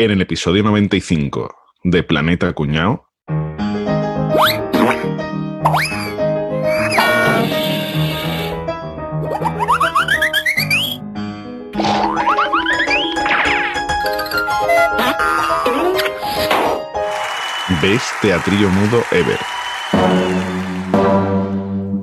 En 0.00 0.12
el 0.12 0.20
episodio 0.20 0.62
95 0.62 1.52
de 1.82 2.04
Planeta 2.04 2.52
Cuñao. 2.52 3.08
Best 17.82 18.12
Teatrillo 18.22 18.68
Mudo 18.68 19.02
Ever. 19.10 19.38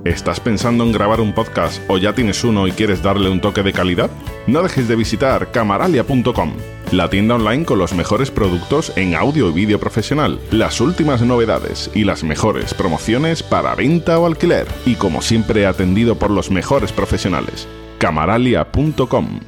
¿Estás 0.04 0.39
pensando 0.39 0.84
en 0.84 0.91
grabar 0.91 1.20
un 1.21 1.34
podcast 1.34 1.82
o 1.88 1.98
ya 1.98 2.14
tienes 2.14 2.43
uno 2.43 2.68
y 2.68 2.71
quieres 2.71 3.02
darle 3.02 3.30
un 3.30 3.41
toque 3.41 3.64
de 3.64 3.73
calidad? 3.73 4.12
No 4.48 4.62
dejes 4.62 4.88
de 4.88 4.96
visitar 4.96 5.52
camaralia.com, 5.52 6.54
la 6.96 7.09
tienda 7.09 7.36
online 7.36 7.66
con 7.66 7.77
los 7.77 7.93
mejores 7.93 8.32
productos 8.32 8.93
en 8.96 9.16
audio 9.16 9.50
y 9.50 9.54
vídeo 9.54 9.79
profesional, 9.79 10.39
las 10.51 10.79
últimas 10.79 11.21
novedades 11.21 11.92
y 11.93 12.04
las 12.04 12.24
mejores 12.24 12.74
promociones 12.74 13.43
para 13.43 13.75
venta 13.75 14.18
o 14.18 14.25
alquiler. 14.25 14.68
Y 14.86 14.96
como 14.96 15.21
siempre 15.21 15.65
atendido 15.65 16.15
por 16.15 16.32
los 16.32 16.51
mejores 16.51 16.92
profesionales. 16.92 17.68
camaralia.com 18.00 19.39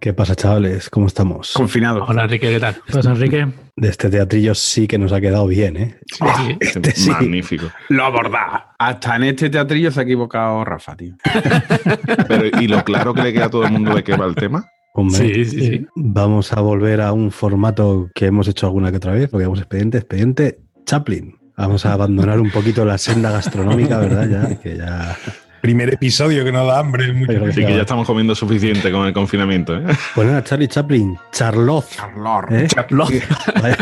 ¿Qué 0.00 0.12
pasa, 0.12 0.36
chavales? 0.36 0.88
¿Cómo 0.90 1.06
estamos? 1.06 1.52
Confinado. 1.54 2.04
Hola, 2.04 2.24
Enrique, 2.24 2.48
¿qué 2.50 2.60
tal? 2.60 2.76
Pues 2.90 3.04
Enrique. 3.06 3.48
De 3.74 3.88
este 3.88 4.08
teatrillo 4.08 4.54
sí 4.54 4.86
que 4.86 4.98
nos 4.98 5.10
ha 5.12 5.20
quedado 5.20 5.46
bien, 5.46 5.76
¿eh? 5.76 5.98
Ah, 6.20 6.48
Este 6.60 6.92
sí. 6.92 7.10
Magnífico. 7.10 7.66
Lo 7.88 8.04
abordaba. 8.04 8.74
Hasta 8.78 9.16
en 9.16 9.24
este 9.24 9.50
teatrillo 9.50 9.90
se 9.90 10.00
ha 10.00 10.02
equivocado 10.04 10.64
Rafa, 10.64 10.96
tío. 10.96 11.16
Pero, 12.28 12.60
¿y 12.60 12.68
lo 12.68 12.84
claro 12.84 13.14
que 13.14 13.22
le 13.22 13.32
queda 13.32 13.46
a 13.46 13.50
todo 13.50 13.64
el 13.64 13.72
mundo 13.72 13.94
de 13.94 14.04
qué 14.04 14.16
va 14.16 14.26
el 14.26 14.34
tema? 14.34 14.66
Hombre, 14.96 15.34
Sí, 15.34 15.44
sí, 15.44 15.60
sí. 15.60 15.86
Vamos 15.94 16.52
a 16.52 16.60
volver 16.60 17.00
a 17.02 17.12
un 17.12 17.30
formato 17.30 18.08
que 18.14 18.26
hemos 18.26 18.48
hecho 18.48 18.66
alguna 18.66 18.90
que 18.90 18.96
otra 18.96 19.12
vez, 19.12 19.28
porque 19.28 19.44
vamos 19.44 19.58
expediente, 19.60 19.98
expediente 19.98 20.58
Chaplin. 20.86 21.36
Vamos 21.56 21.84
a 21.86 21.92
abandonar 21.92 22.40
un 22.40 22.50
poquito 22.50 22.84
la 22.84 22.98
senda 22.98 23.30
gastronómica, 23.30 23.98
¿verdad? 23.98 24.28
Ya, 24.28 24.60
que 24.60 24.76
ya. 24.76 25.16
Primer 25.62 25.92
episodio 25.94 26.44
que 26.44 26.52
no 26.52 26.64
da 26.66 26.78
hambre. 26.78 27.12
mucho. 27.12 27.44
Así 27.44 27.64
que 27.64 27.74
ya 27.74 27.80
estamos 27.80 28.06
comiendo 28.06 28.34
suficiente 28.34 28.90
con 28.92 29.06
el 29.06 29.12
confinamiento. 29.12 29.76
¿eh? 29.76 29.84
Poner 30.14 30.34
a 30.36 30.44
Charlie 30.44 30.68
Chaplin, 30.68 31.16
Charlotte. 31.32 31.86
Charlor. 31.96 32.46
¿eh? 32.52 32.68
Vaya, 33.62 33.76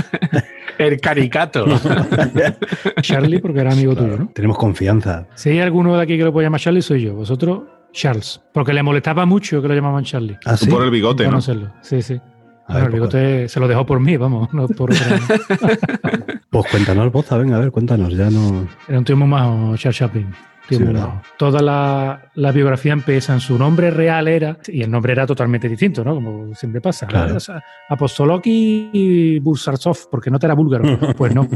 El 0.79 1.01
caricato. 1.01 1.67
Charlie, 3.03 3.39
porque 3.41 3.61
era 3.61 3.73
amigo 3.73 3.95
tuyo, 3.95 4.17
¿no? 4.17 4.29
Tenemos 4.33 4.57
confianza. 4.57 5.27
Si 5.35 5.51
hay 5.51 5.61
alguno 5.61 5.97
de 5.97 6.03
aquí 6.03 6.17
que 6.17 6.25
lo 6.25 6.33
puede 6.33 6.47
llamar 6.47 6.61
Charlie, 6.61 6.83
soy 6.83 7.03
yo. 7.03 7.15
Vosotros, 7.15 7.63
Charles. 7.95 8.41
Porque 8.53 8.73
le 8.75 8.83
molestaba 8.83 9.25
mucho 9.25 9.63
que 9.63 9.69
lo 9.69 9.75
llamaban 9.75 10.05
Charlie. 10.05 10.37
¿Ah, 10.45 10.57
sí? 10.57 10.69
por 10.69 10.83
el 10.85 10.91
bigote, 10.91 11.25
¿no? 11.25 11.31
Conocerlo. 11.31 11.73
Sí, 11.81 12.03
sí. 12.03 12.15
A 12.67 12.73
Bueno, 12.73 12.79
ver, 12.81 12.85
el 12.87 12.93
bigote 12.93 13.49
se 13.49 13.61
lo 13.61 13.69
dejó 13.69 13.87
por 13.87 14.01
mí, 14.01 14.17
vamos, 14.17 14.53
no 14.53 14.67
por 14.69 14.91
otra. 14.93 15.19
Pues 16.51 16.71
cuéntanos, 16.71 17.11
Boza, 17.11 17.37
venga, 17.37 17.57
a 17.57 17.61
ver, 17.61 17.71
cuéntanos. 17.73 18.15
Ya 18.15 18.31
no. 18.31 18.67
Era 18.89 18.99
un 18.99 19.05
tío 19.05 19.17
muy 19.17 19.27
majo, 19.27 19.77
Charles 19.77 19.97
Chaplin. 19.97 20.31
Tío 20.69 20.79
Sí, 20.79 20.85
muy 20.85 20.93
¿verdad? 20.95 21.09
majo. 21.09 21.23
Toda 21.37 21.61
la, 21.61 22.31
la 22.35 22.53
biografía 22.53 22.93
empieza 22.93 23.35
en 23.35 23.41
su 23.41 23.59
nombre 23.59 23.91
real 23.91 24.29
era, 24.29 24.57
y 24.69 24.83
el 24.83 24.91
nombre 24.91 25.13
era 25.13 25.27
totalmente 25.27 25.69
distinto, 25.69 26.05
¿no? 26.05 26.15
Como 26.15 26.55
siempre 26.55 26.81
pasa. 26.81 27.07
Claro. 27.09 27.37
O 27.37 27.41
sea, 27.41 27.61
Apostoloki 27.89 28.89
y 28.93 29.39
Bursarsov, 29.41 30.09
porque 30.11 30.31
no 30.31 30.39
te 30.39 30.47
era 30.47 30.55
búlgaro. 30.55 30.85
Pues 31.17 31.35
no. 31.35 31.49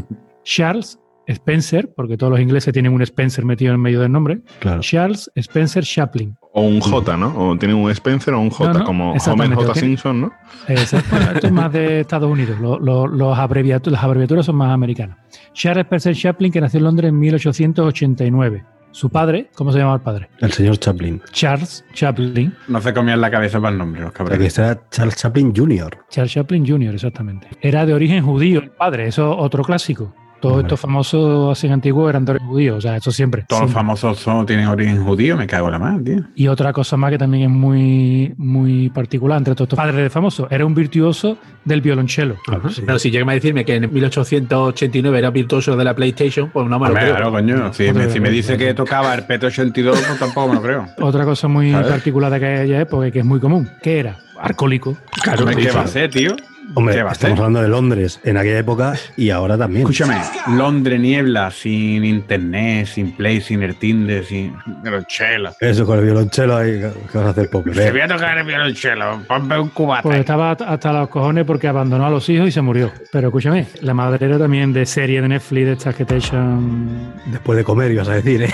Charles 0.42 0.98
Spencer, 1.28 1.92
porque 1.94 2.16
todos 2.16 2.30
los 2.32 2.40
ingleses 2.40 2.72
tienen 2.72 2.92
un 2.92 3.02
Spencer 3.02 3.44
metido 3.44 3.74
en 3.74 3.80
medio 3.80 4.00
del 4.00 4.10
nombre. 4.10 4.40
Claro. 4.60 4.80
Charles 4.80 5.30
Spencer 5.34 5.84
Chaplin. 5.84 6.36
O 6.52 6.62
un 6.62 6.80
J, 6.80 7.16
¿no? 7.16 7.34
O 7.36 7.56
tiene 7.58 7.74
un 7.74 7.90
Spencer 7.90 8.34
o 8.34 8.40
un 8.40 8.50
J, 8.50 8.72
No, 8.72 8.78
no, 8.80 8.84
como 8.84 9.12
Homer 9.12 9.54
J. 9.54 9.74
Simpson, 9.74 10.20
¿no? 10.22 10.32
Exacto. 10.66 11.16
Esto 11.34 11.46
es 11.46 11.52
más 11.52 11.72
de 11.72 12.00
Estados 12.00 12.30
Unidos. 12.30 12.58
Lo- 12.60 12.78
lo- 12.78 13.06
los 13.06 13.36
abreviatu- 13.38 13.90
las 13.90 14.02
abreviaturas 14.02 14.46
son 14.46 14.56
más 14.56 14.72
americanas. 14.72 15.18
Charles 15.52 15.84
Spencer 15.84 16.14
Chaplin, 16.16 16.50
que 16.50 16.60
nació 16.60 16.78
en 16.78 16.84
Londres 16.84 17.10
en 17.10 17.18
1889. 17.18 18.64
Su 18.90 19.10
padre, 19.10 19.50
¿cómo 19.54 19.70
se 19.70 19.78
llama 19.78 19.94
el 19.94 20.00
padre? 20.00 20.30
El 20.40 20.50
señor 20.50 20.78
Chaplin. 20.78 21.20
Charles 21.30 21.84
Chaplin. 21.92 22.54
No 22.68 22.80
se 22.80 22.94
comían 22.94 23.20
la 23.20 23.30
cabeza 23.30 23.60
para 23.60 23.72
el 23.72 23.78
nombre, 23.78 24.00
los 24.00 24.10
O 24.10 24.12
sea, 24.16 24.24
que 24.24 24.30
cabrones. 24.30 24.58
era 24.58 24.80
Charles 24.90 25.16
Chaplin 25.16 25.52
Jr. 25.54 25.98
Charles 26.08 26.32
Chaplin 26.32 26.66
Jr., 26.66 26.94
exactamente. 26.94 27.48
Era 27.60 27.84
de 27.84 27.92
origen 27.92 28.24
judío 28.24 28.60
el 28.60 28.70
padre, 28.70 29.06
eso 29.06 29.30
es 29.32 29.36
otro 29.40 29.62
clásico. 29.62 30.14
Todos 30.40 30.54
Hombre. 30.54 30.66
estos 30.66 30.80
famosos 30.80 31.58
así 31.58 31.68
antiguos 31.68 32.08
eran 32.10 32.24
de 32.24 32.32
origen 32.32 32.48
judío, 32.48 32.76
o 32.76 32.80
sea, 32.80 32.96
eso 32.96 33.10
siempre. 33.10 33.44
Todos 33.48 33.62
los 33.62 33.72
famosos 33.72 34.18
son, 34.18 34.46
tienen 34.46 34.66
origen 34.68 35.04
judío, 35.04 35.36
me 35.36 35.46
cago 35.46 35.66
en 35.66 35.72
la 35.72 35.78
mano, 35.78 36.02
tío. 36.02 36.20
Y 36.34 36.48
otra 36.48 36.72
cosa 36.72 36.96
más 36.96 37.10
que 37.10 37.18
también 37.18 37.44
es 37.44 37.50
muy, 37.50 38.34
muy 38.36 38.88
particular 38.90 39.38
entre 39.38 39.54
todos 39.54 39.66
estos 39.66 39.76
padres 39.76 39.96
de 39.96 40.10
famosos, 40.10 40.46
era 40.50 40.64
un 40.64 40.74
virtuoso 40.74 41.38
del 41.64 41.80
violonchelo. 41.80 42.36
Claro, 42.44 42.68
sí. 42.70 42.82
Pero 42.86 42.98
si 42.98 43.10
llega 43.10 43.30
a 43.30 43.34
decirme 43.34 43.64
que 43.64 43.74
en 43.74 43.92
1889 43.92 45.18
era 45.18 45.30
virtuoso 45.30 45.76
de 45.76 45.84
la 45.84 45.94
PlayStation, 45.94 46.50
pues 46.50 46.66
no 46.66 46.78
me 46.78 46.86
lo 46.86 46.92
Hombre, 46.92 47.02
creo. 47.02 47.16
claro, 47.16 47.30
coño. 47.32 47.72
Si 47.72 47.92
me, 47.92 48.08
si 48.10 48.20
me 48.20 48.30
dice 48.30 48.56
que 48.56 48.74
tocaba 48.74 49.14
el 49.14 49.24
Petro 49.24 49.48
82, 49.48 50.00
pues 50.06 50.18
tampoco 50.18 50.48
me 50.48 50.54
lo 50.54 50.62
creo. 50.62 50.86
Otra 51.00 51.24
cosa 51.24 51.48
muy 51.48 51.72
particular 51.72 52.30
de 52.30 52.36
aquella 52.36 52.80
época 52.80 53.08
y 53.08 53.12
que 53.12 53.18
es 53.20 53.24
muy 53.24 53.40
común, 53.40 53.68
¿qué 53.82 54.00
era? 54.00 54.16
Alcohólico. 54.40 54.96
Claro, 55.22 55.46
¿qué 55.46 55.70
va 55.72 55.82
a 55.82 55.86
ser, 55.88 56.10
tío? 56.10 56.36
Hombre, 56.74 56.94
¿Qué 56.96 57.02
va 57.02 57.10
a 57.10 57.12
estamos 57.12 57.36
ser? 57.36 57.44
hablando 57.44 57.62
de 57.62 57.68
Londres 57.68 58.20
en 58.24 58.36
aquella 58.36 58.58
época 58.58 58.94
y 59.16 59.30
ahora 59.30 59.56
también. 59.56 59.82
Escúchame, 59.82 60.16
Londres 60.56 61.00
niebla, 61.00 61.50
sin 61.50 62.04
internet, 62.04 62.86
sin 62.86 63.12
play, 63.12 63.40
sin 63.40 63.62
el 63.62 63.74
Tinder, 63.76 64.24
sin 64.24 64.54
violonchelo. 64.82 65.52
Eso 65.60 65.86
con 65.86 65.98
el 65.98 66.04
violonchelo 66.04 66.56
ahí, 66.56 66.72
¿qué 66.80 67.18
vas 67.18 67.26
a 67.26 67.30
hacer, 67.30 67.48
pobre? 67.50 67.74
Se 67.74 67.90
voy 67.90 68.00
a 68.02 68.08
tocar 68.08 68.36
el 68.38 68.44
violonchelo, 68.46 69.22
ponme 69.26 69.58
un 69.58 69.68
cubata. 69.70 70.02
Pues 70.02 70.18
estaba 70.18 70.52
hasta 70.52 70.92
los 70.92 71.08
cojones 71.08 71.44
porque 71.44 71.68
abandonó 71.68 72.06
a 72.06 72.10
los 72.10 72.28
hijos 72.28 72.48
y 72.48 72.52
se 72.52 72.60
murió. 72.60 72.90
Pero 73.12 73.28
escúchame, 73.28 73.66
la 73.80 73.94
madre 73.94 74.26
era 74.26 74.38
también 74.38 74.72
de 74.72 74.84
serie 74.86 75.22
de 75.22 75.28
Netflix 75.28 75.66
de 75.66 75.72
estas 75.72 75.94
que 75.94 76.04
te 76.04 76.16
echan. 76.16 77.14
Después 77.26 77.56
de 77.56 77.64
comer, 77.64 77.90
ibas 77.92 78.08
a 78.08 78.14
decir, 78.14 78.42
¿eh? 78.42 78.50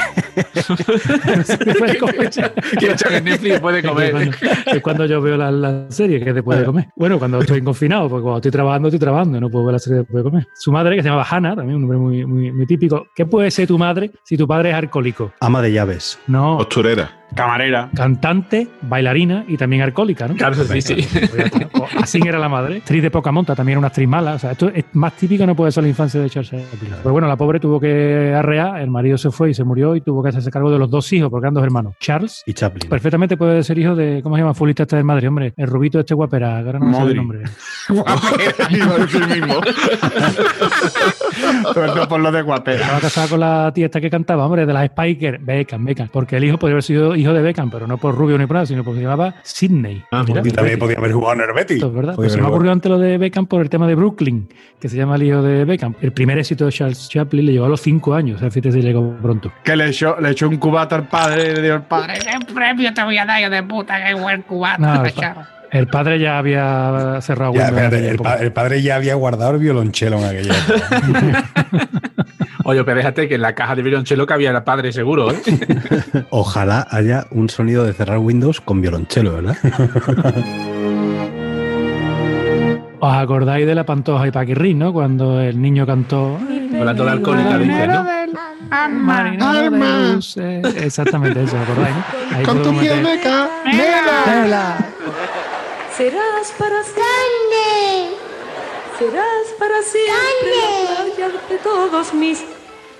Después 0.54 1.92
de 1.92 1.98
comer. 1.98 2.30
Que 2.78 2.90
hecho 2.92 3.08
que 3.08 3.20
Netflix 3.20 3.60
puede 3.60 3.78
Es 3.80 3.86
comer. 3.86 4.10
cuando, 4.12 4.30
es 4.72 4.82
cuando 4.82 5.06
yo 5.06 5.20
veo 5.20 5.36
la, 5.36 5.50
la 5.50 5.86
serie 5.90 6.22
que 6.22 6.32
después 6.32 6.58
de 6.58 6.64
comer. 6.64 6.88
Bueno, 6.96 7.18
cuando 7.18 7.40
estoy 7.40 7.62
confinado, 7.62 8.03
porque 8.08 8.22
cuando 8.22 8.38
estoy 8.38 8.50
trabajando, 8.50 8.88
estoy 8.88 8.98
trabajando, 8.98 9.40
no 9.40 9.50
puedo 9.50 9.66
ver 9.66 9.74
la 9.74 9.78
serie 9.78 9.98
después 10.00 10.22
de 10.24 10.30
comer. 10.30 10.48
Su 10.54 10.72
madre, 10.72 10.96
que 10.96 11.02
se 11.02 11.08
llamaba 11.08 11.26
Hannah, 11.28 11.56
también 11.56 11.76
un 11.76 11.82
nombre 11.82 11.98
muy, 11.98 12.26
muy, 12.26 12.52
muy 12.52 12.66
típico. 12.66 13.06
¿Qué 13.14 13.26
puede 13.26 13.50
ser 13.50 13.66
tu 13.68 13.78
madre 13.78 14.10
si 14.22 14.36
tu 14.36 14.46
padre 14.46 14.70
es 14.70 14.76
alcohólico? 14.76 15.32
Ama 15.40 15.62
de 15.62 15.72
llaves. 15.72 16.18
No, 16.26 16.58
Costurera. 16.58 17.23
Camarera. 17.34 17.88
cantante, 17.94 18.68
bailarina 18.82 19.44
y 19.48 19.56
también 19.56 19.82
alcohólica, 19.82 20.28
¿no? 20.28 20.34
Claro, 20.34 20.54
sí, 20.54 20.80
sí. 20.82 20.94
Pues 20.94 21.34
está. 21.34 21.68
O 21.78 21.86
Así 22.00 22.20
era 22.24 22.38
la 22.38 22.48
madre. 22.48 22.78
Actriz 22.78 23.02
de 23.02 23.10
poca 23.10 23.32
monta, 23.32 23.54
también 23.54 23.74
era 23.74 23.78
una 23.80 23.88
actriz 23.88 24.08
mala. 24.08 24.34
O 24.34 24.38
sea, 24.38 24.52
esto 24.52 24.68
es 24.68 24.84
más 24.92 25.14
típico, 25.14 25.44
no 25.46 25.54
puede 25.56 25.72
ser 25.72 25.82
la 25.82 25.88
infancia 25.88 26.20
de 26.20 26.30
Charles 26.30 26.50
Chaplin. 26.50 26.92
Pero 27.02 27.12
bueno, 27.12 27.26
la 27.28 27.36
pobre 27.36 27.60
tuvo 27.60 27.80
que 27.80 28.32
arrear, 28.34 28.80
el 28.80 28.90
marido 28.90 29.18
se 29.18 29.30
fue 29.30 29.50
y 29.50 29.54
se 29.54 29.64
murió 29.64 29.96
y 29.96 30.00
tuvo 30.00 30.22
que 30.22 30.28
hacerse 30.30 30.50
cargo 30.50 30.70
de 30.70 30.78
los 30.78 30.90
dos 30.90 31.12
hijos, 31.12 31.30
porque 31.30 31.44
eran 31.46 31.54
dos 31.54 31.64
hermanos. 31.64 31.94
Charles, 32.00 32.42
Y 32.46 32.54
Chaplin. 32.54 32.88
perfectamente 32.88 33.36
puede 33.36 33.62
ser 33.62 33.78
hijo 33.78 33.94
de, 33.94 34.20
¿cómo 34.22 34.36
se 34.36 34.42
llama? 34.42 34.54
Futbolista 34.54 34.84
este 34.84 34.96
del 34.96 35.04
Madrid, 35.04 35.28
hombre. 35.28 35.52
El 35.56 35.66
rubito 35.66 36.00
este 36.00 36.14
guapera, 36.14 36.58
ahora 36.58 36.78
no 36.78 36.94
sale 36.94 37.10
el 37.10 37.16
nombre. 37.16 37.42
Iba 38.70 38.94
a 38.94 38.98
decir 38.98 39.26
mismo. 39.28 39.60
Perdón 41.74 42.08
por 42.08 42.20
lo 42.20 42.32
de 42.32 42.42
guapera. 42.42 42.80
Estaba 42.82 43.00
casado 43.00 43.28
con 43.30 43.40
la 43.40 43.72
tía 43.74 43.86
esta 43.86 44.00
que 44.00 44.10
cantaba, 44.10 44.46
hombre, 44.46 44.66
de 44.66 44.72
las 44.72 44.86
Spiker, 44.86 45.38
Beckham, 45.40 45.84
Beckham. 45.84 46.08
Porque 46.12 46.36
el 46.36 46.44
hijo 46.44 46.58
podría 46.58 46.74
haber 46.74 46.82
sido 46.82 47.16
hijo 47.24 47.32
de 47.34 47.42
Beckham, 47.42 47.70
pero 47.70 47.86
no 47.86 47.98
por 47.98 48.14
rubio 48.16 48.38
ni 48.38 48.46
por 48.46 48.54
nada, 48.54 48.66
sino 48.66 48.84
porque 48.84 49.00
se 49.00 49.04
llamaba 49.06 49.34
Sidney. 49.42 50.04
Ah, 50.12 50.24
Mira, 50.26 50.42
Y 50.44 50.50
también 50.50 50.78
podía 50.78 50.98
haber 50.98 51.12
jugado 51.12 51.34
en 51.42 51.48
el 51.48 51.54
Betis. 51.54 51.76
Esto 51.78 51.88
es 51.88 51.94
verdad. 51.94 52.14
Pues 52.14 52.32
se 52.32 52.40
me 52.40 52.46
ocurrió 52.46 52.70
antes 52.72 52.90
lo 52.90 52.98
de 52.98 53.18
Beckham 53.18 53.46
por 53.46 53.60
el 53.62 53.68
tema 53.68 53.86
de 53.86 53.94
Brooklyn, 53.94 54.48
que 54.80 54.88
se 54.88 54.96
llama 54.96 55.16
el 55.16 55.22
hijo 55.24 55.42
de 55.42 55.64
Beckham. 55.64 55.94
El 56.00 56.12
primer 56.12 56.38
éxito 56.38 56.66
de 56.66 56.72
Charles 56.72 57.08
Chaplin 57.08 57.44
le 57.46 57.52
llevó 57.52 57.66
a 57.66 57.68
los 57.68 57.80
cinco 57.80 58.14
años, 58.14 58.36
o 58.36 58.38
sea, 58.38 58.50
si 58.50 58.60
llegó 58.60 59.16
pronto. 59.22 59.52
Que 59.62 59.76
le 59.76 59.88
echó, 59.88 60.20
le 60.20 60.30
echó 60.30 60.48
un 60.48 60.56
cubata 60.56 60.96
al 60.96 61.08
padre 61.08 61.50
y 61.50 61.54
le 61.56 61.62
dio 61.62 61.74
el 61.74 61.82
padre. 61.82 62.14
¿Qué 62.18 62.52
premio 62.54 62.92
te 62.94 63.02
voy 63.04 63.18
a 63.18 63.24
dar, 63.26 63.40
hijo 63.40 63.50
de 63.50 63.62
puta? 63.62 64.04
Qué 64.04 64.14
buen 64.14 64.42
cubano, 64.42 64.94
No, 64.96 65.04
el 65.04 65.12
pa-. 65.12 65.48
El 65.70 65.88
padre 65.88 66.20
ya 66.20 66.38
había 66.38 67.18
cerrado 67.20 67.52
Ya, 67.54 67.66
espérate, 67.66 68.08
el, 68.08 68.16
pa- 68.18 68.36
el 68.36 68.52
padre 68.52 68.80
ya 68.80 68.94
había 68.94 69.16
guardado 69.16 69.54
el 69.54 69.58
violonchelo 69.58 70.18
en 70.18 70.24
aquella 70.24 70.54
época. 70.68 71.44
Oye, 72.64 72.82
pero 72.84 72.96
déjate 72.96 73.28
que 73.28 73.34
en 73.34 73.42
la 73.42 73.54
caja 73.54 73.74
de 73.76 73.82
violonchelo 73.82 74.26
cabía 74.26 74.50
el 74.50 74.62
padre 74.62 74.90
seguro, 74.92 75.30
¿eh? 75.30 75.42
Ojalá 76.30 76.86
haya 76.90 77.26
un 77.30 77.48
sonido 77.50 77.84
de 77.84 77.92
cerrar 77.92 78.18
Windows 78.18 78.60
con 78.60 78.80
violonchelo, 78.80 79.34
¿verdad? 79.34 79.56
¿Os 83.00 83.12
acordáis 83.14 83.66
de 83.66 83.74
la 83.74 83.84
Pantoja 83.84 84.26
y 84.26 84.30
Paquirrín, 84.30 84.78
no? 84.78 84.92
Cuando 84.92 85.38
el 85.40 85.60
niño 85.60 85.86
cantó... 85.86 86.38
Hablando 86.78 87.04
de 87.04 87.10
alcohólica, 87.10 87.58
dice, 87.58 87.86
¿no? 87.86 88.06
Marinero 88.90 89.52
de 89.70 90.14
luces. 90.14 90.64
Exactamente 90.76 91.42
eso, 91.42 91.56
¿os 91.56 91.62
acordáis? 91.62 91.94
no? 91.94 92.36
Ahí 92.36 92.44
podemos 92.46 92.82
meter- 92.82 93.48
canela. 94.24 94.76
Serás 95.94 96.52
para 96.58 96.82
siempre. 96.82 98.16
Serás 98.98 99.46
para 99.58 99.82
siempre 99.82 101.28
de 101.50 101.58
todos 101.62 102.14
mis 102.14 102.42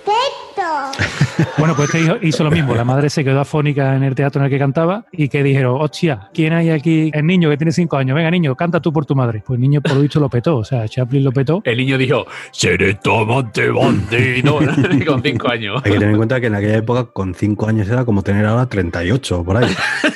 Teto. 0.05 1.05
Bueno, 1.59 1.75
pues 1.75 1.89
este 1.93 2.01
hijo 2.05 2.17
hizo 2.23 2.45
lo 2.45 2.51
mismo. 2.51 2.75
La 2.77 2.85
madre 2.85 3.11
se 3.11 3.25
quedó 3.25 3.41
afónica 3.41 3.97
en 3.97 4.05
el 4.05 4.15
teatro 4.15 4.41
en 4.41 4.45
el 4.45 4.51
que 4.51 4.59
cantaba 4.59 5.05
y 5.11 5.29
que 5.29 5.43
dijeron, 5.43 5.79
hostia, 5.81 6.29
¿quién 6.33 6.53
hay 6.53 6.71
aquí? 6.71 7.11
El 7.13 7.27
niño 7.27 7.51
que 7.51 7.57
tiene 7.57 7.73
cinco 7.73 7.97
años. 7.97 8.15
Venga, 8.15 8.31
niño, 8.31 8.55
canta 8.55 8.81
tú 8.81 8.93
por 8.93 9.05
tu 9.05 9.17
madre. 9.17 9.43
Pues 9.45 9.57
el 9.57 9.63
niño, 9.63 9.81
por 9.81 9.95
lo 9.95 10.01
visto, 10.03 10.21
lo 10.21 10.29
petó. 10.29 10.59
O 10.59 10.65
sea, 10.65 10.87
Chaplin 10.87 11.25
lo 11.25 11.33
petó. 11.33 11.61
El 11.65 11.77
niño 11.79 11.99
dijo, 11.99 12.27
seré 12.53 12.95
tu 12.95 13.13
amante 13.13 13.69
bandido, 13.69 14.59
con 15.07 15.23
cinco 15.23 15.51
años. 15.51 15.83
Hay 15.85 15.93
que 15.93 15.99
tener 15.99 16.11
en 16.11 16.17
cuenta 16.19 16.41
que 16.41 16.47
en 16.47 16.55
aquella 16.55 16.77
época 16.77 17.05
con 17.07 17.35
5 17.35 17.67
años 17.69 17.89
era 17.89 18.05
como 18.05 18.23
tener 18.23 18.47
ahora 18.47 18.67
38 18.67 19.45
por 19.45 19.57
ahí. 19.57 19.75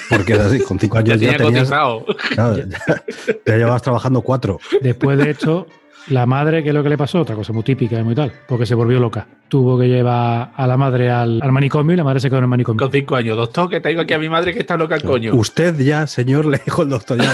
Porque 0.09 0.35
es 0.35 0.39
así, 0.41 0.61
con 0.61 0.79
5 0.79 1.01
Ya 1.01 1.15
años 1.15 1.21
ya, 1.21 1.33
tenía 1.33 1.37
tenías, 1.47 1.69
cotizado. 1.69 2.07
claro, 2.35 2.57
ya, 2.59 3.03
ya 3.47 3.57
llevabas 3.57 3.83
trabajando 3.83 4.21
4. 4.23 4.59
Después 4.83 5.19
de 5.19 5.31
esto, 5.31 5.67
la 6.11 6.27
madre, 6.27 6.63
¿qué 6.63 6.71
es 6.71 6.75
lo 6.75 6.83
que 6.83 6.89
le 6.89 6.99
pasó? 6.99 7.21
Otra 7.21 7.35
cosa 7.35 7.53
muy 7.53 7.63
típica 7.63 7.99
y 7.99 8.03
muy 8.03 8.15
tal, 8.15 8.33
porque 8.47 8.67
se 8.67 8.75
volvió 8.75 8.99
loca. 8.99 9.27
Tuvo 9.49 9.79
que 9.79 9.89
llevar 9.89 10.51
a 10.55 10.67
la 10.67 10.77
madre 10.77 11.11
al, 11.11 11.41
al 11.43 11.53
manicomio 11.53 11.95
y 11.95 11.97
la 11.97 12.05
madre 12.05 12.21
se 12.21 12.29
quedó 12.29 12.39
en 12.39 12.45
el 12.45 12.51
manicomio. 12.51 12.79
Con 12.79 12.93
cinco 12.93 13.17
años. 13.17 13.37
Doctor, 13.37 13.71
que 13.71 13.81
traigo 13.81 14.03
aquí 14.03 14.15
a 14.15 14.19
mi 14.19 14.29
madre 14.29 14.53
que 14.53 14.61
está 14.61 14.77
loca 14.77 14.97
el 14.97 15.03
coño. 15.03 15.35
Usted 15.35 15.79
ya, 15.79 16.07
señor, 16.07 16.47
le 16.47 16.61
dijo 16.65 16.83
el 16.83 16.91
doctor, 16.91 17.19
ya, 17.19 17.33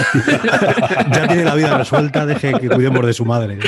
ya 1.11 1.27
tiene 1.27 1.43
la 1.43 1.55
vida 1.55 1.77
resuelta, 1.77 2.25
deje 2.25 2.53
que 2.53 2.69
cuidemos 2.69 3.05
de 3.05 3.13
su 3.13 3.25
madre. 3.25 3.59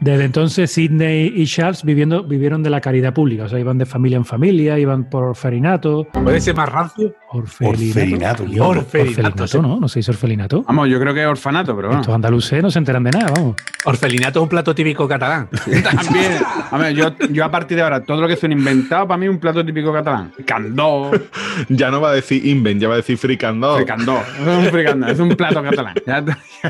Desde 0.00 0.24
entonces, 0.24 0.70
Sidney 0.72 1.32
y 1.34 1.46
Charles 1.46 1.82
viviendo, 1.84 2.22
vivieron 2.24 2.62
de 2.62 2.70
la 2.70 2.80
caridad 2.80 3.14
pública. 3.14 3.44
O 3.44 3.48
sea, 3.48 3.58
iban 3.58 3.78
de 3.78 3.86
familia 3.86 4.16
en 4.16 4.24
familia, 4.24 4.78
iban 4.78 5.04
por 5.04 5.24
orferinato. 5.24 6.06
¿Puede 6.12 6.40
ser 6.40 6.54
más 6.54 6.68
rancio? 6.68 7.14
Orfelinato. 7.36 8.42
Orfelinato, 8.42 8.42
orfelinato, 8.44 8.68
orfelinato, 8.78 9.46
sí. 9.46 9.58
¿no? 9.60 9.80
No 9.80 9.88
se 9.88 9.98
dice 10.00 10.10
orfelinato. 10.10 10.62
Vamos, 10.62 10.88
yo 10.88 10.98
creo 11.00 11.14
que 11.14 11.22
es 11.22 11.26
orfanato, 11.28 11.74
pero 11.76 11.88
Estos 11.90 12.06
bueno. 12.06 12.14
andaluces 12.16 12.62
no 12.62 12.70
se 12.70 12.78
enteran 12.78 13.04
de 13.04 13.10
nada, 13.10 13.32
vamos. 13.34 13.56
Orfelinato 13.84 14.38
es 14.40 14.42
un 14.42 14.48
plato 14.48 14.74
típico 14.74 15.06
catalán. 15.06 15.48
También, 15.82 16.32
a 16.70 16.78
ver, 16.78 16.94
yo, 16.94 17.14
yo 17.30 17.44
a 17.44 17.50
partir 17.50 17.76
de 17.76 17.82
ahora, 17.82 18.02
todo 18.02 18.20
lo 18.20 18.28
que 18.28 18.36
son 18.36 18.52
inventado, 18.52 19.06
para 19.06 19.18
mí 19.18 19.26
es 19.26 19.30
un 19.30 19.38
plato 19.38 19.64
típico 19.64 19.92
catalán. 19.92 20.32
Candó, 20.44 21.10
Ya 21.68 21.90
no 21.90 22.00
va 22.00 22.10
a 22.10 22.14
decir 22.14 22.44
invent, 22.46 22.80
ya 22.80 22.88
va 22.88 22.94
a 22.94 22.98
decir 22.98 23.16
fricandó. 23.18 23.76
fricandó. 23.76 24.18
Es 24.40 24.46
un 24.46 24.64
fricandó, 24.66 25.06
es 25.08 25.18
un 25.20 25.28
plato 25.36 25.62
catalán. 25.62 25.94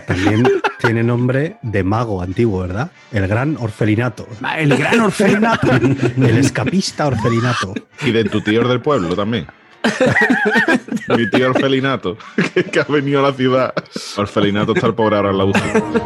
También 0.07 0.47
tiene 0.81 1.03
nombre 1.03 1.57
de 1.63 1.83
mago 1.85 2.21
antiguo, 2.23 2.61
¿verdad? 2.61 2.91
El 3.13 3.27
gran 3.27 3.57
orfelinato. 3.59 4.27
El 4.59 4.77
gran 4.77 5.01
orfanato. 5.01 5.69
El 6.17 6.39
escapista 6.39 7.07
orfelinato. 7.07 7.75
Y 8.05 8.13
de 8.13 8.25
tu 8.25 8.41
tío 8.41 8.67
del 8.67 8.81
pueblo 8.81 9.15
también. 9.17 9.47
Mi 11.17 11.31
tío 11.31 11.51
Orfelinato, 11.51 12.17
que, 12.55 12.65
que 12.65 12.81
ha 12.81 12.85
venido 12.85 13.21
a 13.21 13.31
la 13.31 13.33
ciudad. 13.33 13.73
Orfelinato 14.17 14.73
está 14.75 14.87
el 14.87 14.95
pobre 14.95 15.17
ahora 15.17 15.31
en 15.31 15.39
la 15.39 15.45
UCI. 15.45 15.61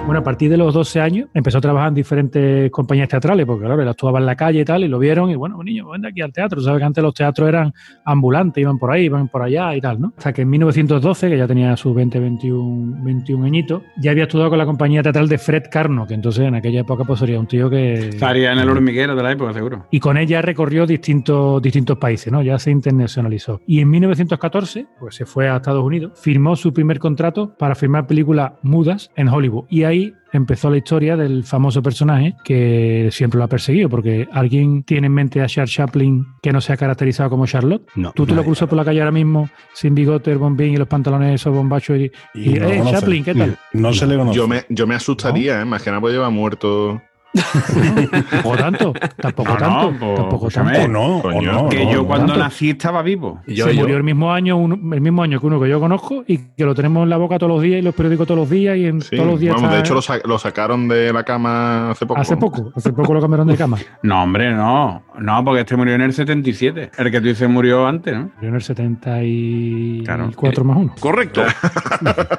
Bueno, 0.07 0.21
a 0.21 0.25
partir 0.25 0.51
de 0.51 0.57
los 0.57 0.75
12 0.75 1.01
años 1.01 1.29
empezó 1.35 1.59
a 1.59 1.61
trabajar 1.61 1.89
en 1.89 1.95
diferentes 1.95 2.71
compañías 2.71 3.09
teatrales, 3.09 3.47
porque 3.47 3.65
claro, 3.65 3.81
él 3.81 3.89
actuaba 3.89 4.19
en 4.19 4.27
la 4.27 4.37
calle 4.37 4.61
y 4.61 4.65
tal, 4.65 4.85
y 4.85 4.89
lo 4.89 4.99
vieron, 4.99 5.31
y 5.31 5.37
bueno, 5.37 5.63
niño, 5.63 5.89
ven 5.91 6.07
aquí 6.07 6.21
al 6.21 6.33
teatro. 6.33 6.61
Sabes 6.61 6.81
que 6.81 6.85
antes 6.85 7.03
los 7.03 7.15
teatros 7.15 7.49
eran 7.49 7.73
ambulantes, 8.05 8.61
iban 8.61 8.79
por 8.79 8.91
ahí, 8.91 9.05
iban 9.05 9.29
por 9.29 9.43
allá 9.43 9.75
y 9.75 9.81
tal, 9.81 10.01
¿no? 10.01 10.13
Hasta 10.17 10.33
que 10.33 10.43
en 10.43 10.51
1912, 10.51 11.31
que 11.31 11.39
ya 11.39 11.47
tenía 11.47 11.77
sus 11.77 11.95
20, 11.95 12.19
21, 12.21 13.05
21 13.05 13.45
añitos, 13.45 13.83
ya 13.97 14.11
había 14.11 14.25
estudiado 14.25 14.51
con 14.51 14.59
la 14.59 14.67
compañía 14.67 15.03
teatral 15.03 15.29
de 15.29 15.39
Fred 15.39 15.65
Carno, 15.71 16.07
que 16.07 16.15
entonces 16.15 16.45
en 16.45 16.55
aquella 16.55 16.81
época 16.81 17.05
pues 17.05 17.21
sería 17.21 17.39
un 17.39 17.47
tío 17.47 17.71
que... 17.71 18.09
Estaría 18.11 18.53
en 18.53 18.59
el 18.59 18.69
hormiguero 18.69 19.15
de 19.15 19.23
la 19.23 19.33
época, 19.33 19.53
seguro. 19.53 19.87
Y 19.91 20.01
con 20.01 20.17
ella 20.17 20.43
recorrió 20.43 20.87
distintos, 20.87 21.63
distintos 21.63 21.99
países, 21.99 22.33
¿no? 22.33 22.43
Ya 22.43 22.59
se 22.59 22.71
internacionalizó. 22.71 23.61
Y 23.71 23.79
en 23.79 23.89
1914, 23.89 24.89
pues 24.99 25.15
se 25.15 25.27
fue 25.27 25.49
a 25.49 25.55
Estados 25.55 25.85
Unidos, 25.85 26.19
firmó 26.21 26.57
su 26.57 26.73
primer 26.73 26.99
contrato 26.99 27.55
para 27.57 27.77
firmar 27.77 28.09
películas 28.09 28.55
mudas 28.63 29.13
en 29.15 29.29
Hollywood. 29.29 29.67
Y 29.69 29.85
ahí 29.85 30.13
empezó 30.33 30.71
la 30.71 30.79
historia 30.79 31.17
del 31.17 31.45
famoso 31.45 31.81
personaje 31.81 32.35
que 32.43 33.11
siempre 33.13 33.39
lo 33.39 33.45
ha 33.45 33.47
perseguido, 33.47 33.89
porque 33.89 34.27
alguien 34.33 34.83
tiene 34.83 35.07
en 35.07 35.15
mente 35.15 35.41
a 35.41 35.47
Charles 35.47 35.73
Chaplin 35.73 36.27
que 36.43 36.53
no 36.53 36.61
se 36.61 36.73
ha 36.73 36.77
caracterizado 36.77 37.31
como 37.31 37.47
Charlotte. 37.47 37.87
No, 37.95 38.11
Tú 38.11 38.27
te 38.27 38.35
lo 38.35 38.43
cruzas 38.43 38.69
por 38.69 38.77
la 38.77 38.85
calle 38.85 39.03
ahora 39.03 39.13
mismo 39.13 39.49
sin 39.73 39.95
bigote, 39.95 40.33
el 40.33 40.39
bombín 40.39 40.75
y 40.75 40.77
los 40.77 40.89
pantalones 40.89 41.37
esos 41.41 41.55
bombachos 41.55 41.97
y, 41.97 42.11
y, 42.35 42.55
no 42.55 42.69
eh. 42.69 42.83
Chaplin, 42.91 43.23
¿qué 43.23 43.37
tal? 43.37 43.57
No 43.73 43.93
se 43.93 44.05
le 44.05 44.17
conoce. 44.17 44.37
Yo 44.37 44.49
me, 44.49 44.65
yo 44.69 44.89
me 44.89 44.97
asustaría, 44.97 45.61
¿eh? 45.61 45.65
Más 45.65 45.81
que 45.81 45.91
nada 45.91 46.01
pues 46.01 46.13
lleva 46.13 46.29
muerto. 46.29 47.01
Tampoco 48.31 48.57
tanto, 48.57 48.93
tampoco 49.17 49.51
No, 49.53 49.57
tanto, 49.57 49.91
no, 49.93 49.99
pues, 49.99 50.15
tampoco 50.17 50.49
tanto. 50.51 50.81
O 50.83 50.89
no, 50.89 51.23
Coño. 51.23 51.69
Que 51.69 51.91
yo 51.93 52.05
cuando 52.07 52.27
tanto. 52.33 52.43
nací 52.43 52.71
estaba 52.71 53.03
vivo. 53.03 53.41
Yo, 53.47 53.67
se 53.67 53.75
yo. 53.75 53.81
murió 53.83 53.97
el 53.97 54.03
mismo 54.03 54.33
año, 54.33 54.59
el 54.65 55.01
mismo 55.01 55.23
año 55.23 55.39
que 55.41 55.47
uno 55.47 55.61
que 55.61 55.69
yo 55.69 55.79
conozco 55.79 56.25
y 56.27 56.39
que 56.39 56.65
lo 56.65 56.75
tenemos 56.75 57.05
en 57.05 57.11
la 57.11 57.17
boca 57.19 57.39
todos 57.39 57.53
los 57.53 57.63
días 57.63 57.79
y 57.79 57.83
los 57.83 57.95
periódicos 57.95 58.27
todos 58.27 58.41
los 58.41 58.51
días 58.51 58.77
y 58.77 58.87
en 58.87 59.01
Sí, 59.01 59.17
todos 59.17 59.29
los 59.31 59.41
días. 59.41 59.55
vamos, 59.55 59.71
de 59.73 59.79
hecho 59.79 59.95
lo, 59.95 60.03
sa- 60.03 60.19
lo 60.25 60.39
sacaron 60.39 60.89
de 60.89 61.13
la 61.13 61.23
cama 61.23 61.91
hace 61.93 62.05
poco. 62.07 62.21
hace 62.21 62.37
poco, 62.37 62.73
hace 62.75 62.93
poco 62.93 63.15
lo 63.15 63.21
cambiaron 63.21 63.47
de 63.47 63.57
cama. 63.57 63.79
No, 64.03 64.23
hombre, 64.25 64.53
no. 64.55 65.03
No, 65.19 65.45
porque 65.45 65.61
este 65.61 65.77
murió 65.77 65.95
en 65.95 66.01
el 66.01 66.13
77. 66.13 66.91
El 66.99 67.11
que 67.11 67.21
tú 67.21 67.27
dices 67.29 67.49
murió 67.49 67.87
antes, 67.87 68.15
¿no? 68.15 68.31
Murió 68.37 68.49
en 68.49 68.55
el 68.57 68.63
74 68.63 70.05
Claro. 70.05 70.65
más 70.65 70.77
uno. 70.79 70.95
Correcto. 70.99 71.43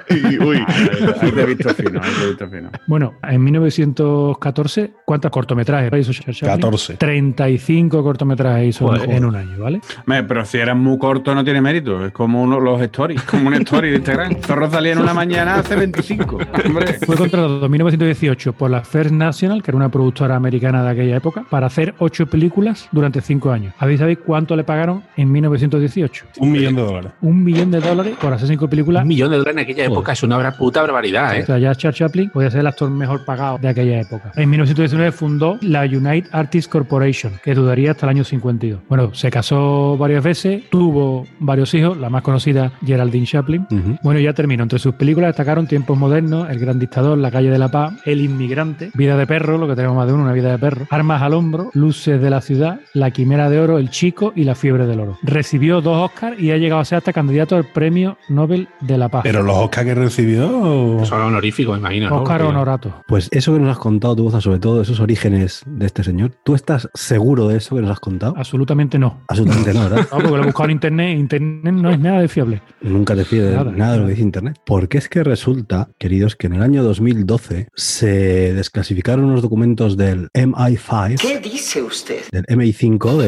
Y, 0.09 0.37
uy, 0.43 0.57
Ahí 1.21 1.31
te 1.31 1.41
he 1.41 1.45
visto 1.45 1.69
fino, 1.73 2.01
ahí 2.03 2.09
te 2.17 2.23
he 2.23 2.27
visto 2.29 2.49
fino. 2.49 2.69
Bueno, 2.87 3.13
en 3.23 3.43
1914, 3.43 4.80
¿cuántos 5.05 5.31
cortometrajes 5.31 5.91
hizo 5.99 6.13
Charles 6.13 6.37
Chaplin? 6.37 6.59
14. 6.61 6.93
35 6.97 8.03
cortometrajes 8.03 8.67
hizo 8.69 8.87
Joder. 8.87 9.09
en 9.09 9.25
un 9.25 9.35
año, 9.35 9.57
¿vale? 9.59 9.81
Pero 10.05 10.45
si 10.45 10.57
eras 10.57 10.75
muy 10.75 10.97
corto 10.97 11.33
no 11.33 11.43
tiene 11.43 11.61
mérito. 11.61 12.05
Es 12.05 12.11
como 12.11 12.41
uno, 12.41 12.59
los 12.59 12.81
stories, 12.81 13.21
como 13.23 13.47
un 13.47 13.53
story 13.55 13.89
de 13.91 13.95
Instagram. 13.97 14.35
Zorro 14.41 14.69
salía 14.69 14.93
en 14.93 14.99
una 14.99 15.13
mañana 15.13 15.55
hace 15.55 15.75
25. 15.75 16.37
Hombre. 16.65 16.93
Fue 17.05 17.15
contratado 17.15 17.65
en 17.65 17.71
1918 17.71 18.53
por 18.53 18.69
la 18.71 18.81
First 18.81 19.11
National, 19.11 19.61
que 19.63 19.71
era 19.71 19.77
una 19.77 19.89
productora 19.89 20.35
americana 20.35 20.83
de 20.83 20.89
aquella 20.89 21.17
época, 21.17 21.45
para 21.49 21.67
hacer 21.67 21.93
ocho 21.99 22.25
películas 22.27 22.87
durante 22.91 23.21
cinco 23.21 23.51
años. 23.51 23.73
¿Habéis 23.79 23.99
sabéis 23.99 24.19
cuánto 24.25 24.55
le 24.55 24.63
pagaron 24.63 25.03
en 25.15 25.31
1918? 25.31 26.25
Un 26.39 26.51
millón 26.51 26.75
de 26.75 26.81
dólares. 26.81 27.11
Un 27.21 27.43
millón 27.43 27.71
de 27.71 27.79
dólares 27.79 28.15
por 28.19 28.33
hacer 28.33 28.47
cinco 28.47 28.67
películas 28.67 29.03
Un 29.03 29.07
millón 29.07 29.31
de 29.31 29.37
dólares 29.37 29.55
en 29.57 29.63
aquella 29.63 29.85
época 29.85 30.13
es 30.13 30.23
una 30.23 30.51
puta 30.51 30.81
barbaridad, 30.81 31.31
O 31.31 31.33
¿eh? 31.35 31.45
sea, 31.45 31.57
ya 31.59 31.75
Charles 31.75 31.97
Chaplin 31.99 32.29
podía 32.29 32.49
ser 32.49 32.61
el 32.61 32.67
actor 32.67 32.89
mejor 32.89 33.23
pagado 33.25 33.57
de 33.57 33.67
aquella 33.67 34.01
época. 34.01 34.31
En 34.35 34.49
1919 34.71 35.11
fundó 35.11 35.57
la 35.61 35.81
United 35.81 36.29
Artists 36.31 36.69
Corporation, 36.69 37.33
que 37.43 37.53
duraría 37.53 37.91
hasta 37.91 38.05
el 38.05 38.11
año 38.11 38.23
52. 38.23 38.79
Bueno, 38.87 39.13
se 39.13 39.29
casó 39.29 39.97
varias 39.97 40.23
veces, 40.23 40.63
tuvo 40.69 41.25
varios 41.39 41.73
hijos, 41.73 41.97
la 41.97 42.09
más 42.09 42.21
conocida 42.21 42.71
Geraldine 42.85 43.25
Chaplin. 43.25 43.67
Ujú. 43.69 43.97
Bueno, 44.01 44.19
ya 44.19 44.33
terminó. 44.33 44.63
Entre 44.63 44.79
sus 44.79 44.95
películas 44.95 45.29
destacaron 45.29 45.67
Tiempos 45.67 45.97
Modernos, 45.97 46.49
El 46.49 46.59
Gran 46.59 46.79
Dictador, 46.79 47.17
La 47.17 47.31
Calle 47.31 47.49
de 47.49 47.59
la 47.59 47.69
Paz, 47.69 47.95
El 48.05 48.21
Inmigrante, 48.21 48.91
Vida 48.93 49.17
de 49.17 49.27
Perro, 49.27 49.57
lo 49.57 49.67
que 49.67 49.75
tenemos 49.75 49.97
más 49.97 50.07
de 50.07 50.13
uno, 50.13 50.23
una 50.23 50.33
vida 50.33 50.51
de 50.51 50.57
perro, 50.57 50.87
Armas 50.89 51.21
al 51.21 51.33
Hombro, 51.33 51.69
Luces 51.73 52.21
de 52.21 52.29
la 52.29 52.41
Ciudad, 52.41 52.79
La 52.93 53.11
Quimera 53.11 53.49
de 53.49 53.59
Oro, 53.59 53.77
El 53.77 53.89
Chico 53.89 54.31
y 54.35 54.43
La 54.43 54.55
Fiebre 54.55 54.85
del 54.85 54.99
Oro. 54.99 55.17
Recibió 55.23 55.81
dos 55.81 56.11
Oscars 56.11 56.39
y 56.39 56.51
ha 56.51 56.57
llegado 56.57 56.81
a 56.81 56.85
ser 56.85 56.99
hasta 56.99 57.11
candidato 57.11 57.55
al 57.55 57.65
Premio 57.65 58.17
Nobel 58.29 58.69
de 58.79 58.97
la 58.97 59.09
Paz. 59.09 59.23
Pero 59.23 59.43
los 59.43 59.55
Oscar 59.57 59.85
que 59.85 59.95
recibió. 59.95 61.03
Son 61.05 61.21
honoríficos, 61.21 61.77
imagino. 61.77 62.09
¿no? 62.09 62.21
Oscar 62.21 62.43
Honorato. 62.43 63.03
Pues 63.07 63.27
eso 63.31 63.53
que 63.53 63.59
nos 63.59 63.71
has 63.71 63.79
contado 63.79 64.15
tú, 64.15 64.31
sobre 64.39 64.59
todo 64.61 64.81
esos 64.81 64.99
orígenes 64.99 65.63
de 65.65 65.85
este 65.85 66.03
señor, 66.03 66.31
¿tú 66.43 66.55
estás 66.55 66.89
seguro 66.93 67.47
de 67.49 67.57
eso 67.57 67.75
que 67.75 67.81
nos 67.81 67.91
has 67.91 67.99
contado? 67.99 68.33
Absolutamente 68.37 68.97
no. 68.97 69.21
Absolutamente 69.27 69.73
no, 69.73 69.81
¿verdad? 69.89 70.07
No, 70.11 70.17
porque 70.17 70.29
lo 70.37 70.43
he 70.43 70.45
buscado 70.45 70.65
en 70.65 70.71
internet. 70.71 71.19
Internet 71.19 71.73
no 71.73 71.89
es 71.91 71.99
nada 71.99 72.21
de 72.21 72.27
fiable. 72.27 72.61
Nunca 72.81 73.15
te 73.15 73.25
fíes 73.25 73.43
de 73.43 73.51
Nada. 73.55 73.71
nada, 73.71 73.93
de 73.93 73.97
lo 73.99 74.03
que 74.05 74.11
dice 74.11 74.21
Internet. 74.23 74.57
Porque 74.65 74.97
es 74.97 75.09
que 75.09 75.23
resulta, 75.23 75.89
queridos, 75.99 76.35
que 76.35 76.47
en 76.47 76.53
el 76.53 76.61
año 76.61 76.83
2012 76.83 77.67
se 77.75 78.53
desclasificaron 78.53 79.25
unos 79.25 79.41
documentos 79.41 79.97
del 79.97 80.29
MI5, 80.33 81.19
¿Qué 81.19 81.39
dice 81.39 81.81
usted? 81.81 82.21
del 82.31 82.45
MI5 82.45 83.17
de, 83.17 83.27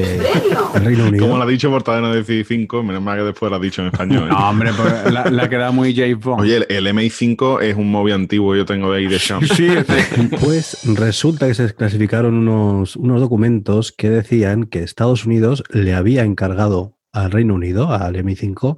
del 0.74 0.86
Reino 0.86 1.08
Unido. 1.08 1.26
como 1.26 1.38
lo 1.38 1.44
ha 1.44 1.48
dicho 1.48 1.70
Mortadelo 1.70 2.10
de 2.12 2.18
decir 2.18 2.46
5, 2.48 2.84
menos 2.84 3.02
mal 3.02 3.18
que 3.18 3.24
después 3.26 3.50
lo 3.50 3.56
ha 3.58 3.60
dicho 3.60 3.82
en 3.82 3.88
español. 3.88 4.26
¿eh? 4.26 4.32
No, 4.32 4.50
hombre, 4.50 4.72
pues 4.76 5.12
la, 5.32 5.50
quedado 5.50 5.74
muy 5.74 5.96
James 5.96 6.20
Bond. 6.20 6.42
Oye, 6.42 6.58
el, 6.58 6.66
el 6.70 6.88
MI5 6.96 7.62
es 7.64 7.76
un 7.76 7.90
móvil 7.92 8.14
antiguo 8.14 8.56
yo 8.56 8.66
tengo 8.66 8.92
de 8.92 9.00
ahí 9.00 9.08
de 9.08 9.20
Sean. 9.24 9.42
sí, 9.48 9.68
sí. 9.70 10.30
Pues 10.44 10.78
resulta 10.96 11.23
que 11.32 11.54
se 11.54 11.64
desclasificaron 11.64 12.36
unos, 12.36 12.98
unos 12.98 13.22
documentos 13.22 13.94
que 13.94 14.10
decían 14.10 14.66
que 14.66 14.84
Estados 14.84 15.26
Unidos 15.26 15.64
le 15.70 15.94
había 15.94 16.26
encargado 16.26 16.98
al 17.14 17.32
Reino 17.32 17.54
Unido, 17.54 17.94
al 17.94 18.16
MI5, 18.16 18.78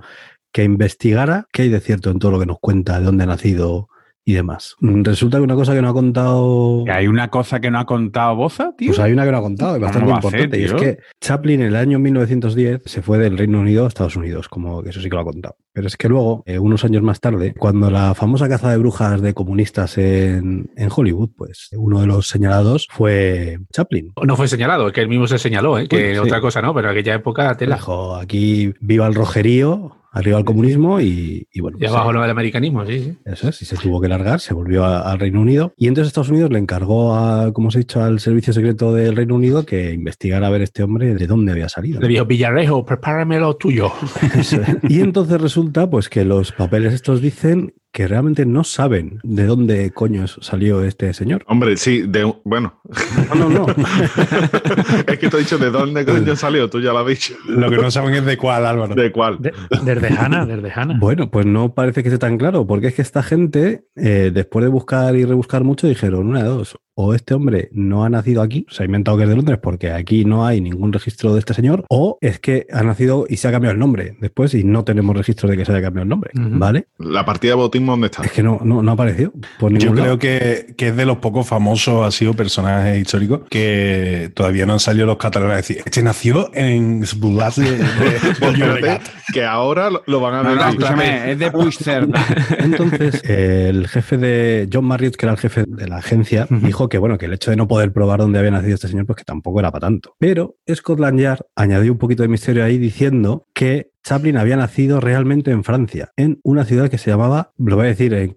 que 0.54 0.64
investigara 0.64 1.48
qué 1.52 1.64
hay 1.64 1.70
de 1.70 1.80
cierto 1.80 2.12
en 2.12 2.20
todo 2.20 2.32
lo 2.32 2.40
que 2.40 2.46
nos 2.46 2.60
cuenta, 2.60 3.00
de 3.00 3.06
dónde 3.06 3.24
ha 3.24 3.28
nacido 3.28 3.90
y 4.28 4.34
demás. 4.34 4.76
Mm, 4.80 5.04
Resulta 5.04 5.38
que 5.38 5.44
una 5.44 5.54
cosa 5.54 5.76
que 5.76 5.82
no 5.84 5.90
ha 5.90 5.94
contado... 5.94 6.84
Que 6.84 6.92
Hay 6.92 7.08
una 7.08 7.30
cosa 7.30 7.60
que 7.60 7.70
no 7.70 7.78
ha 7.80 7.86
contado 7.86 8.36
Boza, 8.36 8.74
tío. 8.76 8.88
Pues 8.90 9.00
hay 9.00 9.14
una 9.14 9.24
que 9.24 9.32
no 9.32 9.38
ha 9.38 9.42
contado, 9.42 9.76
es 9.76 9.82
¿Cómo 9.92 10.08
bastante 10.10 10.30
ser, 10.30 10.40
importante. 10.46 10.60
y 10.60 10.64
es 10.64 10.74
que 10.74 10.98
Chaplin 11.22 11.62
en 11.62 11.68
el 11.68 11.76
año 11.76 12.00
1910 12.00 12.82
se 12.86 13.02
fue 13.04 13.20
del 13.20 13.38
Reino 13.38 13.60
Unido 13.60 13.86
a 13.86 13.88
Estados 13.88 14.16
Unidos, 14.16 14.50
como 14.50 14.82
que 14.82 14.90
eso 14.90 15.00
sí 15.00 15.10
que 15.10 15.16
lo 15.16 15.22
ha 15.22 15.26
contado. 15.26 15.56
Pero 15.74 15.88
es 15.88 15.96
que 15.96 16.10
luego, 16.10 16.42
eh, 16.48 16.58
unos 16.58 16.84
años 16.86 17.04
más 17.04 17.20
tarde, 17.20 17.54
cuando 17.58 17.92
la 17.92 18.16
famosa 18.16 18.50
caza 18.50 18.72
de 18.72 18.78
brujas 18.78 19.22
de 19.22 19.34
comunistas 19.36 19.98
en, 20.00 20.72
en 20.76 20.90
Hollywood, 20.96 21.30
pues 21.38 21.70
uno 21.78 22.02
de 22.02 22.08
los 22.08 22.28
señalados 22.28 22.88
fue 22.90 23.60
Chaplin. 23.74 24.12
No 24.26 24.36
fue 24.36 24.48
señalado, 24.48 24.88
es 24.88 24.94
que 24.94 25.02
él 25.02 25.10
mismo 25.10 25.28
se 25.28 25.38
señaló, 25.38 25.78
¿eh? 25.78 25.88
que 25.88 26.14
Sí. 26.14 26.18
otra 26.18 26.42
cosa 26.42 26.62
no, 26.64 26.74
pero 26.74 26.88
en 26.90 26.94
aquella 26.98 27.14
época 27.14 27.56
tela. 27.58 27.76
Dijo, 27.76 28.16
aquí 28.16 28.74
viva 28.80 29.06
el 29.06 29.14
rojerío, 29.14 29.98
arriba 30.16 30.40
el 30.40 30.46
comunismo 30.46 31.02
y, 31.02 31.48
y 31.52 31.62
bueno. 31.62 31.78
Y 31.78 31.82
pues, 31.82 31.92
abajo 31.92 32.12
eh, 32.12 32.14
lo 32.14 32.22
del 32.22 32.32
americanismo, 32.32 32.86
sí, 32.86 33.00
sí. 33.00 33.18
Eso 33.26 33.50
es, 33.50 33.62
y 33.62 33.66
se 33.66 33.78
tuvo 33.78 34.02
que 34.02 34.08
largar, 34.08 34.40
se 34.40 34.54
volvió 34.54 34.86
al 34.86 35.20
Reino 35.20 35.42
Unido. 35.42 35.74
Y 35.78 35.88
entonces 35.88 36.08
Estados 36.08 36.30
Unidos 36.30 36.52
le 36.52 36.60
encargó, 36.60 37.16
a, 37.16 37.52
como 37.54 37.68
os 37.68 37.76
he 37.76 37.80
dicho, 37.80 38.02
al 38.02 38.20
servicio 38.20 38.54
secreto 38.54 38.94
del 38.94 39.16
Reino 39.16 39.36
Unido 39.36 39.66
que 39.66 39.92
investigara 39.92 40.48
a 40.48 40.50
ver 40.50 40.62
este 40.62 40.84
hombre 40.84 41.16
de 41.16 41.28
dónde 41.28 41.52
había 41.52 41.70
salido. 41.70 42.00
Le 42.00 42.08
dijo, 42.08 42.26
Villarejo, 42.26 42.86
prepárame 42.86 43.40
lo 43.40 43.56
tuyo. 43.58 43.92
Eso 44.36 44.62
es. 44.62 44.78
Y 44.90 45.02
entonces 45.02 45.40
resulta 45.40 45.90
pues 45.90 46.10
que 46.10 46.24
los 46.24 46.54
papeles 46.54 46.94
estos 46.94 47.22
dicen 47.22 47.74
que 47.96 48.10
realmente 48.10 48.46
no 48.46 48.66
saben 48.66 49.22
de 49.24 49.46
dónde 49.46 49.90
coño 49.92 50.28
salió 50.28 50.84
este 50.84 51.14
señor. 51.14 51.46
Hombre, 51.48 51.78
sí, 51.78 52.02
de 52.06 52.26
un- 52.26 52.36
bueno, 52.44 52.82
No, 53.30 53.36
no, 53.48 53.50
no. 53.50 53.66
es 55.08 55.18
que 55.18 55.30
te 55.30 55.38
he 55.38 55.40
dicho 55.40 55.58
de 55.58 55.72
dónde 55.72 56.06
coño 56.06 56.36
salió, 56.36 56.70
tú 56.70 56.82
ya 56.82 56.92
lo 56.92 57.00
has 57.00 57.08
dicho. 57.08 57.36
Lo 57.48 57.70
que 57.70 57.78
no 57.78 57.90
saben 57.90 58.14
es 58.16 58.26
de 58.26 58.36
cuál, 58.38 58.66
Álvaro. 58.66 58.96
¿De 58.96 59.14
cuál? 59.14 59.38
De- 59.40 59.54
desde 59.86 60.10
Hanna, 60.10 60.46
desde 60.46 60.70
Hanna. 60.76 60.98
Bueno, 61.00 61.32
pues 61.32 61.46
no 61.46 61.74
parece 61.74 62.04
que 62.04 62.10
esté 62.10 62.20
tan 62.20 62.38
claro, 62.38 62.68
porque 62.68 62.88
es 62.88 62.96
que 62.96 63.02
esta 63.02 63.24
gente, 63.24 63.86
eh, 63.96 64.30
después 64.34 64.64
de 64.66 64.70
buscar 64.70 65.16
y 65.16 65.24
rebuscar 65.24 65.64
mucho, 65.64 65.88
dijeron 65.88 66.28
una 66.28 66.44
de 66.44 66.50
dos. 66.50 66.78
O 66.98 67.14
este 67.14 67.34
hombre 67.34 67.68
no 67.74 68.06
ha 68.06 68.10
nacido 68.10 68.42
aquí, 68.42 68.66
se 68.70 68.84
ha 68.84 68.86
inventado 68.86 69.18
que 69.18 69.24
es 69.24 69.30
de 69.30 69.36
Londres 69.36 69.60
porque 69.62 69.92
aquí 69.92 70.24
no 70.24 70.46
hay 70.48 70.62
ningún 70.62 70.94
registro 70.94 71.34
de 71.34 71.40
este 71.40 71.54
señor, 71.54 71.84
o 71.90 72.18
es 72.22 72.40
que 72.40 72.68
ha 72.72 72.84
nacido 72.84 73.26
y 73.28 73.36
se 73.36 73.50
ha 73.50 73.52
cambiado 73.52 73.74
el 73.74 73.80
nombre 73.80 74.16
después 74.22 74.54
y 74.54 74.64
no 74.64 74.86
tenemos 74.86 75.16
registro 75.16 75.50
de 75.50 75.58
que 75.58 75.66
se 75.66 75.74
haya 75.74 75.82
cambiado 75.82 76.04
el 76.04 76.10
nombre. 76.10 76.32
¿vale? 76.34 76.88
La 76.98 77.26
partida 77.26 77.52
de 77.52 77.58
bautismo, 77.58 77.92
¿dónde 77.92 78.08
está? 78.08 78.24
Es 78.24 78.32
que 78.32 78.42
no, 78.42 78.62
no, 78.64 78.82
no 78.82 78.92
ha 78.92 78.94
aparecido 78.94 79.34
por 79.60 79.72
ningún 79.74 79.90
Yo 79.90 79.94
lado. 79.94 80.18
creo 80.18 80.20
que, 80.20 80.74
que 80.76 80.88
es 80.88 80.96
de 80.96 81.06
los 81.06 81.18
pocos 81.18 81.46
famosos, 81.46 82.06
ha 82.08 82.12
sido 82.12 82.34
personajes 82.34 82.98
históricos 83.02 83.42
que 83.50 84.32
todavía 84.34 84.66
no 84.66 84.72
han 84.74 84.80
salido 84.80 85.06
los 85.06 85.18
catálogos 85.18 85.54
a 85.54 85.58
decir, 85.58 85.80
este 85.86 86.02
nació 86.02 86.50
en 86.54 87.06
Sbulas 87.06 87.58
de, 87.58 87.72
de- 87.72 87.78
de 87.78 88.54
Llobregat". 88.58 89.02
que 89.34 89.44
ahora 89.44 89.90
lo, 90.06 90.20
van 90.22 90.36
a 90.36 90.42
ver. 90.44 90.56
no, 90.58 90.70
escúchame, 90.70 91.32
es 91.32 91.40
de 91.40 91.52
Puigcerda. 91.52 92.26
Entonces, 92.60 93.22
el 93.26 93.88
jefe 93.90 94.18
de 94.18 94.70
John 94.72 94.86
Marriott, 94.86 95.18
que 95.18 95.26
era 95.26 95.34
el 95.34 95.40
jefe 95.40 95.66
de 95.68 95.88
la 95.90 95.98
agencia, 95.98 96.48
Ujú. 96.50 96.66
Que 96.90 96.98
bueno, 96.98 97.18
que 97.18 97.26
el 97.26 97.34
hecho 97.34 97.52
de 97.52 97.58
no 97.58 97.68
poder 97.68 97.94
probar 97.94 98.20
dónde 98.20 98.40
había 98.40 98.52
nacido 98.52 98.76
este 98.76 98.88
señor, 98.88 99.06
pues 99.06 99.18
que 99.18 99.24
tampoco 99.24 99.60
era 99.60 99.72
para 99.72 99.88
tanto. 99.88 100.16
Pero 100.20 100.56
Scotland 100.74 101.20
Yard 101.20 101.42
añadió 101.56 101.92
un 101.92 101.98
poquito 101.98 102.24
de 102.24 102.30
misterio 102.30 102.64
ahí 102.64 102.78
diciendo 102.78 103.46
que 103.56 103.90
Chaplin 104.04 104.38
había 104.38 104.56
nacido 104.58 105.00
realmente 105.00 105.50
en 105.50 105.64
Francia, 105.64 106.12
en 106.18 106.40
una 106.44 106.64
ciudad 106.66 106.90
que 106.90 107.00
se 107.00 107.10
llamaba, 107.10 107.54
lo 107.58 107.76
voy 107.78 107.86
a 107.86 107.88
decir, 107.90 108.14
en 108.14 108.34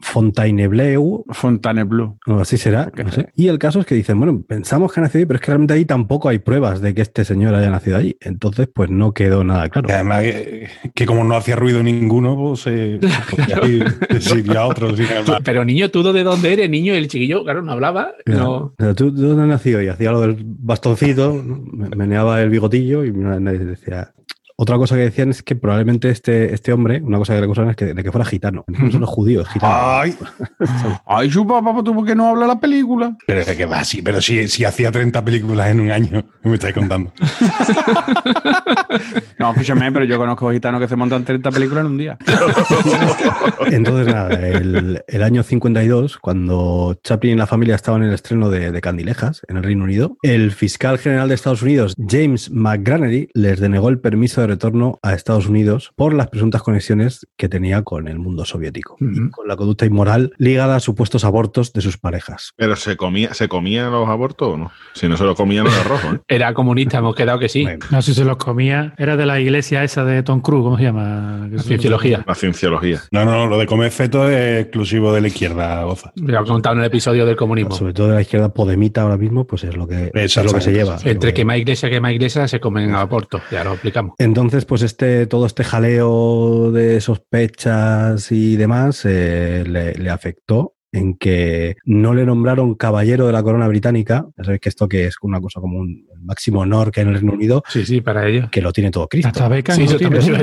Fontainebleau, 0.00 1.24
Fontainebleau. 1.30 2.18
o 2.26 2.40
así 2.40 2.56
será, 2.56 2.90
no 3.04 3.10
sé. 3.10 3.28
Y 3.36 3.48
el 3.48 3.58
caso 3.58 3.80
es 3.80 3.86
que 3.86 3.94
dicen, 3.94 4.18
bueno, 4.18 4.42
pensamos 4.46 4.92
que 4.92 5.00
ha 5.00 5.02
nacido 5.02 5.20
ahí, 5.20 5.26
pero 5.26 5.36
es 5.36 5.40
que 5.42 5.46
realmente 5.48 5.74
ahí 5.74 5.84
tampoco 5.84 6.28
hay 6.28 6.38
pruebas 6.38 6.80
de 6.80 6.94
que 6.94 7.02
este 7.02 7.24
señor 7.24 7.54
haya 7.54 7.68
nacido 7.68 7.96
allí. 7.96 8.16
Entonces, 8.20 8.68
pues 8.72 8.90
no 8.90 9.12
quedó 9.12 9.44
nada 9.44 9.68
claro. 9.68 9.88
Que 9.88 9.92
además, 9.92 10.22
que, 10.22 10.68
que 10.94 11.04
como 11.06 11.24
no 11.24 11.34
hacía 11.36 11.56
ruido 11.56 11.82
ninguno, 11.82 12.36
pues 12.36 12.60
se 12.60 13.00
podía 13.30 13.66
ir 13.68 13.98
de 13.98 14.20
sitio 14.20 14.58
a 14.58 14.66
otro. 14.66 14.96
sin 14.96 15.06
embargo. 15.06 15.42
Pero 15.44 15.64
niño, 15.64 15.90
¿tú 15.90 16.02
de 16.12 16.22
dónde 16.22 16.52
eres, 16.52 16.70
niño? 16.70 16.94
Y 16.94 16.96
el 16.96 17.08
chiquillo, 17.08 17.42
claro, 17.44 17.60
no 17.62 17.72
hablaba. 17.72 18.12
No. 18.26 18.50
O 18.52 18.74
sea, 18.78 18.94
¿Tú, 18.94 19.14
tú 19.14 19.20
dónde 19.28 19.42
has 19.42 19.48
nacido? 19.48 19.82
Y 19.82 19.88
hacía 19.88 20.12
lo 20.12 20.20
del 20.20 20.36
bastoncito, 20.44 21.42
meneaba 21.96 22.40
el 22.40 22.50
bigotillo 22.50 23.04
y 23.04 23.12
na- 23.12 23.40
nadie 23.40 23.58
decía. 23.58 24.12
Otra 24.62 24.76
cosa 24.76 24.94
que 24.94 25.00
decían 25.00 25.30
es 25.30 25.42
que 25.42 25.56
probablemente 25.56 26.10
este, 26.10 26.52
este 26.52 26.70
hombre, 26.70 27.00
una 27.02 27.16
cosa 27.16 27.32
que 27.32 27.40
le 27.40 27.46
acusaban 27.46 27.70
es 27.70 27.76
que, 27.76 27.94
de 27.94 28.02
que 28.02 28.12
fuera 28.12 28.26
gitano. 28.26 28.66
No 28.66 28.90
solo 28.90 29.06
judío, 29.06 29.40
es 29.40 29.48
gitano. 29.48 29.74
Ay, 29.74 30.14
Ay, 31.06 31.30
su 31.30 31.46
papá, 31.46 31.82
¿tú 31.82 31.94
por 31.94 32.04
qué 32.04 32.14
no 32.14 32.28
habla 32.28 32.46
la 32.46 32.60
película? 32.60 33.16
pero 33.26 33.40
es 33.40 33.56
que 33.56 33.64
va 33.64 33.78
así, 33.78 34.02
pero 34.02 34.20
si, 34.20 34.48
si 34.48 34.66
hacía 34.66 34.92
30 34.92 35.24
películas 35.24 35.70
en 35.70 35.80
un 35.80 35.90
año, 35.90 36.24
me 36.42 36.52
estáis 36.52 36.74
contando. 36.74 37.10
No, 39.38 39.52
escúchame, 39.52 39.90
pero 39.90 40.04
yo 40.04 40.18
conozco 40.18 40.50
gitanos 40.50 40.82
que 40.82 40.88
se 40.88 40.96
montan 40.96 41.24
30 41.24 41.50
películas 41.50 41.86
en 41.86 41.90
un 41.90 41.96
día. 41.96 42.18
Entonces, 43.68 44.12
nada, 44.12 44.34
el, 44.34 45.02
el 45.06 45.22
año 45.22 45.42
52, 45.42 46.18
cuando 46.18 46.98
Chaplin 47.02 47.32
y 47.32 47.36
la 47.36 47.46
familia 47.46 47.74
estaban 47.74 48.02
en 48.02 48.08
el 48.08 48.14
estreno 48.14 48.50
de, 48.50 48.70
de 48.70 48.80
Candilejas, 48.82 49.40
en 49.48 49.56
el 49.56 49.62
Reino 49.62 49.84
Unido, 49.84 50.18
el 50.20 50.52
fiscal 50.52 50.98
general 50.98 51.30
de 51.30 51.36
Estados 51.36 51.62
Unidos, 51.62 51.94
James 52.06 52.50
McGranery, 52.50 53.30
les 53.32 53.60
denegó 53.60 53.88
el 53.88 53.98
permiso 53.98 54.42
de 54.42 54.48
retorno 54.50 54.98
a 55.02 55.14
Estados 55.14 55.46
Unidos 55.46 55.92
por 55.96 56.12
las 56.12 56.28
presuntas 56.28 56.62
conexiones 56.62 57.26
que 57.36 57.48
tenía 57.48 57.82
con 57.82 58.08
el 58.08 58.18
mundo 58.18 58.44
soviético 58.44 58.96
y 59.00 59.30
con 59.30 59.48
la 59.48 59.56
conducta 59.56 59.86
inmoral 59.86 60.32
ligada 60.38 60.76
a 60.76 60.80
supuestos 60.80 61.24
abortos 61.24 61.72
de 61.72 61.80
sus 61.80 61.98
parejas. 61.98 62.52
Pero 62.56 62.76
¿se 62.76 62.96
comía, 62.96 63.34
¿se 63.34 63.48
comían 63.48 63.90
los 63.90 64.08
abortos 64.08 64.48
o 64.48 64.56
no? 64.56 64.72
Si 64.94 65.08
no 65.08 65.16
se 65.16 65.24
lo 65.24 65.34
comían, 65.34 65.64
no 65.64 65.70
era 65.72 65.82
rojo, 65.84 66.14
¿eh? 66.14 66.20
Era 66.28 66.52
comunista, 66.54 66.98
hemos 66.98 67.14
quedado 67.14 67.38
que 67.38 67.48
sí. 67.48 67.62
Bueno, 67.62 67.86
No 67.90 68.02
sé 68.02 68.12
si 68.12 68.20
se 68.20 68.24
los 68.24 68.36
comía. 68.36 68.94
Era 68.98 69.16
de 69.16 69.26
la 69.26 69.40
iglesia 69.40 69.84
esa 69.84 70.04
de 70.04 70.22
Tom 70.22 70.40
Cruise, 70.40 70.64
¿cómo 70.64 70.76
se 70.76 70.84
llama? 70.84 71.48
La 71.50 71.62
cienciología. 71.62 72.24
La 72.26 72.34
cienciología. 72.34 73.02
No, 73.10 73.24
no, 73.24 73.46
lo 73.46 73.58
de 73.58 73.66
comer 73.66 73.90
feto 73.90 74.28
es 74.28 74.62
exclusivo 74.62 75.12
de 75.12 75.20
la 75.20 75.28
izquierda, 75.28 75.82
Goza. 75.84 76.12
Lo 76.16 76.40
he 76.40 76.44
contado 76.44 76.74
en 76.74 76.80
el 76.80 76.86
episodio 76.86 77.24
del 77.26 77.36
comunismo. 77.36 77.74
sobre 77.74 77.92
todo 77.92 78.08
de 78.08 78.14
la 78.14 78.22
izquierda 78.22 78.52
podemita 78.52 79.02
ahora 79.02 79.16
mismo, 79.16 79.46
pues 79.46 79.64
es 79.64 79.76
lo 79.76 79.86
que, 79.86 80.10
es 80.12 80.36
lo 80.36 80.52
que 80.52 80.60
se 80.60 80.72
lleva. 80.72 80.98
Entre 81.04 81.32
que 81.32 81.44
más 81.44 81.58
iglesia 81.58 81.88
que 81.88 82.00
más 82.00 82.12
iglesia 82.12 82.48
se 82.48 82.60
comen 82.60 82.94
abortos. 82.94 83.42
Ya 83.50 83.64
lo 83.64 83.72
explicamos. 83.72 84.14
Entonces, 84.18 84.39
pues 84.66 84.82
este, 84.82 85.26
todo 85.26 85.46
este 85.46 85.64
jaleo 85.64 86.70
de 86.72 87.00
sospechas 87.00 88.30
y 88.32 88.56
demás 88.56 89.04
eh, 89.04 89.64
le, 89.66 89.94
le 89.94 90.10
afectó 90.10 90.74
en 90.92 91.16
que 91.16 91.76
no 91.84 92.14
le 92.14 92.24
nombraron 92.26 92.74
caballero 92.74 93.26
de 93.26 93.32
la 93.32 93.42
corona 93.42 93.68
británica. 93.68 94.26
Ya 94.36 94.44
sabéis 94.44 94.60
que 94.60 94.68
esto 94.68 94.88
que 94.88 95.06
es 95.06 95.14
una 95.22 95.40
cosa 95.40 95.60
como 95.60 95.78
un 95.78 96.06
el 96.12 96.20
máximo 96.22 96.60
honor 96.60 96.90
que 96.90 97.00
hay 97.00 97.06
en 97.06 97.08
el 97.10 97.14
Reino 97.20 97.32
Unido, 97.32 97.62
Sí, 97.68 97.86
sí, 97.86 98.00
para 98.00 98.26
ellos. 98.28 98.50
que 98.50 98.60
lo 98.60 98.72
tiene 98.72 98.90
todo 98.90 99.08
Cristo. 99.08 99.28
Hasta 99.28 99.48
becas 99.48 99.76
Sí, 99.76 99.82
no 99.84 99.88
eso 99.90 99.98
tiene. 99.98 100.16
también 100.18 100.36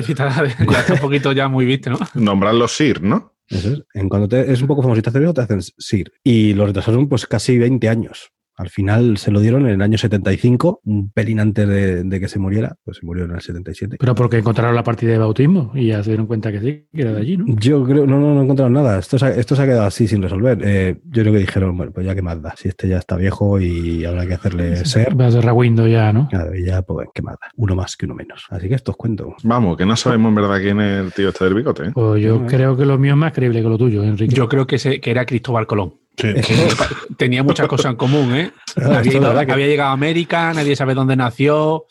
ya 0.71 0.79
está 0.79 0.93
un 0.93 0.99
poquito 0.99 1.31
ya 1.33 1.47
muy 1.49 1.65
visto, 1.65 1.89
¿no? 1.89 1.99
Nombrarlo 2.15 2.67
Sir, 2.67 3.01
¿no? 3.03 3.33
Eso 3.49 3.73
es. 3.73 3.83
En 3.93 4.09
cuanto 4.09 4.27
te- 4.29 4.51
es 4.51 4.61
un 4.61 4.67
poco 4.67 4.81
famosita 4.81 5.11
te 5.11 5.19
te 5.33 5.41
hacen 5.41 5.61
Sir. 5.61 6.11
Y 6.23 6.53
lo 6.53 6.65
retrasaron 6.65 7.07
pues 7.09 7.25
casi 7.27 7.57
20 7.57 7.87
años. 7.89 8.31
Al 8.57 8.69
final 8.69 9.17
se 9.17 9.31
lo 9.31 9.39
dieron 9.39 9.67
en 9.67 9.73
el 9.75 9.81
año 9.81 9.97
75, 9.99 10.81
un 10.85 11.11
pelín 11.11 11.39
antes 11.39 11.67
de, 11.67 12.03
de 12.03 12.19
que 12.19 12.27
se 12.27 12.39
muriera, 12.39 12.75
pues 12.83 12.97
se 12.97 13.05
murió 13.05 13.25
en 13.25 13.31
el 13.31 13.41
77. 13.41 13.97
Pero 13.99 14.15
porque 14.15 14.37
encontraron 14.37 14.73
la 14.75 14.83
partida 14.83 15.11
de 15.11 15.19
bautismo 15.19 15.71
y 15.75 15.87
ya 15.87 16.03
se 16.03 16.09
dieron 16.09 16.25
cuenta 16.25 16.51
que 16.51 16.59
sí, 16.59 16.85
que 16.93 17.01
era 17.03 17.13
de 17.13 17.21
allí, 17.21 17.37
¿no? 17.37 17.45
Yo 17.47 17.83
creo, 17.83 18.07
no, 18.07 18.19
no, 18.19 18.33
no 18.33 18.41
encontraron 18.41 18.73
nada. 18.73 18.97
Esto 18.99 19.19
se, 19.19 19.25
ha- 19.27 19.29
esto 19.35 19.55
se 19.55 19.61
ha 19.61 19.65
quedado 19.65 19.83
así 19.85 20.07
sin 20.07 20.21
resolver. 20.21 20.59
Eh, 20.63 20.99
yo 21.05 21.21
creo 21.21 21.33
que 21.33 21.39
dijeron, 21.39 21.77
bueno, 21.77 21.91
pues 21.91 22.05
ya 22.05 22.15
que 22.15 22.21
más 22.21 22.41
da. 22.41 22.53
Si 22.57 22.67
este 22.67 22.87
ya 22.87 22.97
está 22.97 23.15
viejo 23.15 23.61
y 23.61 24.03
habrá 24.05 24.25
que 24.25 24.33
hacerle 24.33 24.75
ser, 24.85 25.19
Va 25.19 25.27
a 25.27 25.31
ser 25.31 25.45
Rawindo 25.45 25.87
ya, 25.87 26.11
¿no? 26.11 26.27
claro, 26.29 26.55
y 26.55 26.65
ya, 26.65 26.81
pues, 26.81 27.07
¿qué 27.13 27.21
más 27.21 27.35
da? 27.39 27.47
Uno 27.57 27.75
más 27.75 27.95
que 27.95 28.05
uno 28.05 28.15
menos. 28.15 28.45
Así 28.49 28.67
que 28.67 28.75
esto 28.75 28.91
os 28.91 28.97
cuento. 28.97 29.35
Vamos, 29.43 29.77
que 29.77 29.85
no 29.85 29.95
sabemos 29.95 30.29
en 30.29 30.35
verdad 30.35 30.59
quién 30.61 30.81
es 30.81 31.05
el 31.05 31.13
tío 31.13 31.29
este 31.29 31.45
del 31.45 31.53
bigote, 31.53 31.83
¿eh? 31.87 31.91
Pues 31.93 32.23
yo 32.23 32.39
No, 32.39 32.47
creo 32.47 32.75
que 32.75 32.85
lo 32.85 32.97
mío 32.97 33.11
es 33.13 33.17
más 33.17 33.33
creíble 33.33 33.61
que 33.61 33.69
lo 33.69 33.77
tuyo, 33.77 34.03
Enrique. 34.03 34.33
Yo 34.33 34.47
creo 34.49 34.65
que, 34.65 34.79
se- 34.79 34.99
que 34.99 35.11
era 35.11 35.25
Cristóbal 35.27 35.67
Colón. 35.67 35.93
Sí. 36.17 36.33
Tenía 37.17 37.43
muchas 37.43 37.67
cosas 37.67 37.91
en 37.91 37.95
común, 37.97 38.35
¿eh? 38.35 38.51
Ah, 38.75 38.97
había, 38.99 39.11
ido- 39.13 39.45
que- 39.45 39.67
llegado 39.67 39.89
a 39.91 39.93
América, 39.93 40.51
nadie 40.53 40.75
sabe 40.75 40.93
dónde 40.95 41.15
nació. 41.15 41.85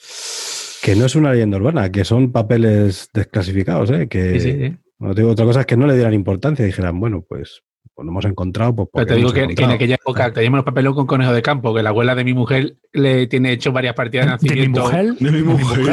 Que 0.83 0.95
no 0.97 1.07
es 1.07 1.15
una 1.15 1.33
leyenda 1.33 1.57
urbana, 1.57 1.91
que 1.91 2.05
son 2.05 2.33
papeles 2.33 3.09
desclasificados, 3.13 3.91
¿eh? 3.91 4.09
Que, 4.09 4.41
Sí, 4.41 4.53
sí, 4.53 4.59
sí. 4.59 4.77
Bueno, 4.99 5.15
te 5.15 5.21
digo, 5.21 5.33
otra 5.33 5.45
cosa 5.45 5.61
es 5.61 5.67
que 5.67 5.77
no 5.77 5.87
le 5.87 5.95
dieran 5.95 6.15
importancia 6.15 6.63
y 6.63 6.67
dijeran, 6.67 6.99
bueno, 6.99 7.25
pues, 7.29 7.63
pues 7.97 8.05
lo 8.05 8.13
hemos 8.13 8.25
encontrado. 8.27 8.77
Pues, 8.77 8.89
Pero 8.93 9.07
te 9.07 9.15
digo 9.17 9.33
que, 9.33 9.49
que 9.55 9.65
en 9.65 9.71
aquella 9.71 9.95
época 9.95 10.31
teníamos 10.31 10.59
los 10.59 10.65
papeles 10.67 10.93
con 10.93 11.07
conejo 11.07 11.33
de 11.33 11.41
campo, 11.41 11.75
que 11.75 11.83
la 11.83 11.89
abuela 11.89 12.15
de 12.15 12.25
mi 12.25 12.35
mujer 12.35 12.77
le 12.93 13.27
tiene 13.27 13.53
hecho 13.53 13.73
varias 13.73 13.95
partidas 13.95 14.39
de 14.43 14.49
¿De 14.49 14.55
mi 14.55 14.69
nacimiento. 14.69 14.83
mujer? 14.83 15.15
De 15.15 15.33
mi 15.33 15.43
mujer. 15.43 15.93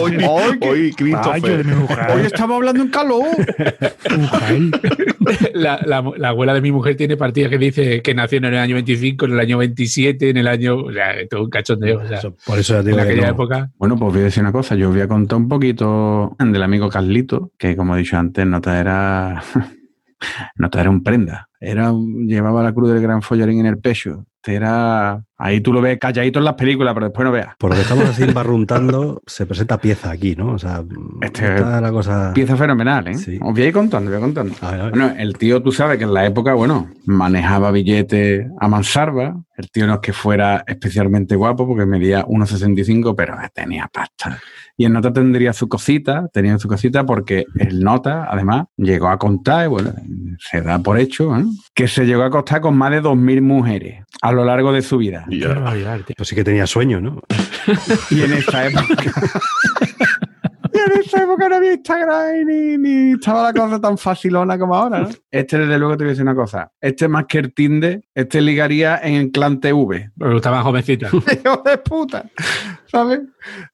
Hoy, 0.00 0.16
hoy, 0.26 0.58
Ay, 0.62 0.92
Christopher. 0.92 1.56
de 1.58 1.64
mi 1.64 1.74
mujer. 1.80 1.98
Hoy 2.14 2.22
estamos 2.22 2.56
hablando 2.56 2.82
en 2.82 2.88
calor. 2.88 3.26
Mujer. 4.18 4.58
La, 5.54 5.78
la- 5.84 6.12
la 6.16 6.28
abuela 6.30 6.54
de 6.54 6.60
mi 6.62 6.72
mujer 6.72 6.96
tiene 6.96 7.16
partidas 7.18 7.50
que 7.50 7.58
dice 7.58 8.00
que 8.00 8.14
nació 8.14 8.38
en 8.38 8.46
el 8.46 8.56
año 8.56 8.74
25, 8.76 9.26
en 9.26 9.32
el 9.32 9.40
año 9.40 9.58
27, 9.58 10.30
en 10.30 10.36
el 10.38 10.46
año. 10.48 10.76
O 10.78 10.92
sea, 10.92 11.14
todo 11.28 11.44
un 11.44 11.50
cachondeo. 11.50 12.00
O 12.00 12.08
sea, 12.08 12.18
Eso, 12.18 12.34
por 12.46 12.58
eso 12.58 12.78
en 12.78 12.84
digo 12.86 12.96
que 12.96 13.02
aquella 13.02 13.26
no. 13.26 13.32
época. 13.32 13.70
Bueno, 13.76 13.96
pues 13.98 14.12
voy 14.12 14.20
a 14.22 14.24
decir 14.24 14.42
una 14.42 14.52
cosa. 14.52 14.74
Yo 14.76 14.88
os 14.88 14.94
voy 14.94 15.02
a 15.02 15.08
contar 15.08 15.36
un 15.38 15.48
poquito 15.48 16.34
del 16.38 16.62
amigo 16.62 16.88
Carlito, 16.88 17.52
que 17.58 17.76
como 17.76 17.94
he 17.94 17.98
dicho 17.98 18.16
antes, 18.16 18.46
nota 18.46 18.80
era. 18.80 19.42
Nota 20.56 20.80
era 20.80 20.90
un 20.90 21.02
prenda. 21.02 21.48
Era, 21.60 21.92
llevaba 21.92 22.62
la 22.62 22.72
cruz 22.72 22.90
del 22.90 23.02
gran 23.02 23.22
follarín 23.22 23.60
en 23.60 23.66
el 23.66 23.78
pecho. 23.78 24.26
Este 24.48 24.54
Era. 24.56 25.22
Ahí 25.40 25.60
tú 25.60 25.72
lo 25.72 25.80
ves 25.80 25.98
calladito 26.00 26.40
en 26.40 26.46
las 26.46 26.54
películas, 26.54 26.94
pero 26.94 27.06
después 27.06 27.24
no 27.24 27.30
veas. 27.30 27.54
Por 27.58 27.70
lo 27.70 27.76
que 27.76 27.82
estamos 27.82 28.06
así 28.06 28.24
barruntando, 28.32 29.22
se 29.26 29.46
presenta 29.46 29.78
pieza 29.78 30.10
aquí, 30.10 30.34
¿no? 30.34 30.54
O 30.54 30.58
sea, 30.58 30.82
Este- 31.20 31.54
está 31.54 31.80
la 31.80 31.92
cosa. 31.92 32.32
Pieza 32.34 32.56
fenomenal, 32.56 33.06
¿eh? 33.08 33.14
Sí. 33.14 33.38
Os 33.40 33.52
voy 33.52 33.62
a 33.62 33.66
ir 33.66 33.72
contando, 33.72 34.10
voy 34.10 34.16
a 34.16 34.18
ir 34.18 34.24
contando. 34.24 34.54
A 34.62 34.70
ver, 34.72 34.80
a 34.80 34.84
ver. 34.84 34.90
Bueno, 34.98 35.14
el 35.16 35.36
tío, 35.38 35.62
tú 35.62 35.70
sabes 35.70 35.98
que 35.98 36.04
en 36.04 36.14
la 36.14 36.26
época, 36.26 36.54
bueno, 36.54 36.88
manejaba 37.06 37.70
billetes 37.70 38.48
a 38.58 38.68
mansalva. 38.68 39.36
El 39.56 39.70
tío 39.70 39.86
no 39.86 39.94
es 39.94 40.00
que 40.00 40.12
fuera 40.12 40.64
especialmente 40.66 41.36
guapo 41.36 41.66
porque 41.66 41.84
medía 41.86 42.24
1,65, 42.26 43.14
pero 43.16 43.36
tenía 43.54 43.88
pasta. 43.92 44.38
Y 44.76 44.84
el 44.86 44.92
nota 44.92 45.12
tendría 45.12 45.52
su 45.52 45.68
cosita, 45.68 46.28
tenía 46.32 46.58
su 46.58 46.68
cosita 46.68 47.04
porque 47.04 47.44
el 47.56 47.80
nota, 47.80 48.28
además, 48.30 48.66
llegó 48.76 49.08
a 49.08 49.18
contar, 49.18 49.66
y 49.66 49.68
bueno, 49.68 49.92
se 50.38 50.62
da 50.62 50.78
por 50.78 50.98
hecho, 50.98 51.36
¿eh? 51.36 51.44
que 51.74 51.88
se 51.88 52.06
llegó 52.06 52.22
a 52.22 52.26
acostar 52.26 52.60
con 52.60 52.76
más 52.76 52.92
de 52.92 53.02
2.000 53.02 53.40
mujeres 53.42 54.04
a 54.22 54.32
lo 54.32 54.37
largo 54.44 54.72
de 54.72 54.82
su 54.82 54.98
vida. 54.98 55.24
Y 55.28 55.38
Qué 55.38 55.44
ya. 55.46 55.54
barbaridad, 55.54 56.00
tío. 56.00 56.14
Pues 56.16 56.28
sí 56.28 56.34
que 56.34 56.44
tenía 56.44 56.66
sueño, 56.66 57.00
¿no? 57.00 57.20
Y 58.10 58.22
en 58.22 58.32
esta 58.32 58.66
época. 58.66 58.86
y 60.72 60.78
en 60.78 61.00
esta 61.00 61.22
época 61.22 61.48
no 61.48 61.56
había 61.56 61.74
Instagram 61.74 62.46
ni, 62.46 62.78
ni 62.78 63.12
estaba 63.12 63.44
la 63.44 63.52
cosa 63.52 63.80
tan 63.80 63.98
facilona 63.98 64.58
como 64.58 64.74
ahora, 64.74 65.00
¿no? 65.00 65.08
Este, 65.30 65.58
desde 65.58 65.78
luego, 65.78 65.96
te 65.96 66.04
voy 66.04 66.10
a 66.10 66.12
decir 66.12 66.22
una 66.22 66.34
cosa. 66.34 66.70
Este 66.80 67.08
más 67.08 67.26
que 67.26 67.38
el 67.38 67.52
Tinder, 67.54 68.02
este 68.14 68.40
ligaría 68.40 68.98
en 69.02 69.14
el 69.14 69.30
clan 69.30 69.60
TV. 69.60 70.10
Pero 70.16 70.36
estaba 70.36 70.62
jovencita. 70.62 71.08
¡Hijo 71.12 71.62
de 71.64 71.78
puta! 71.78 72.24
¿Sabes? 72.86 73.20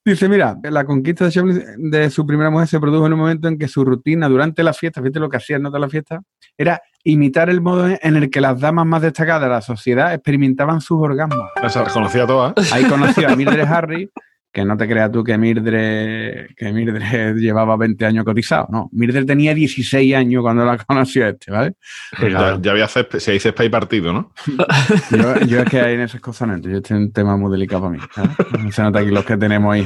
Dice, 0.04 0.28
mira, 0.28 0.58
la 0.64 0.84
conquista 0.84 1.26
de 1.26 1.30
Chaplin 1.30 1.62
de 1.90 2.10
su 2.10 2.26
primera 2.26 2.50
mujer 2.50 2.66
se 2.66 2.80
produjo 2.80 3.06
en 3.06 3.12
un 3.12 3.20
momento 3.20 3.46
en 3.46 3.58
que 3.58 3.68
su 3.68 3.84
rutina 3.84 4.28
durante 4.28 4.62
la 4.64 4.72
fiesta, 4.72 5.00
fíjate 5.00 5.20
lo 5.20 5.28
que 5.28 5.36
hacía 5.36 5.56
en 5.56 5.62
toda 5.62 5.78
la 5.78 5.88
fiesta, 5.88 6.20
era 6.58 6.80
imitar 7.04 7.50
el 7.50 7.60
modo 7.60 7.86
en 7.88 8.16
el 8.16 8.30
que 8.30 8.40
las 8.40 8.58
damas 8.58 8.86
más 8.86 9.02
destacadas 9.02 9.42
de 9.42 9.48
la 9.48 9.60
sociedad 9.60 10.14
experimentaban 10.14 10.80
sus 10.80 11.00
orgasmos. 11.00 11.46
Las 11.62 11.76
conocía 11.92 12.26
todas. 12.26 12.72
Ahí 12.72 12.84
conoció 12.84 13.28
a 13.28 13.36
Mildred 13.36 13.66
Harry, 13.68 14.10
que 14.54 14.64
no 14.64 14.76
te 14.76 14.86
creas 14.88 15.10
tú 15.10 15.24
que 15.24 15.36
Mildred, 15.36 16.46
que 16.56 16.72
Mildred 16.72 17.34
llevaba 17.38 17.76
20 17.76 18.06
años 18.06 18.24
cotizado. 18.24 18.68
No, 18.70 18.88
Mildred 18.92 19.26
tenía 19.26 19.52
16 19.52 20.14
años 20.14 20.42
cuando 20.42 20.64
la 20.64 20.78
conoció 20.78 21.26
este, 21.26 21.50
¿vale? 21.50 21.74
Ya, 22.20 22.56
ya 22.62 22.70
había 22.70 22.86
césped- 22.86 23.18
se 23.18 23.32
dice 23.32 23.50
spray 23.50 23.68
partido, 23.68 24.12
¿no? 24.12 24.32
Yo, 25.10 25.40
yo 25.46 25.60
es 25.60 25.68
que 25.68 25.80
hay 25.80 25.94
en 25.94 26.02
esas 26.02 26.20
cosas 26.20 26.46
no. 26.48 26.56
Yo 26.58 26.76
este 26.76 26.94
es 26.94 27.00
un 27.00 27.12
tema 27.12 27.36
muy 27.36 27.50
delicado 27.50 27.82
para 27.82 27.94
mí. 27.94 27.98
¿sabes? 28.14 28.30
Se 28.74 28.82
nota 28.82 29.00
aquí 29.00 29.10
los 29.10 29.24
que 29.24 29.36
tenemos. 29.36 29.76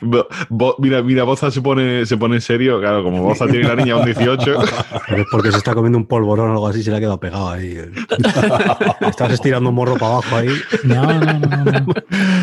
Bo- 0.00 0.26
Bo- 0.48 0.74
mira, 0.80 1.02
mira, 1.02 1.22
Boza 1.22 1.50
se 1.52 1.60
pone, 1.62 2.04
se 2.04 2.16
pone 2.16 2.34
en 2.36 2.40
serio. 2.40 2.80
Claro, 2.80 3.04
como 3.04 3.22
Boza 3.22 3.46
tiene 3.46 3.68
la 3.68 3.76
niña 3.76 3.96
un 3.96 4.04
18. 4.04 4.44
Pero 5.08 5.22
es 5.22 5.28
porque 5.30 5.52
se 5.52 5.58
está 5.58 5.72
comiendo 5.74 5.98
un 5.98 6.06
polvorón 6.06 6.48
o 6.50 6.52
algo 6.52 6.66
así, 6.68 6.82
se 6.82 6.90
le 6.90 6.96
ha 6.96 7.00
quedado 7.00 7.20
pegado 7.20 7.50
ahí. 7.50 7.76
Estás 9.08 9.32
estirando 9.32 9.68
un 9.70 9.74
morro 9.76 9.94
para 9.96 10.12
abajo 10.14 10.36
ahí. 10.36 10.48
No, 10.84 11.02
no, 11.04 11.20
no, 11.20 11.38
no, 11.38 11.64
no. 11.64 11.86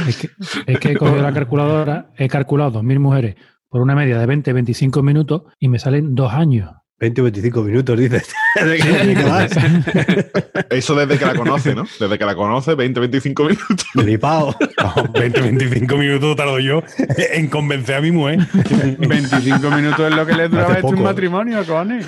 Es 0.08 0.18
que, 0.18 0.30
es 0.66 0.80
que 0.80 0.92
he 0.92 0.98
cogido 0.98 1.22
la 1.22 1.34
calculadora, 1.34 1.73
he 2.18 2.28
calculado 2.28 2.82
2.000 2.82 3.00
mujeres 3.00 3.36
por 3.70 3.82
una 3.82 3.96
media 3.96 4.20
de 4.20 4.28
20-25 4.28 5.02
minutos 5.02 5.44
y 5.60 5.68
me 5.68 5.80
salen 5.80 6.16
dos 6.16 6.32
años. 6.34 6.72
20 7.00 7.20
o 7.20 7.24
25 7.26 7.64
minutos, 7.64 8.00
dices. 8.00 8.34
¿De 8.64 8.78
qué, 8.78 9.06
de 9.08 9.16
qué 9.16 9.24
vas? 9.24 9.52
Eso 10.70 10.96
desde 10.96 11.18
que 11.18 11.26
la 11.26 11.36
conoce, 11.36 11.76
¿no? 11.76 11.84
Desde 12.00 12.18
que 12.18 12.26
la 12.26 12.36
conoce, 12.36 12.76
20, 12.76 13.00
25 13.00 13.44
minutos. 13.44 13.88
Flipao. 13.92 14.56
No, 14.84 15.12
20, 15.14 15.42
25 15.42 15.98
minutos 15.98 16.36
tardo 16.36 16.60
yo 16.60 16.84
en 17.18 17.48
convencer 17.48 17.96
a 17.96 18.02
mi 18.02 18.12
mujer. 18.12 18.40
25 19.00 19.70
minutos 19.72 20.12
es 20.12 20.16
lo 20.16 20.26
que 20.26 20.34
le 20.34 20.50
duraba 20.50 20.74
este 20.74 20.86
un 20.86 21.02
matrimonio, 21.02 21.66
cojones. 21.66 22.06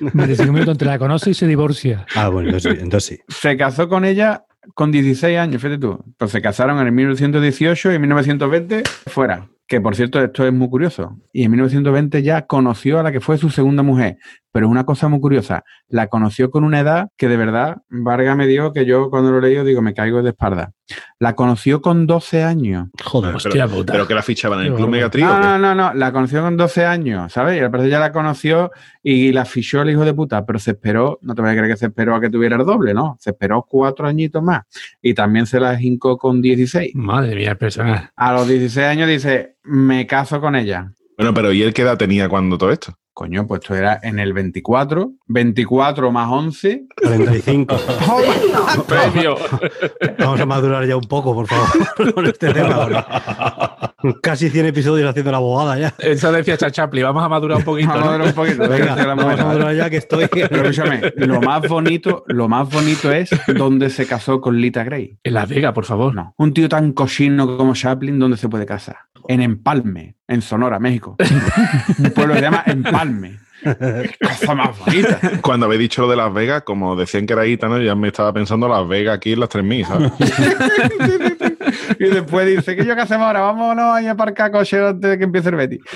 25 0.00 0.52
minutos 0.52 0.72
entre 0.72 0.88
la 0.88 0.98
conoce 0.98 1.30
y 1.30 1.34
se 1.34 1.46
divorcia. 1.46 2.06
Ah, 2.14 2.28
bueno. 2.28 2.56
Entonces 2.56 3.04
sí. 3.04 3.18
Se 3.28 3.56
casó 3.58 3.88
con 3.88 4.04
ella 4.06 4.44
con 4.74 4.90
16 4.90 5.38
años, 5.38 5.60
fíjate 5.60 5.78
tú. 5.78 6.02
Pues 6.16 6.30
se 6.30 6.40
casaron 6.40 6.78
en 6.78 6.86
el 6.86 6.92
1918 6.92 7.92
y 7.92 7.94
en 7.94 8.00
1920 8.00 8.82
fuera. 9.06 9.48
Que 9.66 9.80
por 9.80 9.96
cierto, 9.96 10.22
esto 10.22 10.46
es 10.46 10.52
muy 10.52 10.68
curioso. 10.68 11.18
Y 11.32 11.44
en 11.44 11.50
1920 11.50 12.22
ya 12.22 12.46
conoció 12.46 13.00
a 13.00 13.02
la 13.02 13.12
que 13.12 13.20
fue 13.20 13.38
su 13.38 13.50
segunda 13.50 13.82
mujer. 13.82 14.18
Pero 14.54 14.68
una 14.68 14.84
cosa 14.84 15.08
muy 15.08 15.18
curiosa, 15.18 15.64
la 15.88 16.06
conoció 16.06 16.48
con 16.48 16.62
una 16.62 16.78
edad 16.78 17.08
que 17.16 17.26
de 17.26 17.36
verdad, 17.36 17.78
Vargas 17.88 18.36
me 18.36 18.46
dijo 18.46 18.72
que 18.72 18.86
yo 18.86 19.10
cuando 19.10 19.32
lo 19.32 19.40
leí 19.40 19.56
digo, 19.64 19.82
me 19.82 19.94
caigo 19.94 20.22
de 20.22 20.30
espalda. 20.30 20.70
La 21.18 21.34
conoció 21.34 21.82
con 21.82 22.06
12 22.06 22.44
años. 22.44 22.86
Joder. 23.02 23.34
Hostia 23.34 23.66
puta. 23.66 23.92
Pero 23.92 24.06
que 24.06 24.14
la 24.14 24.22
fichaban 24.22 24.60
en 24.60 24.66
el 24.66 24.74
Club. 24.74 24.90
Megatrío. 24.90 25.26
No, 25.26 25.40
no, 25.40 25.58
no, 25.58 25.74
no, 25.74 25.94
la 25.94 26.12
conoció 26.12 26.40
con 26.40 26.56
12 26.56 26.84
años, 26.84 27.32
¿sabes? 27.32 27.58
Y 27.58 27.64
al 27.64 27.70
parecer 27.72 27.90
ya 27.90 27.98
la 27.98 28.12
conoció 28.12 28.70
y 29.02 29.32
la 29.32 29.44
fichó 29.44 29.82
el 29.82 29.90
hijo 29.90 30.04
de 30.04 30.14
puta, 30.14 30.46
pero 30.46 30.60
se 30.60 30.70
esperó, 30.70 31.18
no 31.22 31.34
te 31.34 31.42
voy 31.42 31.50
a 31.50 31.54
creer 31.54 31.70
que 31.70 31.76
se 31.76 31.86
esperó 31.86 32.14
a 32.14 32.20
que 32.20 32.30
tuviera 32.30 32.54
el 32.54 32.64
doble, 32.64 32.94
¿no? 32.94 33.16
Se 33.18 33.30
esperó 33.30 33.66
cuatro 33.68 34.06
añitos 34.06 34.40
más 34.40 34.62
y 35.02 35.14
también 35.14 35.46
se 35.46 35.58
la 35.58 35.82
hincó 35.82 36.16
con 36.16 36.40
16. 36.40 36.94
Madre 36.94 37.34
mía, 37.34 37.50
el 37.50 37.58
personaje. 37.58 38.10
A 38.14 38.32
los 38.32 38.46
16 38.46 38.86
años 38.86 39.08
dice, 39.08 39.56
me 39.64 40.06
caso 40.06 40.40
con 40.40 40.54
ella. 40.54 40.92
Bueno, 41.16 41.32
pero 41.32 41.52
¿y 41.52 41.62
él 41.62 41.72
qué 41.72 41.82
edad 41.82 41.96
tenía 41.96 42.28
cuando 42.28 42.58
todo 42.58 42.70
esto? 42.70 42.94
Coño, 43.14 43.46
pues 43.46 43.60
esto 43.60 43.76
era 43.76 44.00
en 44.02 44.18
el 44.18 44.32
24, 44.32 45.12
24 45.28 46.10
más 46.10 46.28
11. 46.28 46.86
45. 47.00 47.76
Premio. 48.88 49.36
Vamos 50.18 50.40
a 50.40 50.46
madurar 50.46 50.84
ya 50.84 50.96
un 50.96 51.04
poco, 51.04 51.32
por 51.32 51.46
favor, 51.46 52.12
con 52.14 52.26
este 52.26 52.52
tema. 52.52 52.74
ahora. 52.74 53.94
Casi 54.20 54.50
100 54.50 54.66
episodios 54.66 55.08
haciendo 55.08 55.30
la 55.30 55.36
abogada 55.36 55.78
ya. 55.78 55.94
Eso 56.00 56.32
decía 56.32 56.56
Chaplin. 56.58 57.04
Vamos 57.04 57.22
a 57.22 57.28
madurar 57.28 57.58
un 57.58 57.64
poquito. 57.64 57.88
Vamos 57.90 58.08
a 58.08 58.10
¿no? 58.10 58.18
ver 58.18 58.26
un 58.26 58.34
poquito. 58.34 58.68
Venga, 58.68 58.96
la 58.96 59.14
vamos 59.14 59.40
a 59.40 59.44
madurar 59.44 59.76
ya 59.76 59.88
que 59.88 59.98
estoy. 59.98 60.26
Pero 60.32 60.68
escúchame, 60.68 61.12
lo 61.14 61.40
más 61.40 61.68
bonito, 61.68 62.24
lo 62.26 62.48
más 62.48 62.68
bonito 62.68 63.12
es 63.12 63.30
donde 63.46 63.90
se 63.90 64.06
casó 64.06 64.40
con 64.40 64.60
Lita 64.60 64.82
Gray. 64.82 65.16
En 65.22 65.34
Las 65.34 65.48
Vegas, 65.48 65.72
por 65.72 65.84
favor. 65.84 66.12
No, 66.12 66.34
un 66.36 66.52
tío 66.52 66.68
tan 66.68 66.92
cochino 66.92 67.56
como 67.56 67.74
Chaplin, 67.74 68.18
¿dónde 68.18 68.36
se 68.36 68.48
puede 68.48 68.66
casar? 68.66 68.96
En 69.28 69.40
Empalme, 69.40 70.16
en 70.28 70.42
Sonora, 70.42 70.78
México. 70.78 71.16
un 71.98 72.10
pueblo 72.10 72.34
que 72.34 72.40
se 72.40 72.44
llama 72.44 72.62
Empalme. 72.66 73.38
Cosa 74.20 74.54
más 74.54 74.78
bonita. 74.78 75.18
Cuando 75.40 75.66
habéis 75.66 75.80
dicho 75.80 76.02
lo 76.02 76.08
de 76.08 76.16
Las 76.16 76.32
Vegas, 76.32 76.62
como 76.62 76.96
decían 76.96 77.26
que 77.26 77.32
era 77.32 77.44
gitano, 77.44 77.80
ya 77.80 77.94
me 77.94 78.08
estaba 78.08 78.32
pensando 78.32 78.68
Las 78.68 78.86
Vegas 78.86 79.16
aquí 79.16 79.32
en 79.32 79.40
las 79.40 79.48
3000, 79.48 79.86
¿sabes? 79.86 80.12
Y 81.98 82.04
después 82.04 82.46
dice, 82.46 82.76
¿qué 82.76 82.84
yo 82.84 82.94
qué 82.94 83.00
hacemos 83.02 83.26
ahora? 83.26 83.40
Vámonos 83.40 83.94
ahí 83.94 84.06
a 84.06 84.12
aparcar 84.12 84.50
coche 84.50 84.78
antes 84.84 85.10
de 85.10 85.18
que 85.18 85.24
empiece 85.24 85.48
el 85.48 85.56
Betty. 85.56 85.80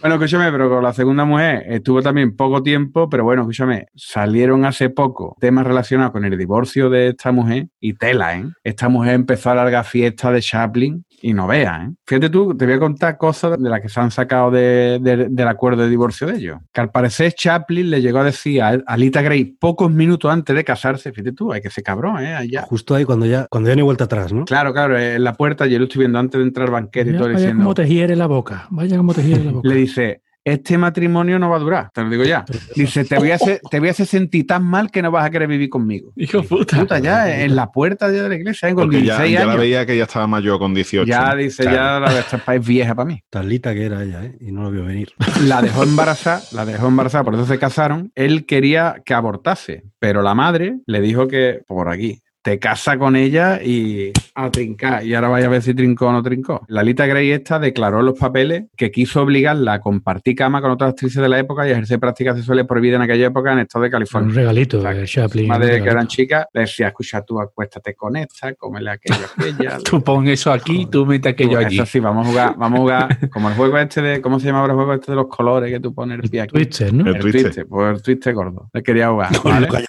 bueno, 0.00 0.14
escúchame, 0.16 0.50
pero 0.50 0.68
con 0.70 0.82
la 0.82 0.92
segunda 0.92 1.24
mujer 1.24 1.64
estuvo 1.68 2.00
también 2.02 2.34
poco 2.36 2.62
tiempo, 2.62 3.08
pero 3.10 3.24
bueno, 3.24 3.42
escúchame, 3.42 3.86
salieron 3.94 4.64
hace 4.64 4.88
poco 4.90 5.36
temas 5.40 5.66
relacionados 5.66 6.12
con 6.12 6.24
el 6.24 6.36
divorcio 6.38 6.88
de 6.88 7.08
esta 7.08 7.32
mujer 7.32 7.68
y 7.80 7.94
tela, 7.94 8.36
¿eh? 8.38 8.44
Esta 8.64 8.88
mujer 8.88 9.14
empezó 9.14 9.50
a 9.50 9.54
larga 9.56 9.84
fiesta 9.84 10.32
de 10.32 10.40
Chaplin 10.40 11.04
y 11.22 11.34
no 11.34 11.46
veas, 11.46 11.86
¿eh? 11.88 11.92
Fíjate 12.06 12.30
tú, 12.30 12.56
te 12.56 12.64
voy 12.64 12.74
a 12.76 12.78
contar 12.78 13.18
cosas 13.18 13.60
de 13.60 13.68
las 13.68 13.80
que 13.82 13.90
se 13.90 14.00
han 14.00 14.10
sacado 14.10 14.50
de- 14.50 14.98
de- 15.02 15.28
del 15.28 15.48
acuerdo 15.48 15.82
de 15.82 15.90
divorcio 15.90 16.26
de 16.26 16.36
ellos. 16.38 16.58
Que 16.72 16.80
al 16.80 16.90
parecer 16.90 17.34
Chaplin 17.34 17.90
le 17.90 18.00
llegó 18.00 18.20
a 18.20 18.24
decir 18.24 18.62
a, 18.62 18.78
a 18.86 18.96
Lita 18.96 19.20
Gray 19.20 19.44
pocos 19.44 19.90
minutos 19.92 20.32
antes 20.32 20.56
de 20.56 20.64
casarse, 20.64 21.12
fíjate 21.12 21.32
tú, 21.32 21.52
hay 21.52 21.60
que 21.60 21.68
ser 21.68 21.84
cabrón, 21.84 22.20
¿eh? 22.24 22.34
Allá. 22.34 22.62
Justo 22.62 22.94
ahí 22.94 23.04
cuando 23.04 23.26
ya, 23.26 23.46
cuando 23.50 23.68
ya 23.68 23.74
no 23.76 23.80
hay 23.80 23.84
vuelta 23.84 24.04
atrás, 24.04 24.32
¿no? 24.32 24.46
Claro, 24.46 24.72
claro, 24.72 24.98
en 24.98 25.22
la 25.22 25.34
puerta, 25.34 25.66
yo 25.66 25.78
lo 25.78 25.84
estoy 25.84 26.00
viendo 26.00 26.18
antes 26.18 26.38
de 26.40 26.46
entrar 26.46 26.68
al 26.68 26.72
banquete 26.72 27.10
y 27.10 27.12
Vaya, 27.12 27.18
todo 27.18 27.28
vaya 27.28 27.38
diciendo, 27.38 27.62
como 27.64 27.74
te 27.74 27.86
hiere 27.86 28.16
la 28.16 28.26
boca. 28.26 28.66
Vaya 28.70 28.96
como 28.96 29.12
te 29.12 29.22
hiere 29.22 29.44
la 29.44 29.52
boca. 29.52 29.68
le 29.68 29.74
dice, 29.90 30.22
este 30.42 30.78
matrimonio 30.78 31.38
no 31.38 31.50
va 31.50 31.56
a 31.56 31.58
durar, 31.60 31.90
te 31.92 32.02
lo 32.02 32.08
digo 32.08 32.24
ya. 32.24 32.46
Dice, 32.74 33.04
te 33.04 33.18
voy 33.18 33.30
a 33.30 33.34
hacer, 33.34 33.60
te 33.70 33.78
voy 33.78 33.88
a 33.88 33.90
hacer 33.90 34.06
sentir 34.06 34.46
tan 34.46 34.64
mal 34.64 34.90
que 34.90 35.02
no 35.02 35.10
vas 35.10 35.26
a 35.26 35.30
querer 35.30 35.46
vivir 35.46 35.68
conmigo. 35.68 36.12
Hijo 36.16 36.42
puta. 36.42 36.78
Puta, 36.78 36.98
ya 36.98 37.42
en 37.42 37.54
la 37.54 37.70
puerta 37.70 38.08
de 38.08 38.26
la 38.26 38.34
iglesia, 38.34 38.68
con 38.74 38.84
Porque 38.84 39.02
ya, 39.04 39.18
16 39.20 39.32
ya 39.38 39.44
la 39.44 39.56
veía 39.56 39.84
que 39.84 39.96
ya 39.98 40.04
estaba 40.04 40.26
mayor 40.26 40.58
con 40.58 40.72
18. 40.72 41.06
ya 41.06 41.34
dice, 41.36 41.62
Claro. 41.64 42.06
ya 42.06 42.12
la 42.14 42.18
esta 42.20 42.38
país 42.38 42.66
vieja 42.66 42.94
para 42.94 43.06
mí. 43.06 43.22
Tan 43.28 43.48
lita 43.50 43.74
que 43.74 43.84
era 43.84 44.02
ella, 44.02 44.24
¿eh? 44.24 44.36
Y 44.40 44.50
no 44.50 44.62
lo 44.62 44.70
vio 44.70 44.84
venir. 44.84 45.10
La 45.44 45.60
dejó 45.60 45.82
embarazada, 45.82 46.42
la 46.52 46.64
dejó 46.64 46.88
embarazada, 46.88 47.22
por 47.24 47.34
eso 47.34 47.44
se 47.44 47.58
casaron. 47.58 48.10
Él 48.14 48.46
quería 48.46 48.96
que 49.04 49.12
abortase, 49.12 49.84
pero 49.98 50.22
la 50.22 50.34
madre 50.34 50.78
le 50.86 51.00
dijo 51.02 51.28
que 51.28 51.60
por 51.66 51.90
aquí. 51.90 52.22
Te 52.42 52.58
casa 52.58 52.96
con 52.98 53.16
ella 53.16 53.60
y 53.62 54.12
a 54.34 54.50
trincar. 54.50 55.04
Y 55.04 55.14
ahora 55.14 55.28
vaya 55.28 55.46
a 55.46 55.50
ver 55.50 55.60
si 55.60 55.74
trincó 55.74 56.06
o 56.06 56.12
no 56.12 56.22
trincó. 56.22 56.64
La 56.68 56.82
Lita 56.82 57.04
Grey 57.04 57.30
esta 57.32 57.58
declaró 57.58 58.00
en 58.00 58.06
los 58.06 58.18
papeles 58.18 58.64
que 58.76 58.90
quiso 58.90 59.20
obligarla 59.22 59.74
a 59.74 59.80
compartir 59.80 60.36
cama 60.36 60.62
con 60.62 60.70
otras 60.70 60.90
actrices 60.90 61.20
de 61.20 61.28
la 61.28 61.38
época 61.38 61.68
y 61.68 61.72
ejercer 61.72 62.00
prácticas 62.00 62.36
sexuales 62.36 62.64
prohibidas 62.66 62.96
en 62.96 63.02
aquella 63.02 63.26
época 63.26 63.52
en 63.52 63.58
el 63.58 63.62
estado 63.64 63.82
de 63.82 63.88
Un 63.88 63.92
California. 63.92 64.34
regalito, 64.34 64.78
O 64.78 64.80
sea, 64.80 64.92
de 64.94 65.00
que 65.00 65.06
Chaplin. 65.06 65.48
Madre 65.48 65.76
un 65.78 65.82
que 65.84 65.90
eran 65.90 66.06
chicas, 66.06 66.46
le 66.54 66.60
decía, 66.62 66.88
escucha 66.88 67.20
tú, 67.22 67.38
acuéstate 67.40 67.94
con 67.94 68.16
esta, 68.16 68.54
cómele 68.54 68.90
aquello, 68.90 69.26
aquella. 69.36 69.78
Tú 69.84 70.02
pon 70.02 70.26
eso 70.28 70.50
aquí, 70.50 70.86
tú 70.90 71.04
mete 71.04 71.28
aquello 71.28 71.58
allí. 71.58 71.76
Eso 71.76 71.84
sí, 71.84 72.00
vamos 72.00 72.26
a 72.26 72.30
jugar, 72.30 72.54
vamos 72.56 72.78
a 72.78 72.80
jugar, 72.80 73.28
como 73.30 73.50
el 73.50 73.54
juego 73.54 73.76
este 73.76 74.00
de, 74.00 74.20
¿cómo 74.22 74.40
se 74.40 74.46
llama 74.46 74.60
ahora 74.60 74.72
el 74.72 74.76
juego 74.76 74.94
este 74.94 75.12
de 75.12 75.16
los 75.16 75.26
colores 75.28 75.70
que 75.70 75.80
tú 75.80 75.92
pones 75.94 76.18
el 76.22 76.30
pie 76.30 76.40
aquí? 76.42 76.52
Twister, 76.54 76.94
¿no? 76.94 77.06
El 77.06 77.16
El 77.16 77.20
Twister. 77.20 77.42
twiste, 77.42 77.64
pues 77.66 77.96
el 77.96 78.02
twiste 78.02 78.32
gordo. 78.32 78.70
Le 78.72 78.82
quería 78.82 79.10
jugar. 79.10 79.28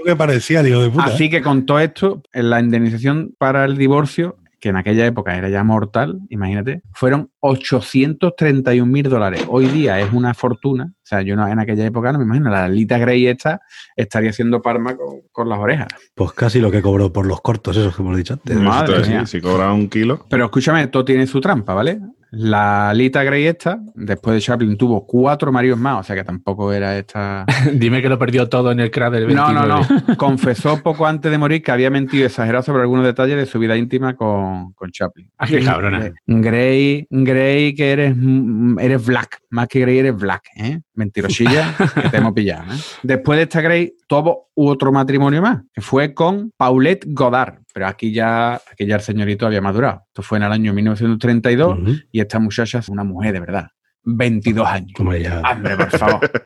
Que 0.06 0.16
parecía, 0.18 0.68
hijo 0.68 0.82
de 0.82 0.90
puta. 0.90 1.06
Así 1.06 1.30
que 1.30 1.42
con 1.42 1.66
todo 1.66 1.80
esto, 1.80 2.22
la 2.44 2.60
indemnización 2.60 3.36
para 3.38 3.66
el 3.66 3.78
divorcio, 3.78 4.38
que 4.60 4.70
en 4.70 4.76
aquella 4.78 5.06
época 5.06 5.36
era 5.36 5.50
ya 5.50 5.64
mortal, 5.64 6.20
imagínate, 6.30 6.84
fueron 6.94 7.32
831 7.40 8.86
mil 8.92 9.10
dólares. 9.10 9.44
Hoy 9.50 9.66
día 9.66 10.00
es 10.00 10.14
una 10.14 10.36
fortuna. 10.36 10.94
O 10.94 11.06
sea, 11.06 11.24
yo 11.24 11.36
no, 11.36 11.48
en 11.48 11.60
aquella 11.60 11.86
época 11.86 12.12
no 12.12 12.20
me 12.20 12.26
imagino. 12.26 12.52
La 12.52 12.70
Lita 12.70 13.00
Grey 13.00 13.26
esta 13.26 13.62
estaría 13.96 14.30
haciendo 14.30 14.62
palma 14.62 14.96
con, 14.96 15.22
con 15.32 15.50
las 15.50 15.58
orejas. 15.58 15.88
Pues 16.14 16.32
casi 16.34 16.60
lo 16.60 16.70
que 16.70 16.82
cobró 16.82 17.12
por 17.12 17.26
los 17.26 17.42
cortos, 17.42 17.76
esos 17.76 17.96
que 17.96 18.04
hemos 18.04 18.16
dicho 18.16 18.34
antes. 18.36 18.56
Madre 18.56 19.08
mía. 19.08 19.26
si 19.26 19.42
cobra 19.42 19.74
un 19.74 19.90
kilo. 19.90 20.26
Pero 20.30 20.46
escúchame, 20.46 20.86
todo 20.88 21.04
tiene 21.04 21.26
su 21.26 21.42
trampa, 21.42 21.74
¿vale? 21.74 22.00
La 22.32 22.94
Lita 22.94 23.24
Grey 23.24 23.46
esta, 23.46 23.82
después 23.94 24.36
de 24.36 24.42
Chaplin, 24.42 24.78
tuvo 24.78 25.06
cuatro 25.06 25.52
maridos 25.52 25.78
más, 25.78 26.00
o 26.00 26.04
sea 26.04 26.16
que 26.16 26.24
tampoco 26.24 26.72
era 26.72 26.98
esta... 26.98 27.46
Dime 27.74 28.02
que 28.02 28.08
lo 28.08 28.18
perdió 28.18 28.48
todo 28.48 28.72
en 28.72 28.80
el 28.80 28.90
crack 28.90 29.12
del 29.12 29.26
29. 29.26 29.68
No, 29.68 29.68
no, 29.68 29.86
no. 30.08 30.16
Confesó 30.18 30.82
poco 30.82 31.06
antes 31.06 31.30
de 31.30 31.38
morir 31.38 31.62
que 31.62 31.72
había 31.72 31.90
mentido 31.90 32.24
y 32.24 32.28
exagerado 32.28 32.64
sobre 32.64 32.84
algunos 32.84 33.06
detalles 33.06 33.36
de 33.36 33.46
su 33.46 33.60
vida 33.60 33.76
íntima 33.76 34.16
con, 34.16 34.72
con 34.74 34.92
Chaplin. 34.92 35.30
Ah, 35.38 35.46
qué 35.46 35.62
cabrona. 35.62 36.14
Grey, 36.26 37.06
Grey, 37.10 37.76
que 37.76 37.92
eres, 37.92 38.16
mm, 38.16 38.80
eres 38.80 39.06
black. 39.06 39.42
Más 39.50 39.68
que 39.68 39.82
Grey, 39.82 40.00
eres 40.00 40.16
black, 40.16 40.44
¿eh? 40.56 40.80
Mentirosilla, 40.94 41.76
que 42.02 42.10
te 42.10 42.18
hemos 42.18 42.32
pillado, 42.32 42.72
¿eh? 42.72 42.78
Después 43.04 43.38
de 43.38 43.44
esta 43.44 43.60
Grey, 43.60 43.94
tuvo 44.08 44.52
otro 44.56 44.94
matrimonio 44.94 45.42
más, 45.42 45.64
que 45.74 45.82
fue 45.82 46.14
con 46.14 46.52
Paulette 46.56 47.06
Godard. 47.08 47.60
Pero 47.74 47.88
aquí 47.88 48.12
ya, 48.12 48.56
aquí 48.56 48.86
ya 48.86 48.96
el 48.96 49.02
señorito 49.02 49.46
había 49.46 49.62
madurado. 49.62 50.04
Esto 50.08 50.22
fue 50.22 50.38
en 50.38 50.44
el 50.46 50.52
año 50.52 50.74
1932 50.74 51.80
Ujú. 51.80 51.92
y 52.12 52.20
esta 52.20 52.40
muchacha 52.40 52.80
es 52.80 52.90
una 52.90 53.04
mujer 53.04 53.34
de 53.34 53.40
verdad. 53.40 53.68
22 54.04 54.68
años. 54.68 54.92
Hombre, 55.00 55.22
ya. 55.24 55.42
Hombre, 55.42 55.76
por 55.78 55.90
favor. 55.98 56.20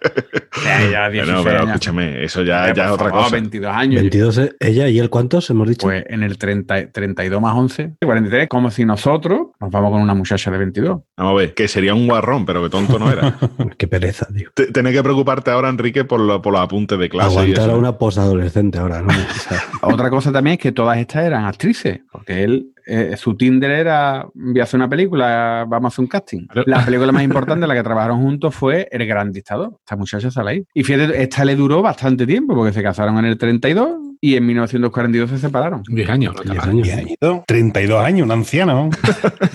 Ya, 0.63 0.79
ya, 0.89 1.09
16 1.09 1.25
Bueno, 1.25 1.43
pero 1.43 1.57
años. 1.59 1.67
escúchame, 1.71 2.23
eso 2.23 2.41
ya, 2.41 2.59
Hombre, 2.59 2.73
ya 2.75 2.85
es 2.85 2.91
otra 2.91 3.09
favor, 3.09 3.23
cosa. 3.25 3.35
22 3.35 3.71
años. 3.75 4.01
22, 4.01 4.37
eh, 4.37 4.55
ella 4.61 4.87
y 4.87 4.99
él, 4.99 5.09
¿cuántos 5.09 5.49
hemos 5.49 5.67
dicho? 5.67 5.85
Pues 5.85 6.05
en 6.07 6.23
el 6.23 6.37
30, 6.37 6.91
32 6.93 7.41
más 7.41 7.53
11, 7.55 7.95
43, 8.01 8.47
como 8.47 8.71
si 8.71 8.85
nosotros 8.85 9.47
nos 9.59 9.69
vamos 9.69 9.91
con 9.91 10.01
una 10.01 10.13
muchacha 10.13 10.49
de 10.51 10.57
22. 10.57 11.01
Vamos 11.17 11.33
a 11.33 11.35
ver, 11.35 11.53
que 11.53 11.67
sería 11.67 11.93
un 11.93 12.07
guarrón, 12.07 12.45
pero 12.45 12.63
que 12.63 12.69
tonto 12.69 12.97
no 12.97 13.11
era. 13.11 13.37
Qué 13.77 13.87
pereza, 13.89 14.27
tío. 14.33 14.49
Tienes 14.73 14.93
que 14.93 15.03
preocuparte 15.03 15.51
ahora, 15.51 15.67
Enrique, 15.69 16.05
por, 16.05 16.21
lo- 16.21 16.41
por 16.41 16.53
los 16.53 16.61
apuntes 16.61 16.97
de 16.97 17.09
clase. 17.09 17.33
y 17.35 17.37
Aguantar 17.37 17.63
eso. 17.65 17.71
a 17.73 17.77
una 17.77 17.97
posadolescente 17.97 18.77
ahora, 18.79 19.01
¿no? 19.01 19.09
Otra 19.81 20.09
cosa 20.09 20.31
también 20.31 20.53
es 20.53 20.59
que 20.59 20.71
todas 20.71 20.97
estas 20.97 21.25
eran 21.25 21.43
actrices, 21.43 21.99
porque 22.11 22.43
él, 22.45 22.67
eh, 22.85 23.15
su 23.17 23.35
Tinder 23.35 23.71
era, 23.71 24.27
voy 24.33 24.59
a 24.59 24.63
hacer 24.63 24.77
una 24.77 24.89
película, 24.89 25.65
vamos 25.67 25.85
a 25.85 25.93
hacer 25.93 26.03
un 26.03 26.07
casting. 26.07 26.47
La 26.65 26.83
película 26.85 27.11
más 27.11 27.23
importante, 27.23 27.65
la 27.67 27.73
que 27.75 27.83
trabajaron 27.83 28.21
juntos, 28.21 28.53
fue 28.55 28.87
El 28.91 29.05
Gran 29.07 29.31
Dictador. 29.31 29.73
Esta 29.79 29.95
muchacha 29.95 30.29
sale 30.31 30.51
ahí. 30.51 30.63
Y 30.73 30.83
fíjate, 30.83 31.21
esta 31.21 31.43
le 31.45 31.55
duró 31.55 31.81
bastante 31.81 32.25
tiempo, 32.25 32.55
porque 32.55 32.73
se 32.73 32.83
casaron 32.83 33.17
en 33.17 33.25
el 33.25 33.37
32 33.37 33.89
y 34.21 34.35
en 34.35 34.45
1942 34.45 35.29
se 35.29 35.37
separaron. 35.37 35.83
10 35.87 36.09
años. 36.09 36.33
no 36.35 36.41
está 36.41 36.53
10 36.53 36.65
mal. 36.65 36.69
años. 36.69 36.89
Añitos, 36.97 37.41
32 37.47 38.03
años, 38.03 38.25
un 38.25 38.31
anciano. 38.31 38.89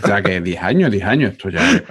O 0.03 0.07
sea 0.07 0.23
que 0.23 0.41
10 0.41 0.63
años, 0.63 0.91
10 0.91 1.05
años, 1.05 1.33
esto 1.33 1.51
ya 1.51 1.61
es- 1.71 1.83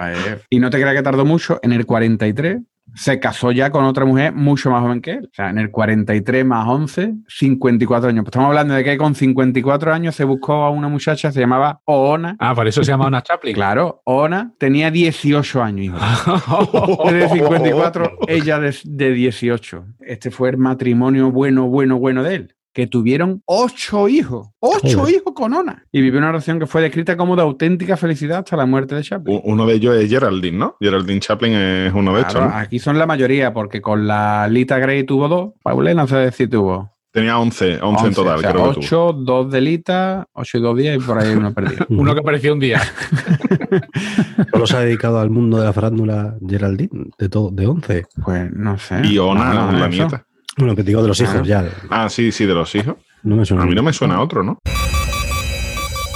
Y 0.50 0.58
no 0.60 0.70
te 0.70 0.80
creas 0.80 0.96
que 0.96 1.02
tardó 1.02 1.24
mucho, 1.24 1.58
en 1.62 1.72
el 1.72 1.86
43 1.86 2.58
se 2.94 3.20
casó 3.20 3.52
ya 3.52 3.70
con 3.70 3.84
otra 3.84 4.04
mujer 4.04 4.32
mucho 4.32 4.70
más 4.70 4.82
joven 4.82 5.00
que 5.00 5.12
él. 5.12 5.28
O 5.30 5.34
sea, 5.34 5.50
en 5.50 5.58
el 5.58 5.70
43 5.70 6.44
más 6.44 6.66
11, 6.68 7.14
54 7.28 8.10
años. 8.10 8.24
Pues 8.24 8.30
estamos 8.30 8.48
hablando 8.48 8.74
de 8.74 8.84
que 8.84 8.96
con 8.96 9.14
54 9.14 9.92
años 9.92 10.14
se 10.14 10.24
buscó 10.24 10.54
a 10.64 10.70
una 10.70 10.88
muchacha, 10.88 11.32
se 11.32 11.40
llamaba 11.40 11.80
Oona. 11.84 12.36
Ah, 12.38 12.54
por 12.54 12.66
eso 12.66 12.82
se 12.82 12.90
llama 12.90 13.06
una 13.06 13.22
Chaplin. 13.22 13.54
Claro, 13.54 14.02
Oona 14.04 14.52
tenía 14.58 14.90
18 14.90 15.62
años, 15.62 15.86
hijo. 15.86 17.10
De 17.10 17.28
54, 17.28 18.18
ella 18.28 18.58
de, 18.58 18.76
de 18.84 19.12
18. 19.12 19.84
Este 20.00 20.30
fue 20.30 20.50
el 20.50 20.58
matrimonio 20.58 21.30
bueno, 21.30 21.68
bueno, 21.68 21.98
bueno 21.98 22.22
de 22.22 22.34
él. 22.34 22.54
Que 22.72 22.86
tuvieron 22.86 23.42
ocho 23.46 24.08
hijos. 24.08 24.48
Ocho 24.60 25.00
Joder. 25.00 25.14
hijos 25.16 25.32
con 25.34 25.52
Ona. 25.52 25.84
Y 25.90 26.00
vivió 26.00 26.18
una 26.18 26.28
relación 26.28 26.58
que 26.60 26.66
fue 26.66 26.82
descrita 26.82 27.16
como 27.16 27.34
de 27.34 27.42
auténtica 27.42 27.96
felicidad 27.96 28.38
hasta 28.38 28.56
la 28.56 28.66
muerte 28.66 28.94
de 28.94 29.02
Chaplin. 29.02 29.40
Uno 29.44 29.66
de 29.66 29.74
ellos 29.74 29.96
es 29.96 30.08
Geraldine, 30.08 30.56
¿no? 30.56 30.76
Geraldine 30.80 31.20
Chaplin 31.20 31.52
es 31.52 31.92
uno 31.92 32.14
de 32.14 32.20
estos, 32.20 32.34
Claro, 32.34 32.50
¿no? 32.50 32.56
Aquí 32.56 32.78
son 32.78 32.96
la 32.98 33.06
mayoría, 33.06 33.52
porque 33.52 33.80
con 33.80 34.06
la 34.06 34.46
Lita 34.48 34.78
Gray 34.78 35.02
tuvo 35.04 35.26
dos. 35.28 35.50
Paulé 35.62 35.94
no 35.94 36.06
sé 36.06 36.30
si 36.32 36.46
tuvo. 36.46 36.90
Tenía 37.12 37.40
11, 37.40 37.80
11, 37.82 37.82
en 37.82 37.84
11, 38.06 38.10
total, 38.14 38.36
o 38.36 38.40
sea, 38.40 38.52
creo 38.52 38.68
que 38.68 38.74
tuvo. 38.74 39.08
8, 39.08 39.12
2 39.24 39.50
de 39.50 39.60
Lita, 39.60 40.26
8 40.32 40.58
y 40.58 40.60
2 40.60 40.76
días 40.76 40.96
y 40.96 41.00
por 41.00 41.18
ahí 41.18 41.32
uno 41.34 41.52
perdido. 41.52 41.84
Uno 41.90 42.14
que 42.14 42.20
apareció 42.20 42.52
un 42.52 42.60
día. 42.60 42.80
Solo 44.52 44.66
se 44.68 44.76
ha 44.76 44.80
dedicado 44.80 45.18
al 45.18 45.28
mundo 45.28 45.58
de 45.58 45.64
la 45.64 45.72
farándula 45.72 46.36
Geraldine, 46.48 47.10
de 47.18 47.28
todo, 47.28 47.50
de 47.50 47.66
11. 47.66 48.06
Pues 48.24 48.52
no 48.52 48.78
sé. 48.78 49.00
Y 49.04 49.18
Ona, 49.18 49.52
No, 49.54 49.72
no, 49.72 49.78
la 49.78 49.88
nieta. 49.88 50.24
Bueno, 50.60 50.76
que 50.76 50.82
te 50.82 50.88
digo 50.88 51.00
de 51.00 51.08
los 51.08 51.18
hijos 51.20 51.46
ya. 51.46 51.66
Ah, 51.88 52.10
sí, 52.10 52.30
sí, 52.30 52.44
de 52.44 52.52
los 52.54 52.74
hijos. 52.74 52.96
No 53.22 53.36
me 53.36 53.46
suena. 53.46 53.62
A 53.62 53.66
mí 53.66 53.74
no 53.74 53.82
me 53.82 53.94
suena 53.94 54.16
a 54.16 54.20
otro, 54.20 54.42
¿no? 54.42 54.58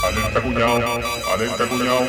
Alerta 0.07 0.43
cuñado, 0.43 0.81
alerta 1.35 1.65
cuñado. 1.67 2.05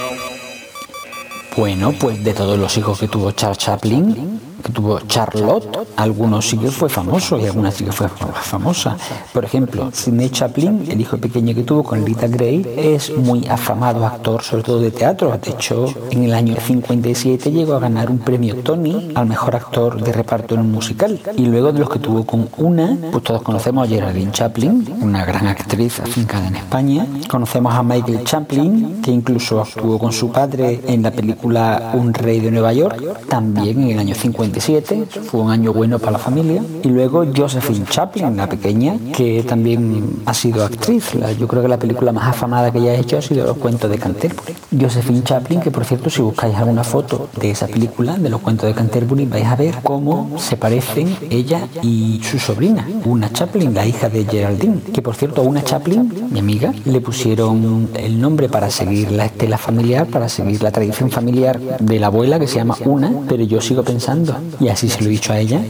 Bueno, 1.55 1.93
pues 1.97 2.21
de 2.23 2.33
todos 2.33 2.59
los 2.59 2.77
hijos 2.77 2.99
que 2.99 3.07
tuvo 3.07 3.31
Charles 3.31 3.57
Chaplin, 3.57 4.41
tuvo 4.71 4.99
Charlotte, 5.01 5.87
algunos 5.95 6.47
sí 6.47 6.57
que 6.57 6.69
fue 6.69 6.89
famoso 6.89 7.39
y 7.39 7.45
algunas 7.45 7.75
sí 7.75 7.85
que 7.85 7.91
fue 7.91 8.07
famosa. 8.09 8.97
Por 9.33 9.45
ejemplo, 9.45 9.89
Sidney 9.91 10.29
Chaplin, 10.29 10.85
el 10.89 11.01
hijo 11.01 11.17
pequeño 11.17 11.53
que 11.53 11.63
tuvo 11.63 11.83
con 11.83 12.03
Lita 12.03 12.27
Gray, 12.27 12.65
es 12.77 13.15
muy 13.15 13.47
afamado 13.47 14.05
actor, 14.05 14.43
sobre 14.43 14.63
todo 14.63 14.79
de 14.79 14.91
teatro. 14.91 15.37
De 15.41 15.51
hecho, 15.51 15.85
en 16.11 16.23
el 16.23 16.33
año 16.33 16.55
57 16.59 17.51
llegó 17.51 17.75
a 17.75 17.79
ganar 17.79 18.09
un 18.09 18.19
premio 18.19 18.55
Tony 18.57 19.11
al 19.15 19.27
mejor 19.27 19.55
actor 19.55 20.01
de 20.01 20.11
reparto 20.11 20.55
en 20.55 20.61
un 20.61 20.71
musical. 20.71 21.19
Y 21.37 21.45
luego 21.45 21.71
de 21.71 21.79
los 21.79 21.89
que 21.89 21.99
tuvo 21.99 22.25
con 22.25 22.49
una, 22.57 22.97
pues 23.11 23.23
todos 23.23 23.41
conocemos 23.41 23.87
a 23.87 23.89
Geraldine 23.89 24.31
Chaplin, 24.31 24.97
una 25.01 25.25
gran 25.25 25.47
actriz 25.47 25.99
afincada 25.99 26.47
en 26.47 26.55
España. 26.55 27.07
Conocemos 27.29 27.73
a 27.73 27.83
Michael 27.83 28.23
Chaplin, 28.23 29.01
que 29.01 29.11
incluso 29.11 29.61
actuó 29.61 29.99
con 29.99 30.11
su 30.11 30.31
padre 30.31 30.81
en 30.87 31.03
la 31.03 31.11
película 31.11 31.91
Un 31.93 32.13
rey 32.13 32.39
de 32.39 32.51
Nueva 32.51 32.73
York, 32.73 33.27
también 33.27 33.83
en 33.83 33.89
el 33.91 33.99
año 33.99 34.15
57. 34.59 35.21
Fue 35.23 35.41
un 35.41 35.51
año 35.51 35.73
bueno 35.73 35.99
para 35.99 36.13
la 36.13 36.19
familia. 36.19 36.63
Y 36.83 36.89
luego 36.89 37.25
Josephine 37.35 37.85
Chaplin, 37.85 38.37
la 38.37 38.47
pequeña, 38.47 38.97
que 39.13 39.43
también 39.43 40.21
ha 40.25 40.33
sido 40.33 40.63
actriz. 40.63 41.11
Yo 41.39 41.47
creo 41.47 41.61
que 41.61 41.67
la 41.67 41.77
película 41.77 42.11
más 42.11 42.29
afamada 42.29 42.71
que 42.71 42.79
ella 42.79 42.91
ha 42.91 42.95
hecho 42.95 43.17
ha 43.17 43.21
sido 43.21 43.45
Los 43.45 43.57
cuentos 43.57 43.89
de 43.89 43.97
Canterbury. 43.97 44.55
Josephine 44.79 45.23
Chaplin, 45.23 45.59
que 45.59 45.71
por 45.71 45.85
cierto, 45.85 46.09
si 46.09 46.21
buscáis 46.21 46.55
alguna 46.55 46.83
foto 46.83 47.29
de 47.39 47.51
esa 47.51 47.67
película, 47.67 48.17
de 48.17 48.29
Los 48.29 48.41
cuentos 48.41 48.67
de 48.67 48.73
Canterbury, 48.73 49.25
vais 49.25 49.45
a 49.45 49.55
ver 49.55 49.75
cómo 49.83 50.37
se 50.37 50.57
parecen 50.57 51.15
ella 51.29 51.67
y 51.81 52.21
su 52.23 52.39
sobrina, 52.39 52.87
una 53.05 53.31
Chaplin, 53.31 53.73
la 53.73 53.85
hija 53.85 54.09
de 54.09 54.25
Geraldine. 54.25 54.81
Que 54.93 55.01
por 55.01 55.15
cierto, 55.15 55.41
a 55.41 55.43
una 55.43 55.63
Chaplin, 55.63 56.27
mi 56.31 56.39
amiga, 56.39 56.73
le 56.85 57.01
pusieron 57.01 57.89
el 57.95 58.19
nombre 58.19 58.49
para 58.49 58.69
seguir 58.69 59.11
la 59.11 59.25
estela 59.25 59.57
familiar, 59.57 60.07
para 60.07 60.29
seguir 60.29 60.63
la 60.63 60.71
tradición 60.71 61.09
familiar 61.09 61.59
de 61.59 61.99
la 61.99 62.07
abuela, 62.07 62.39
que 62.39 62.47
se 62.47 62.55
llama 62.55 62.77
Una, 62.85 63.11
pero 63.27 63.43
yo 63.43 63.61
sigo 63.61 63.83
pensando, 63.83 64.35
y 64.59 64.67
así 64.69 64.89
se 64.89 65.01
lo 65.01 65.07
he 65.07 65.11
dicho 65.11 65.33
a 65.33 65.39
ella, 65.39 65.61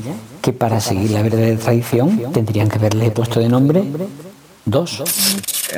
que 0.42 0.54
para 0.54 0.80
seguir 0.80 1.12
la 1.12 1.22
verdadera 1.22 1.58
tradición 1.58 2.32
tendrían 2.34 2.70
que 2.70 2.78
haberle 2.78 3.12
puesto 3.12 3.40
de 3.40 3.50
nombre 3.50 3.84
dos. 4.66 5.04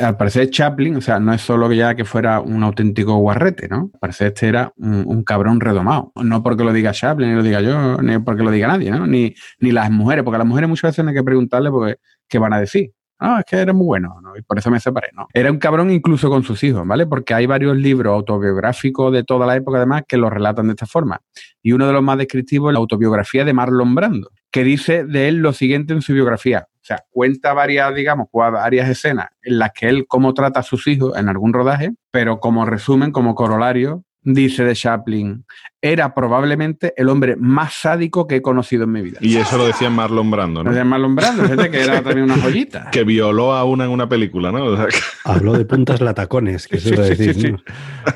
Al 0.02 0.16
parecer 0.16 0.50
Chaplin, 0.50 0.96
o 0.96 1.00
sea, 1.00 1.18
no 1.18 1.32
es 1.32 1.42
solo 1.42 1.68
que 1.68 1.76
ya 1.76 1.94
que 1.94 2.04
fuera 2.04 2.40
un 2.40 2.62
auténtico 2.62 3.16
guarrete, 3.16 3.68
¿no? 3.68 3.90
Al 3.94 4.00
parecer 4.00 4.28
este 4.28 4.48
era 4.48 4.72
un, 4.76 5.04
un 5.06 5.22
cabrón 5.24 5.60
redomado. 5.60 6.12
No 6.16 6.42
porque 6.42 6.64
lo 6.64 6.72
diga 6.72 6.92
Chaplin, 6.92 7.30
ni 7.30 7.36
lo 7.36 7.42
diga 7.42 7.60
yo, 7.60 7.98
ni 7.98 8.18
porque 8.18 8.42
lo 8.42 8.50
diga 8.50 8.68
nadie, 8.68 8.90
¿no? 8.90 9.06
Ni, 9.06 9.34
ni 9.60 9.72
las 9.72 9.90
mujeres, 9.90 10.24
porque 10.24 10.36
a 10.36 10.38
las 10.38 10.46
mujeres 10.46 10.68
muchas 10.68 10.90
veces 10.90 11.04
no 11.04 11.10
hay 11.10 11.16
que 11.16 11.22
preguntarle 11.22 11.70
porque, 11.70 11.96
qué 12.28 12.38
van 12.38 12.52
a 12.52 12.60
decir. 12.60 12.92
No, 13.20 13.38
es 13.38 13.44
que 13.44 13.56
eres 13.56 13.74
muy 13.74 13.86
bueno, 13.86 14.20
¿no? 14.22 14.36
y 14.36 14.42
por 14.42 14.58
eso 14.58 14.70
me 14.70 14.78
separé, 14.78 15.08
¿no? 15.12 15.26
Era 15.34 15.50
un 15.50 15.58
cabrón 15.58 15.90
incluso 15.90 16.30
con 16.30 16.44
sus 16.44 16.62
hijos, 16.62 16.86
¿vale? 16.86 17.06
Porque 17.06 17.34
hay 17.34 17.46
varios 17.46 17.76
libros 17.76 18.14
autobiográficos 18.14 19.12
de 19.12 19.24
toda 19.24 19.46
la 19.46 19.56
época, 19.56 19.78
además, 19.78 20.02
que 20.06 20.16
lo 20.16 20.30
relatan 20.30 20.68
de 20.68 20.72
esta 20.72 20.86
forma. 20.86 21.20
Y 21.62 21.72
uno 21.72 21.86
de 21.86 21.92
los 21.92 22.02
más 22.02 22.18
descriptivos 22.18 22.70
es 22.70 22.74
la 22.74 22.78
autobiografía 22.78 23.44
de 23.44 23.52
Marlon 23.52 23.94
Brando, 23.94 24.30
que 24.50 24.62
dice 24.62 25.04
de 25.04 25.28
él 25.28 25.38
lo 25.38 25.52
siguiente 25.52 25.92
en 25.92 26.02
su 26.02 26.12
biografía. 26.12 26.68
O 26.74 26.84
sea, 26.88 27.04
cuenta 27.10 27.52
varias, 27.52 27.94
digamos, 27.94 28.28
varias 28.32 28.88
escenas 28.88 29.26
en 29.42 29.58
las 29.58 29.72
que 29.72 29.88
él 29.88 30.06
cómo 30.08 30.32
trata 30.32 30.60
a 30.60 30.62
sus 30.62 30.86
hijos 30.86 31.16
en 31.16 31.28
algún 31.28 31.52
rodaje, 31.52 31.92
pero 32.10 32.40
como 32.40 32.64
resumen, 32.64 33.10
como 33.10 33.34
corolario, 33.34 34.04
dice 34.22 34.64
de 34.64 34.74
Chaplin, 34.74 35.44
era 35.80 36.12
probablemente 36.14 36.92
el 36.96 37.08
hombre 37.08 37.36
más 37.36 37.74
sádico 37.74 38.26
que 38.26 38.36
he 38.36 38.42
conocido 38.42 38.84
en 38.84 38.92
mi 38.92 39.00
vida. 39.02 39.18
Y 39.20 39.36
eso 39.36 39.56
lo 39.58 39.66
decía 39.66 39.88
Marlon 39.90 40.30
Brando, 40.30 40.64
No 40.64 40.72
¿no? 40.72 40.78
es 40.78 40.84
Marlon 40.84 41.14
Brando, 41.14 41.44
fíjate 41.44 41.70
que 41.70 41.82
era 41.82 42.02
también 42.02 42.22
una 42.30 42.36
joyita. 42.42 42.88
Que 42.92 43.04
violó 43.04 43.52
a 43.54 43.64
una 43.64 43.84
en 43.84 43.90
una 43.90 44.08
película, 44.08 44.50
¿no? 44.50 44.64
O 44.64 44.76
sea, 44.76 44.86
que- 44.86 44.96
Habló 45.24 45.52
de 45.52 45.64
puntas 45.64 46.00
latacones, 46.00 46.66
que 46.66 46.78
se 46.78 46.88
Sí, 46.88 46.94
iba 46.94 47.04
a 47.04 47.06
sí, 47.06 47.10
decir. 47.14 47.34
sí, 47.34 47.40
sí. 47.42 47.52
¿no? 47.52 47.58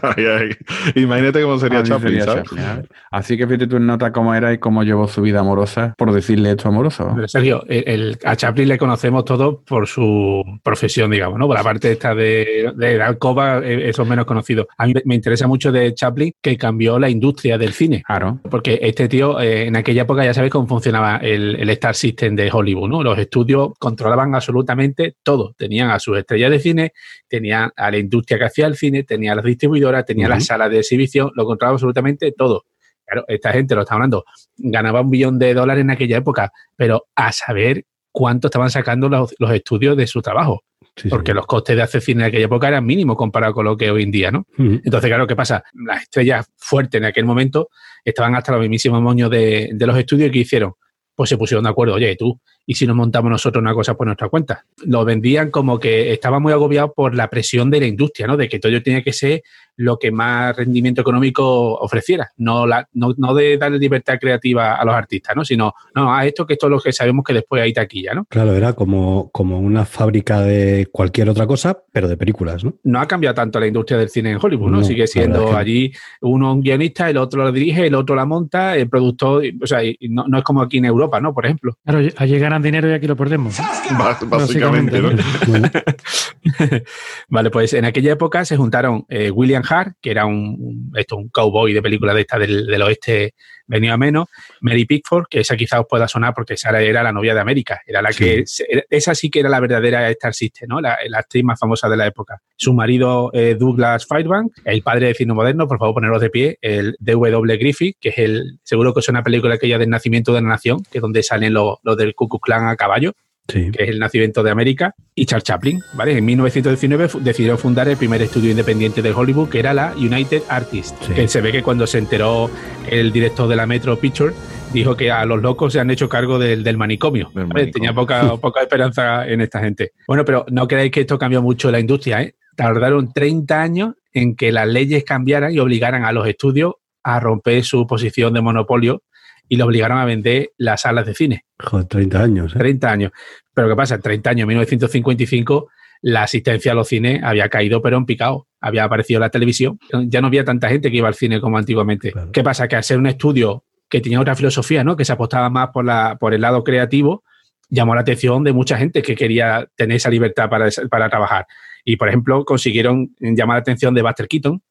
ay, 0.03 0.25
ay. 0.27 1.03
Imagínate 1.03 1.43
cómo 1.43 1.59
sería 1.59 1.83
Chaplin, 1.83 2.09
sería 2.21 2.25
¿sabes? 2.25 2.45
Chaplin. 2.45 2.89
Así 3.11 3.37
que 3.37 3.47
fíjate 3.47 3.67
tú 3.67 3.77
en 3.77 3.87
nota 3.87 4.11
cómo 4.13 4.35
era 4.35 4.53
y 4.53 4.59
cómo 4.59 4.83
llevó 4.83 5.07
su 5.07 5.23
vida 5.23 5.41
amorosa 5.41 5.95
por 5.99 6.13
decirle 6.13 6.51
esto 6.51 6.69
amoroso. 6.69 7.13
Pero 7.15 7.29
Sergio, 7.29 7.65
el- 7.69 7.85
el- 7.87 8.19
a 8.25 8.35
Chaplin 8.37 8.69
le 8.69 8.79
conocemos 8.79 9.25
todos 9.25 9.59
por 9.67 9.87
su 9.87 10.43
profesión, 10.63 11.11
digamos, 11.11 11.39
¿no? 11.39 11.47
Por 11.47 11.57
la 11.57 11.63
parte 11.63 11.93
esta 11.93 12.15
de, 12.15 12.73
de 12.75 12.97
la 12.97 13.07
alcoba, 13.07 13.59
eh, 13.59 13.89
eso 13.89 14.03
es 14.03 14.09
menos 14.09 14.25
conocido. 14.25 14.67
A 14.79 14.87
mí 14.87 14.95
me 15.05 15.15
interesa 15.15 15.47
mucho 15.47 15.71
de 15.71 15.93
Chaplin 15.95 16.33
que 16.41 16.57
cambió 16.57 16.99
la 16.99 17.09
industria 17.11 17.52
del 17.59 17.73
cine. 17.73 18.03
Claro. 18.07 18.41
Porque 18.51 18.79
este 18.83 19.09
tío, 19.09 19.41
eh, 19.41 19.67
en 19.67 19.77
aquella 19.77 20.03
época 20.03 20.25
ya 20.25 20.35
sabéis 20.35 20.53
cómo 20.53 20.67
funcionaba 20.67 21.17
el, 21.17 21.57
el 21.57 21.71
Star 21.71 21.95
System 21.95 22.37
de 22.37 22.51
Hollywood, 22.53 22.89
¿no? 22.89 23.03
Los 23.03 23.19
estudios 23.19 23.71
controlaban 23.79 24.35
absolutamente 24.35 25.17
todo. 25.23 25.55
Tenían 25.57 25.91
a 25.91 25.99
sus 25.99 26.19
estrellas 26.19 26.51
de 26.51 26.59
cine, 26.59 26.93
tenían 27.29 27.71
a 27.77 27.91
la 27.91 27.99
industria 27.99 28.39
que 28.39 28.45
hacía 28.45 28.67
el 28.67 28.77
cine, 28.77 29.05
tenían 29.05 29.33
a 29.33 29.37
las 29.37 29.45
distribuidoras, 29.45 30.05
tenían 30.05 30.31
Ujú. 30.31 30.37
las 30.39 30.47
salas 30.47 30.71
de 30.71 30.79
exhibición, 30.79 31.31
lo 31.35 31.45
controlaba 31.45 31.75
absolutamente 31.75 32.33
todo. 32.33 32.65
Claro, 33.05 33.25
esta 33.29 33.53
gente, 33.53 33.75
lo 33.75 33.83
está 33.83 33.95
hablando, 33.95 34.25
ganaba 34.57 35.01
un 35.01 35.11
billón 35.11 35.39
de 35.39 35.55
dólares 35.55 35.83
en 35.83 35.91
aquella 35.91 36.19
época, 36.19 36.53
pero 36.77 37.07
a 37.15 37.33
saber 37.33 37.85
cuánto 38.11 38.49
estaban 38.49 38.71
sacando 38.71 39.09
los, 39.09 39.35
los 39.39 39.51
estudios 39.51 39.97
de 39.97 40.07
su 40.07 40.23
trabajo. 40.23 40.63
Sí, 40.97 41.05
sí. 41.05 41.09
Porque 41.09 41.33
los 41.33 41.47
costes 41.47 41.75
de 41.75 41.83
hacer 41.83 42.03
cine 42.03 42.23
en 42.23 42.29
aquella 42.29 42.45
época 42.45 42.69
eran 42.69 42.85
mínimos 42.85 43.17
comparado 43.17 43.55
con 43.55 43.65
lo 43.65 43.77
que 43.77 43.91
hoy 43.91 44.03
en 44.03 44.11
día, 44.11 44.31
¿no? 44.31 44.47
Entonces, 44.59 45.09
claro, 45.09 45.27
¿qué 45.27 45.35
pasa? 45.35 45.65
Las 45.87 46.03
estrellas 46.03 46.47
fuertes 46.57 46.99
en 46.99 47.07
aquel 47.07 47.25
momento 47.25 47.71
estaban 48.05 48.35
hasta 48.35 48.53
los 48.53 48.61
mismísimos 48.61 49.01
moños 49.01 49.31
de, 49.31 49.71
de 49.73 49.87
los 49.87 49.97
estudios 49.97 50.29
y 50.29 50.33
¿qué 50.33 50.39
hicieron? 50.41 50.75
Pues 51.15 51.31
se 51.31 51.39
pusieron 51.39 51.65
de 51.65 51.71
acuerdo, 51.71 51.95
oye, 51.95 52.15
tú, 52.17 52.41
y 52.67 52.75
si 52.75 52.87
nos 52.87 52.97
montamos 52.97 53.31
nosotros 53.31 53.61
una 53.61 53.75
cosa 53.75 53.95
por 53.95 54.07
nuestra 54.07 54.29
cuenta. 54.29 54.65
Lo 54.85 55.05
vendían 55.05 55.51
como 55.51 55.79
que 55.79 56.13
estaba 56.13 56.39
muy 56.39 56.53
agobiado 56.53 56.93
por 56.93 57.15
la 57.15 57.29
presión 57.29 57.71
de 57.71 57.81
la 57.81 57.87
industria, 57.87 58.27
¿no? 58.27 58.37
De 58.37 58.49
que 58.49 58.59
todo 58.59 58.83
tenía 58.83 59.03
que 59.03 59.13
ser 59.13 59.43
lo 59.77 59.99
que 59.99 60.11
más 60.11 60.55
rendimiento 60.57 61.01
económico 61.01 61.75
ofreciera, 61.75 62.31
no, 62.37 62.67
la, 62.67 62.87
no, 62.93 63.15
no 63.17 63.35
de 63.35 63.57
darle 63.57 63.79
libertad 63.79 64.19
creativa 64.21 64.75
a 64.75 64.85
los 64.85 64.95
artistas, 64.95 65.35
¿no? 65.35 65.45
Sino, 65.45 65.75
no, 65.95 66.15
a 66.15 66.27
esto 66.27 66.47
que 66.47 66.55
esto 66.55 66.67
es 66.67 66.71
lo 66.71 66.81
que 66.81 66.93
sabemos 66.93 67.25
que 67.25 67.33
después 67.33 67.63
hay 67.63 67.73
taquilla, 67.73 68.15
¿no? 68.15 68.27
Claro, 68.27 68.55
era 68.55 68.75
como, 68.75 69.31
como 69.33 69.59
una 69.59 69.85
fábrica 69.85 70.41
de 70.41 70.89
cualquier 70.93 71.31
otra 71.31 71.47
cosa, 71.47 71.83
pero 71.91 72.07
de 72.07 72.17
películas, 72.17 72.65
¿no? 72.65 72.75
No 72.85 73.01
ha 73.01 73.09
cambiado 73.09 73.35
tanto 73.35 73.59
la 73.59 73.67
industria 73.67 73.99
del 73.99 74.11
cine 74.11 74.33
en 74.33 74.39
Hollywood, 74.41 74.71
¿no? 74.71 74.79
No, 74.79 74.85
Sigue 74.85 75.07
siendo 75.07 75.51
que 75.51 75.57
allí 75.57 75.93
uno 76.21 76.53
un 76.53 76.61
guionista, 76.61 77.09
el 77.09 77.17
otro 77.17 77.43
lo 77.45 77.53
dirige, 77.53 77.87
el 77.87 77.95
otro 77.95 78.15
la 78.15 78.27
monta, 78.27 78.77
el 78.77 78.89
productor, 78.89 79.45
o 79.61 79.67
sea, 79.67 79.83
y 79.83 79.97
no, 80.09 80.27
no 80.29 80.39
es 80.39 80.45
como 80.45 80.61
aquí 80.61 80.79
en 80.79 80.85
Europa, 80.85 81.21
¿no? 81.21 81.33
Por 81.33 81.47
ejemplo. 81.47 81.77
Claro, 81.85 82.07
allí 82.17 82.39
ganan 82.53 82.63
dinero 82.63 82.89
y 82.91 82.93
aquí 82.93 83.07
lo 83.07 83.17
perdemos. 83.17 83.59
Bás- 83.59 84.29
Básicamente, 84.29 85.01
¿no? 85.01 85.11
Vale, 87.29 87.51
pues 87.51 87.73
en 87.73 87.85
aquella 87.85 88.13
época 88.13 88.45
se 88.45 88.57
juntaron 88.57 89.05
eh, 89.09 89.31
William 89.31 89.63
Hart, 89.69 89.97
que 90.01 90.11
era 90.11 90.27
un, 90.27 90.57
un- 90.59 90.93
esto, 90.97 91.17
un 91.17 91.29
cowboy 91.29 91.73
de 91.73 91.83
película 91.83 92.13
de 92.15 92.21
esta 92.23 92.39
del, 92.39 92.67
del 92.67 92.83
oeste 92.83 93.35
venido 93.77 93.95
a 93.95 93.97
menos, 93.97 94.27
Mary 94.61 94.85
Pickford, 94.85 95.27
que 95.29 95.41
esa 95.41 95.57
quizá 95.57 95.81
os 95.81 95.87
pueda 95.89 96.09
sonar 96.09 96.35
porque 96.35 96.55
esa 96.55 96.71
era 96.81 97.03
la 97.03 97.13
novia 97.13 97.35
de 97.35 97.41
América, 97.41 97.81
era 97.87 98.03
la 98.03 98.13
que, 98.13 98.45
era- 98.69 98.85
esa 98.91 99.15
sí 99.15 99.31
que 99.31 99.41
era 99.41 99.49
la 99.49 99.61
verdadera 99.61 100.09
Star 100.11 100.35
System, 100.35 100.69
¿no? 100.69 100.81
La, 100.81 100.99
la 101.09 101.19
actriz 101.19 101.45
más 101.45 101.59
famosa 101.59 101.89
de 101.89 101.97
la 101.97 102.07
época. 102.07 102.41
Su 102.57 102.73
marido 102.75 103.31
eh, 103.33 103.57
Douglas 103.59 104.07
Fairbanks, 104.07 104.61
el 104.65 104.83
padre 104.83 105.09
de 105.09 105.15
cine 105.15 105.35
moderno, 105.35 105.67
por 105.67 105.79
favor 105.79 105.95
poneros 105.95 106.21
de 106.21 106.31
pie, 106.31 106.59
el 106.61 106.97
D.W. 107.01 107.57
Griffith, 107.59 107.97
que 108.01 108.11
es 108.11 108.19
el, 108.19 108.59
seguro 108.63 108.95
que 108.95 109.01
es 109.01 109.09
una 109.09 109.23
película 109.23 109.55
aquella 109.55 109.79
del 109.79 109.91
nacimiento 109.91 110.33
de 110.33 110.43
la 110.43 110.49
nación, 110.49 110.83
que 110.91 110.99
es 110.99 111.03
donde 111.03 111.23
salen 111.23 111.55
los, 111.55 111.79
los 111.83 111.97
del 111.97 112.15
Ku 112.15 112.29
Klux 112.29 112.43
Klan 112.45 112.67
a 112.69 112.77
caballo 112.77 113.13
sí. 113.49 113.71
que 113.71 113.85
es 113.85 113.89
el 113.91 113.99
nacimiento 113.99 114.43
de 114.43 114.51
América, 114.51 114.95
y 115.15 115.27
Charles 115.27 115.45
Chaplin, 115.45 115.81
¿vale? 115.95 116.17
En 116.19 116.25
1919 116.25 117.09
fu- 117.09 117.21
decidió 117.21 117.57
fundar 117.59 117.89
el 117.89 117.97
primer 117.97 118.23
estudio 118.23 118.51
independiente 118.51 119.03
de 119.03 119.13
Hollywood, 119.13 119.49
que 119.49 119.59
era 119.59 119.75
la 119.75 119.93
United 119.97 120.43
Artists, 120.49 120.95
Sí. 121.07 121.13
que 121.15 121.29
se 121.29 121.41
ve 121.41 121.53
que 121.53 121.63
cuando 121.63 121.87
se 121.87 121.99
enteró 121.99 122.51
el 122.91 123.13
director 123.13 123.49
de 123.49 123.57
la 123.57 123.67
Metro 123.67 123.99
Picture, 123.99 124.33
dijo 124.73 124.97
que 124.97 125.11
a 125.11 125.25
los 125.27 125.43
locos 125.43 125.73
se 125.75 125.81
han 125.81 125.91
hecho 125.91 126.09
cargo 126.09 126.39
del, 126.39 126.65
del 126.65 126.79
manicomio. 126.79 127.27
Del 127.35 127.45
¿vale? 127.45 127.47
manicomio. 127.65 127.73
Tenía 127.73 127.95
poca, 127.95 128.37
poca 128.41 128.63
esperanza 128.63 129.29
en 129.29 129.41
esta 129.43 129.61
gente. 129.61 129.93
Bueno, 130.07 130.25
pero 130.25 130.47
no 130.51 130.67
creáis 130.67 130.91
que 130.91 131.01
esto 131.03 131.19
cambió 131.19 131.43
mucho 131.43 131.71
la 131.71 131.79
industria, 131.81 132.23
¿eh? 132.23 132.35
Tardaron 132.57 133.13
30 133.13 133.61
años 133.63 133.95
en 134.13 134.37
que 134.37 134.53
las 134.53 134.69
leyes 134.69 135.05
cambiaran 135.05 135.53
y 135.53 135.59
obligaran 135.59 136.05
a 136.05 136.13
los 136.13 136.27
estudios 136.27 136.75
a 137.03 137.19
romper 137.19 137.65
su 137.65 137.87
posición 137.87 138.33
de 138.35 138.41
monopolio 138.43 139.03
y 139.49 139.57
le 139.57 139.63
obligaron 139.63 139.99
a 139.99 140.05
vender 140.05 140.51
las 140.57 140.83
salas 140.83 141.07
de 141.07 141.15
cine. 141.15 141.45
Joder, 141.59 141.87
30 141.87 142.23
años. 142.23 142.55
¿eh? 142.55 142.59
30 142.59 142.91
años. 142.91 143.13
Pero 143.55 143.69
¿qué 143.69 143.77
pasa? 143.77 143.97
En 143.97 144.03
30 144.03 144.31
años, 144.31 144.49
1955, 144.49 145.69
la 146.03 146.23
asistencia 146.25 146.73
a 146.73 146.75
los 146.75 146.89
cines 146.89 147.23
había 147.23 147.49
caído, 147.49 147.83
pero 147.83 147.97
en 147.97 148.07
picado. 148.07 148.49
Había 148.61 148.85
aparecido 148.85 149.21
la 149.21 149.31
televisión. 149.31 149.79
Ya 150.07 150.21
no 150.21 150.29
había 150.29 150.45
tanta 150.45 150.69
gente 150.69 150.91
que 150.91 150.97
iba 150.97 151.09
al 151.09 151.15
cine 151.15 151.41
como 151.41 151.59
antiguamente. 151.59 152.13
Claro. 152.13 152.33
¿Qué 152.33 152.43
pasa? 152.43 152.67
Que 152.69 152.77
al 152.77 152.85
ser 152.85 152.99
un 152.99 153.07
estudio 153.07 153.65
que 153.89 154.01
tenía 154.01 154.21
otra 154.21 154.35
filosofía, 154.35 154.83
¿no? 154.85 154.97
Que 154.97 155.05
se 155.05 155.13
apostaba 155.13 155.51
más 155.51 155.69
por, 155.69 155.85
la, 155.85 156.17
por 156.19 156.33
el 156.33 156.41
lado 156.41 156.65
creativo, 156.65 157.25
llamó 157.69 157.95
la 157.95 158.01
atención 158.01 158.43
de 158.43 158.53
mucha 158.53 158.77
gente 158.79 159.03
que 159.03 159.15
quería 159.15 159.69
tener 159.77 159.97
esa 159.97 160.11
libertad 160.11 160.49
para, 160.49 160.69
para 160.91 161.11
trabajar. 161.11 161.47
Y, 161.85 161.97
por 161.97 162.09
ejemplo, 162.09 162.45
consiguieron 162.45 163.15
llamar 163.19 163.57
la 163.57 163.61
atención 163.61 163.95
de 163.95 164.03
Buster 164.03 164.29
Keaton, 164.29 164.63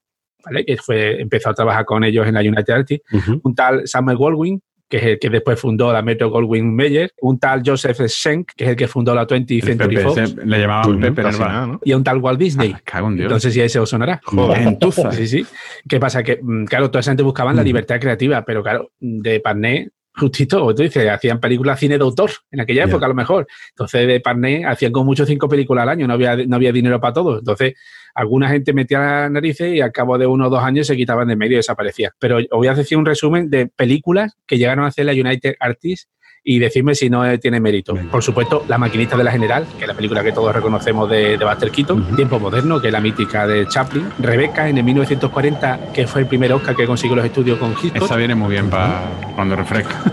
¿vale? 0.44 0.66
Que 0.66 0.78
fue, 0.78 1.22
empezó 1.22 1.50
a 1.50 1.54
trabajar 1.54 1.86
con 1.86 2.04
ellos 2.04 2.28
en 2.28 2.34
la 2.34 2.42
United 2.42 2.74
Artists 2.74 3.08
un 3.44 3.56
tal 3.56 3.88
Samuel 3.88 4.18
Goldwyn, 4.18 4.62
que 4.92 4.98
es 4.98 5.04
el 5.04 5.20
que 5.20 5.30
después 5.30 5.58
fundó 5.60 5.94
la 5.94 6.02
Metro 6.02 6.30
Goldwyn 6.30 6.76
Mayer, 6.76 7.12
un 7.22 7.40
tal 7.40 7.62
Joseph 7.66 7.98
Schenck, 8.08 8.52
que 8.56 8.66
es 8.66 8.70
el 8.72 8.76
que 8.76 8.90
fundó 8.90 9.16
la 9.16 9.26
20th 9.26 9.50
El 9.50 9.62
Century 9.64 9.96
Pepe, 9.96 10.08
Fox, 10.08 10.36
le 10.46 10.60
llamaban 10.60 11.00
Pepe 11.00 11.24
Nerva. 11.24 11.48
nada, 11.48 11.68
¿no? 11.68 11.80
y 11.84 11.94
un 11.94 12.04
tal 12.04 12.18
Walt 12.18 12.38
Disney. 12.38 12.74
Ah, 12.76 12.82
cago 12.84 13.08
en 13.08 13.16
Dios. 13.16 13.32
No 13.32 13.40
sé 13.40 13.52
si 13.52 13.62
a 13.62 13.66
ese 13.66 13.80
os 13.80 13.90
sonará. 13.90 14.20
Joder. 14.26 14.78
Sí, 15.12 15.28
sí. 15.28 15.46
¿Qué 15.88 15.98
pasa? 16.00 16.24
Que, 16.24 16.40
mm, 16.42 16.66
claro, 16.66 16.92
toda 16.92 17.00
esa 17.00 17.12
gente 17.12 17.24
buscaban 17.24 17.56
la 17.56 17.64
libertad 17.64 18.02
creativa, 18.02 18.44
pero 18.44 18.62
claro, 18.62 18.92
de 19.00 19.40
Parné, 19.40 19.92
justito, 20.14 20.74
tú 20.76 20.84
dices, 20.84 21.10
hacían 21.10 21.40
películas 21.40 21.80
cine 21.80 21.98
de 21.98 22.04
autor 22.04 22.32
en 22.52 22.62
aquella 22.62 22.84
época 22.84 23.06
a 23.06 23.10
lo 23.10 23.16
mejor. 23.16 23.48
Entonces, 23.70 24.08
de 24.08 24.20
Parné 24.20 24.66
hacían 24.66 24.92
con 24.92 25.06
mucho 25.06 25.26
cinco 25.26 25.48
películas 25.48 25.84
al 25.84 25.90
año, 25.90 26.08
no 26.08 26.14
había, 26.14 26.36
no 26.36 26.56
había 26.56 26.72
dinero 26.72 27.00
para 27.00 27.14
todo. 27.14 27.40
Entonces, 27.40 27.74
alguna 28.14 28.50
gente 28.50 28.74
metía 28.74 29.00
las 29.00 29.32
narices 29.32 29.74
y 29.74 29.82
al 29.82 29.92
cabo 29.92 30.18
de 30.18 30.28
uno 30.28 30.48
o 30.48 30.50
dos 30.50 30.64
años 30.64 30.88
se 30.88 30.98
quitaban 30.98 31.28
de 31.28 31.36
medio 31.36 31.54
y 31.54 31.58
desaparecía. 31.58 32.14
Pero 32.20 32.38
os 32.38 32.48
voy 32.52 32.68
a 32.68 32.74
decir 32.74 32.98
un 32.98 33.06
resumen 33.06 33.50
de 33.50 33.68
películas 33.68 34.34
que 34.46 34.58
llegaron 34.58 34.86
a 34.86 34.88
hacer 34.88 35.06
la 35.06 35.14
United 35.14 35.56
Artists 35.60 36.10
y 36.44 36.58
decirme 36.60 36.96
si 36.96 37.10
no 37.10 37.24
eh, 37.26 37.38
tiene 37.38 37.60
mérito. 37.60 37.94
Por 38.10 38.24
supuesto, 38.24 38.66
La 38.68 38.78
maquinista 38.78 39.16
de 39.16 39.24
la 39.24 39.32
general, 39.32 39.66
que 39.78 39.84
es 39.84 39.88
la 39.88 39.94
película 39.94 40.24
que 40.24 40.32
todos 40.32 40.54
reconocemos 40.54 41.10
de, 41.10 41.38
de 41.38 41.46
Buster 41.46 41.70
Keaton, 41.72 42.02
Ujú. 42.02 42.16
Tiempo 42.16 42.40
moderno, 42.40 42.82
que 42.82 42.88
es 42.88 42.94
la 42.94 43.00
mítica 43.00 43.46
de 43.46 43.68
Chaplin, 43.68 44.10
Rebeca 44.20 44.68
en 44.68 44.78
el 44.78 44.84
1940, 44.84 45.80
que 45.94 46.08
fue 46.08 46.22
el 46.22 46.28
primer 46.28 46.52
Oscar 46.54 46.76
que 46.76 46.86
consiguió 46.88 47.16
los 47.16 47.26
estudios 47.26 47.60
con 47.60 47.72
Hitchcock. 47.72 48.04
Esa 48.04 48.16
viene 48.16 48.34
muy 48.36 48.50
bien 48.52 48.70
para 48.70 49.02
cuando 49.36 49.56
refresca. 49.56 50.02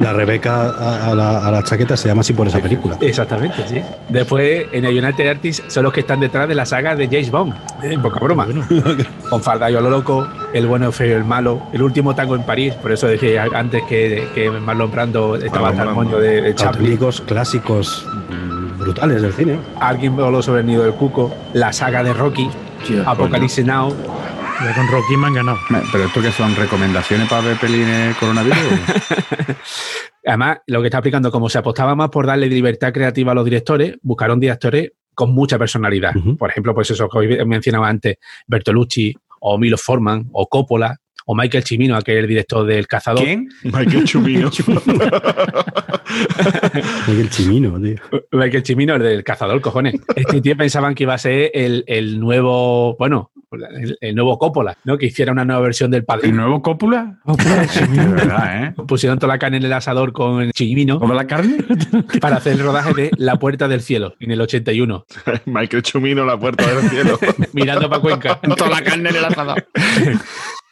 La 0.00 0.12
Rebeca 0.12 0.70
a, 0.70 1.10
a 1.10 1.14
la, 1.14 1.46
a 1.46 1.50
la 1.50 1.62
chaqueta 1.62 1.96
se 1.96 2.08
llama 2.08 2.20
así 2.20 2.32
por 2.34 2.46
esa 2.46 2.58
película. 2.60 2.96
Exactamente, 3.00 3.66
sí. 3.66 3.80
Después, 4.08 4.66
en 4.72 4.84
el 4.84 5.02
United 5.02 5.28
Artists 5.28 5.72
son 5.72 5.84
los 5.84 5.92
que 5.92 6.00
están 6.00 6.20
detrás 6.20 6.46
de 6.48 6.54
la 6.54 6.66
saga 6.66 6.94
de 6.94 7.06
James 7.06 7.30
Bond. 7.30 7.54
Eh, 7.82 7.96
poca 8.02 8.18
broma. 8.20 8.46
Con 9.30 9.42
Farda 9.42 9.70
y 9.70 9.76
a 9.76 9.80
lo 9.80 9.88
loco, 9.90 10.28
El 10.52 10.66
bueno, 10.66 10.86
el 10.88 10.92
feo 10.92 11.08
y 11.08 11.12
el 11.12 11.24
malo, 11.24 11.62
El 11.72 11.82
último 11.82 12.14
tango 12.14 12.34
en 12.36 12.42
París. 12.42 12.74
Por 12.74 12.92
eso 12.92 13.06
decía 13.06 13.46
antes 13.54 13.82
que, 13.88 14.28
que 14.34 14.50
Marlon 14.50 14.90
Brando 14.90 15.36
estaba 15.36 15.63
El 15.70 15.94
moño 15.94 16.18
de, 16.18 16.42
de 16.42 16.54
Chaplin. 16.54 16.98
Clásicos 17.26 18.06
brutales 18.78 19.22
del 19.22 19.32
cine. 19.32 19.58
Alguien 19.80 20.14
voló 20.14 20.42
sobre 20.42 20.60
el 20.60 20.66
nido 20.66 20.82
del 20.82 20.94
cuco, 20.94 21.34
la 21.54 21.72
saga 21.72 22.02
de 22.02 22.12
Rocky, 22.12 22.48
Apocalipsis 23.06 23.64
Now. 23.64 23.94
Ya 24.62 24.74
con 24.74 24.86
Rocky 24.88 25.16
me 25.16 25.26
han 25.26 25.34
ganado. 25.34 25.58
¿Pero 25.90 26.04
esto 26.04 26.22
qué 26.22 26.30
son? 26.30 26.54
¿Recomendaciones 26.54 27.28
para 27.28 27.42
ver 27.42 27.56
pelines 27.56 28.16
coronavirus? 28.16 28.56
Además, 30.26 30.58
lo 30.66 30.80
que 30.80 30.86
está 30.86 30.98
explicando, 30.98 31.30
como 31.30 31.48
se 31.48 31.58
apostaba 31.58 31.94
más 31.94 32.10
por 32.10 32.26
darle 32.26 32.46
libertad 32.46 32.92
creativa 32.92 33.32
a 33.32 33.34
los 33.34 33.44
directores, 33.44 33.96
buscaron 34.02 34.38
directores 34.38 34.92
con 35.14 35.34
mucha 35.34 35.58
personalidad. 35.58 36.12
Por 36.38 36.50
ejemplo, 36.50 36.74
pues 36.74 36.90
eso 36.90 37.08
que 37.08 37.18
hoy 37.18 37.46
mencionaba 37.46 37.88
antes, 37.88 38.16
Bertolucci, 38.46 39.14
o 39.40 39.58
Milo 39.58 39.76
Forman, 39.76 40.28
o 40.32 40.46
Coppola, 40.46 40.96
o 41.26 41.34
Michael 41.34 41.64
Cimino, 41.64 42.00
que 42.02 42.12
es 42.12 42.18
el 42.18 42.28
director 42.28 42.66
del 42.66 42.86
Cazador. 42.86 43.24
¿Quién? 43.24 43.48
Michael 43.64 44.04
Chumino. 44.04 44.50
Miguel 47.08 47.30
Chimino, 47.30 47.80
tío. 47.80 47.96
Michael 48.32 48.64
Cimino, 48.64 48.94
el 48.94 49.02
del 49.02 49.24
Cazador, 49.24 49.60
cojones. 49.60 49.94
Este 50.14 50.40
tío 50.40 50.56
pensaban 50.56 50.94
que 50.94 51.04
iba 51.04 51.14
a 51.14 51.18
ser 51.18 51.50
el, 51.54 51.84
el 51.86 52.20
nuevo, 52.20 52.96
bueno, 52.98 53.30
el, 53.52 53.96
el 54.00 54.14
nuevo 54.14 54.38
Coppola, 54.38 54.76
¿no? 54.84 54.98
Que 54.98 55.06
hiciera 55.06 55.32
una 55.32 55.44
nueva 55.44 55.60
versión 55.62 55.90
del 55.90 56.00
¿El 56.00 56.04
Padrino. 56.04 56.36
nuevo 56.42 56.60
cópula? 56.62 57.20
pues, 57.24 57.38
De 57.90 58.04
verdad, 58.08 58.64
¿eh? 58.64 58.74
Pusieron 58.86 59.18
toda 59.18 59.32
la 59.34 59.38
carne 59.38 59.58
en 59.58 59.64
el 59.64 59.72
asador 59.72 60.12
con 60.12 60.50
Cimino 60.52 60.98
¿Como 60.98 61.14
la 61.14 61.26
carne? 61.26 61.58
para 62.20 62.36
hacer 62.36 62.54
el 62.54 62.60
rodaje 62.60 62.92
de 62.94 63.10
La 63.16 63.36
Puerta 63.36 63.68
del 63.68 63.80
Cielo 63.80 64.14
en 64.20 64.30
el 64.32 64.40
81, 64.40 65.06
Michael 65.46 65.82
Chumino, 65.82 66.24
la 66.24 66.38
puerta 66.38 66.66
del 66.66 66.88
cielo. 66.90 67.18
mirando 67.52 67.88
para 67.88 68.02
Cuenca. 68.02 68.40
Toda 68.56 68.70
la 68.70 68.82
carne 68.82 69.10
en 69.10 69.16
el 69.16 69.24
asador. 69.24 69.64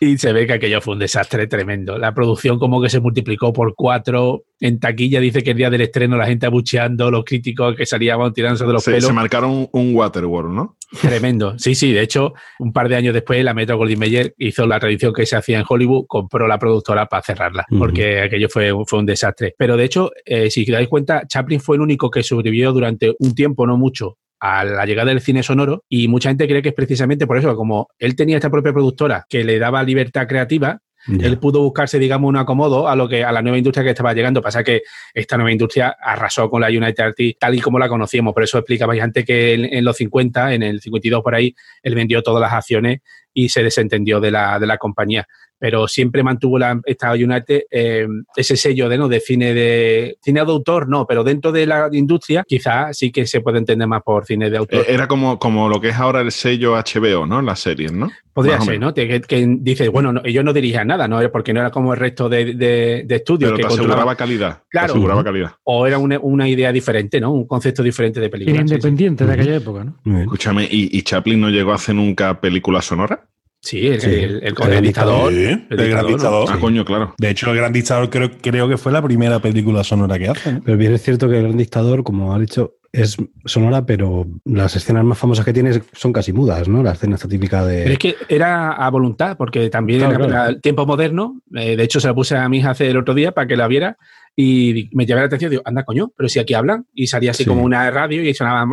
Y 0.04 0.18
se 0.18 0.32
ve 0.32 0.48
que 0.48 0.54
aquello 0.54 0.80
fue 0.80 0.94
un 0.94 0.98
desastre 0.98 1.46
tremendo. 1.46 1.96
La 1.96 2.12
producción 2.12 2.58
como 2.58 2.82
que 2.82 2.88
se 2.88 2.98
multiplicó 2.98 3.52
por 3.52 3.76
cuatro. 3.76 4.42
En 4.58 4.80
taquilla 4.80 5.20
dice 5.20 5.44
que 5.44 5.52
el 5.52 5.56
día 5.56 5.70
del 5.70 5.82
estreno 5.82 6.16
la 6.16 6.26
gente 6.26 6.44
abucheando, 6.44 7.08
los 7.08 7.24
críticos 7.24 7.76
que 7.76 7.86
salían 7.86 8.32
tirándose 8.32 8.66
de 8.66 8.72
los 8.72 8.82
Se, 8.82 8.90
pelos. 8.90 9.06
se 9.06 9.12
marcaron 9.12 9.68
un 9.70 9.94
Waterworld, 9.94 10.52
¿no? 10.52 10.76
Tremendo. 11.00 11.56
Sí, 11.56 11.76
sí. 11.76 11.92
De 11.92 12.02
hecho, 12.02 12.32
un 12.58 12.72
par 12.72 12.88
de 12.88 12.96
años 12.96 13.14
después, 13.14 13.44
la 13.44 13.54
Metro 13.54 13.76
Goldwyn 13.76 14.00
Mayer 14.00 14.34
hizo 14.38 14.66
la 14.66 14.80
tradición 14.80 15.14
que 15.14 15.24
se 15.24 15.36
hacía 15.36 15.60
en 15.60 15.64
Hollywood, 15.68 16.06
compró 16.08 16.48
la 16.48 16.58
productora 16.58 17.06
para 17.06 17.22
cerrarla, 17.22 17.64
porque 17.78 18.22
aquello 18.22 18.48
fue, 18.48 18.72
fue 18.84 18.98
un 18.98 19.06
desastre. 19.06 19.54
Pero 19.56 19.76
de 19.76 19.84
hecho, 19.84 20.10
eh, 20.24 20.50
si 20.50 20.62
os 20.62 20.68
dais 20.68 20.88
cuenta, 20.88 21.28
Chaplin 21.28 21.60
fue 21.60 21.76
el 21.76 21.82
único 21.82 22.10
que 22.10 22.24
sobrevivió 22.24 22.72
durante 22.72 23.14
un 23.20 23.36
tiempo, 23.36 23.68
no 23.68 23.76
mucho, 23.76 24.18
a 24.44 24.64
la 24.64 24.84
llegada 24.86 25.10
del 25.10 25.20
cine 25.20 25.44
sonoro 25.44 25.84
y 25.88 26.08
mucha 26.08 26.28
gente 26.30 26.48
cree 26.48 26.62
que 26.62 26.70
es 26.70 26.74
precisamente 26.74 27.28
por 27.28 27.38
eso, 27.38 27.54
como 27.54 27.86
él 28.00 28.16
tenía 28.16 28.36
esta 28.38 28.50
propia 28.50 28.72
productora 28.72 29.24
que 29.28 29.44
le 29.44 29.60
daba 29.60 29.84
libertad 29.84 30.26
creativa, 30.26 30.80
Ya. 31.06 31.26
él 31.28 31.38
pudo 31.38 31.60
buscarse, 31.62 31.98
digamos, 32.00 32.28
un 32.28 32.36
acomodo 32.36 32.88
a 32.88 32.94
lo 32.96 33.08
que 33.08 33.22
a 33.24 33.30
la 33.32 33.40
nueva 33.42 33.58
industria 33.58 33.84
que 33.84 33.90
estaba 33.90 34.12
llegando. 34.14 34.40
Pasa 34.42 34.62
que 34.64 34.82
esta 35.14 35.36
nueva 35.36 35.52
industria 35.52 35.96
arrasó 36.00 36.48
con 36.50 36.60
la 36.60 36.68
United 36.68 37.04
Artists 37.04 37.38
tal 37.40 37.54
y 37.54 37.60
como 37.60 37.78
la 37.78 37.88
conocíamos. 37.88 38.34
Por 38.34 38.42
eso 38.42 38.58
explicaba 38.58 38.94
antes 39.00 39.24
que 39.24 39.54
en, 39.54 39.64
en 39.64 39.84
los 39.84 39.96
50, 39.96 40.54
en 40.54 40.62
el 40.64 40.80
52 40.80 41.22
por 41.22 41.34
ahí, 41.36 41.54
él 41.82 41.94
vendió 41.94 42.20
todas 42.22 42.40
las 42.40 42.52
acciones 42.52 43.00
y 43.32 43.48
se 43.48 43.62
desentendió 43.62 44.20
de 44.20 44.30
la, 44.32 44.58
de 44.58 44.66
la 44.66 44.76
compañía. 44.78 45.26
Pero 45.62 45.86
siempre 45.86 46.24
mantuvo 46.24 46.58
la, 46.58 46.80
esta 46.86 47.12
United 47.12 47.62
eh, 47.70 48.04
ese 48.34 48.56
sello 48.56 48.88
de, 48.88 48.98
¿no? 48.98 49.06
de 49.06 49.20
cine 49.20 49.54
de 49.54 50.18
cine 50.20 50.44
de 50.44 50.50
autor, 50.50 50.88
no, 50.88 51.06
pero 51.06 51.22
dentro 51.22 51.52
de 51.52 51.66
la 51.66 51.88
industria 51.92 52.42
quizás 52.44 52.98
sí 52.98 53.12
que 53.12 53.28
se 53.28 53.40
puede 53.42 53.58
entender 53.58 53.86
más 53.86 54.02
por 54.02 54.26
cine 54.26 54.50
de 54.50 54.56
autor. 54.58 54.80
Eh, 54.80 54.86
Era 54.88 55.06
como, 55.06 55.38
como 55.38 55.68
lo 55.68 55.80
que 55.80 55.90
es 55.90 55.94
ahora 55.96 56.20
el 56.20 56.32
sello 56.32 56.72
HBO, 56.74 57.26
¿no? 57.26 57.40
Las 57.42 57.60
series, 57.60 57.92
¿no? 57.92 58.10
Podría 58.32 58.56
Más 58.56 58.64
ser. 58.64 58.80
¿no? 58.80 58.92
Que, 58.92 59.20
que 59.20 59.46
dice, 59.60 59.88
bueno, 59.88 60.12
no, 60.12 60.20
ellos 60.24 60.42
no 60.42 60.52
dirigían 60.52 60.88
nada, 60.88 61.06
¿no? 61.06 61.20
Porque 61.30 61.52
no 61.52 61.60
era 61.60 61.70
como 61.70 61.94
el 61.94 62.00
resto 62.00 62.28
de, 62.28 62.54
de, 62.54 63.04
de 63.06 63.14
estudios 63.14 63.52
Pero 63.52 63.56
que 63.58 63.62
te 63.62 63.80
aseguraba 63.80 64.16
calidad. 64.16 64.62
te 64.62 64.68
Claro. 64.70 64.94
aseguraba 64.94 65.22
calidad. 65.22 65.52
o 65.62 65.86
era 65.86 65.98
una, 65.98 66.18
una 66.18 66.48
idea 66.48 66.72
diferente, 66.72 67.20
¿no? 67.20 67.30
Un 67.30 67.46
concepto 67.46 67.84
diferente 67.84 68.18
de 68.18 68.28
película. 68.30 68.56
Era 68.56 68.62
sí, 68.64 68.68
sí. 68.68 68.74
independiente 68.74 69.24
de 69.26 69.32
aquella 69.32 69.54
época, 69.56 69.84
¿no? 69.84 70.18
Escúchame, 70.22 70.64
¿y, 70.68 70.88
y 70.98 71.02
Chaplin 71.02 71.40
no 71.40 71.50
llegó 71.50 71.70
a 71.70 71.76
hacer 71.76 71.94
nunca 71.94 72.40
película 72.40 72.82
sonora? 72.82 73.28
Sí, 73.62 73.86
el, 73.86 74.00
Sí. 74.00 74.10
el, 74.10 74.14
el- 74.24 74.42
el 74.44 74.54
Gran 74.54 74.82
dictador. 74.82 75.32
Sí, 75.32 75.44
el 75.70 75.80
el 75.80 75.90
gran 75.90 76.06
dictador. 76.06 76.48
Ah, 76.50 76.58
coño, 76.60 76.84
claro. 76.84 77.14
De 77.16 77.30
hecho, 77.30 77.50
el 77.52 77.56
gran 77.56 77.72
dictador 77.72 78.10
creo, 78.10 78.30
creo 78.40 78.68
que 78.68 78.76
fue 78.76 78.90
la 78.90 79.00
primera 79.00 79.38
película 79.40 79.84
sonora 79.84 80.18
que 80.18 80.28
hace. 80.28 80.52
¿no? 80.54 80.62
Pero 80.64 80.76
bien 80.76 80.92
es 80.92 81.02
cierto 81.02 81.28
que 81.28 81.36
el 81.38 81.44
gran 81.44 81.56
dictador, 81.56 82.02
como 82.02 82.34
ha 82.34 82.38
dicho, 82.40 82.74
es 82.90 83.16
sonora, 83.46 83.86
pero 83.86 84.26
las 84.44 84.74
escenas 84.76 85.04
más 85.04 85.16
famosas 85.16 85.44
que 85.46 85.52
tiene 85.52 85.80
son 85.92 86.12
casi 86.12 86.32
mudas, 86.32 86.68
¿no? 86.68 86.82
La 86.82 86.92
escena 86.92 87.16
típica 87.16 87.64
de. 87.64 87.82
Pero 87.84 87.92
es 87.92 87.98
que 87.98 88.16
era 88.28 88.72
a 88.72 88.90
voluntad, 88.90 89.36
porque 89.38 89.70
también 89.70 90.00
Claro, 90.00 90.24
en 90.24 90.30
claro. 90.30 90.50
el 90.50 90.60
tiempo 90.60 90.84
moderno, 90.84 91.40
eh, 91.54 91.76
de 91.76 91.82
hecho 91.84 92.00
se 92.00 92.08
la 92.08 92.14
puse 92.14 92.36
a 92.36 92.46
mi 92.48 92.58
hija 92.58 92.70
hace 92.70 92.90
el 92.90 92.96
otro 92.98 93.14
día 93.14 93.32
para 93.32 93.46
que 93.46 93.56
la 93.56 93.66
viera 93.68 93.96
y 94.34 94.88
me 94.92 95.04
llamé 95.04 95.20
la 95.22 95.26
atención, 95.26 95.50
digo, 95.50 95.62
anda 95.64 95.84
coño, 95.84 96.10
pero 96.16 96.28
si 96.28 96.38
aquí 96.38 96.54
hablan, 96.54 96.86
y 96.94 97.06
salía 97.06 97.32
así 97.32 97.44
Sí. 97.44 97.48
como 97.48 97.62
una 97.62 97.90
radio 97.90 98.22
y 98.22 98.32
sonaban 98.34 98.68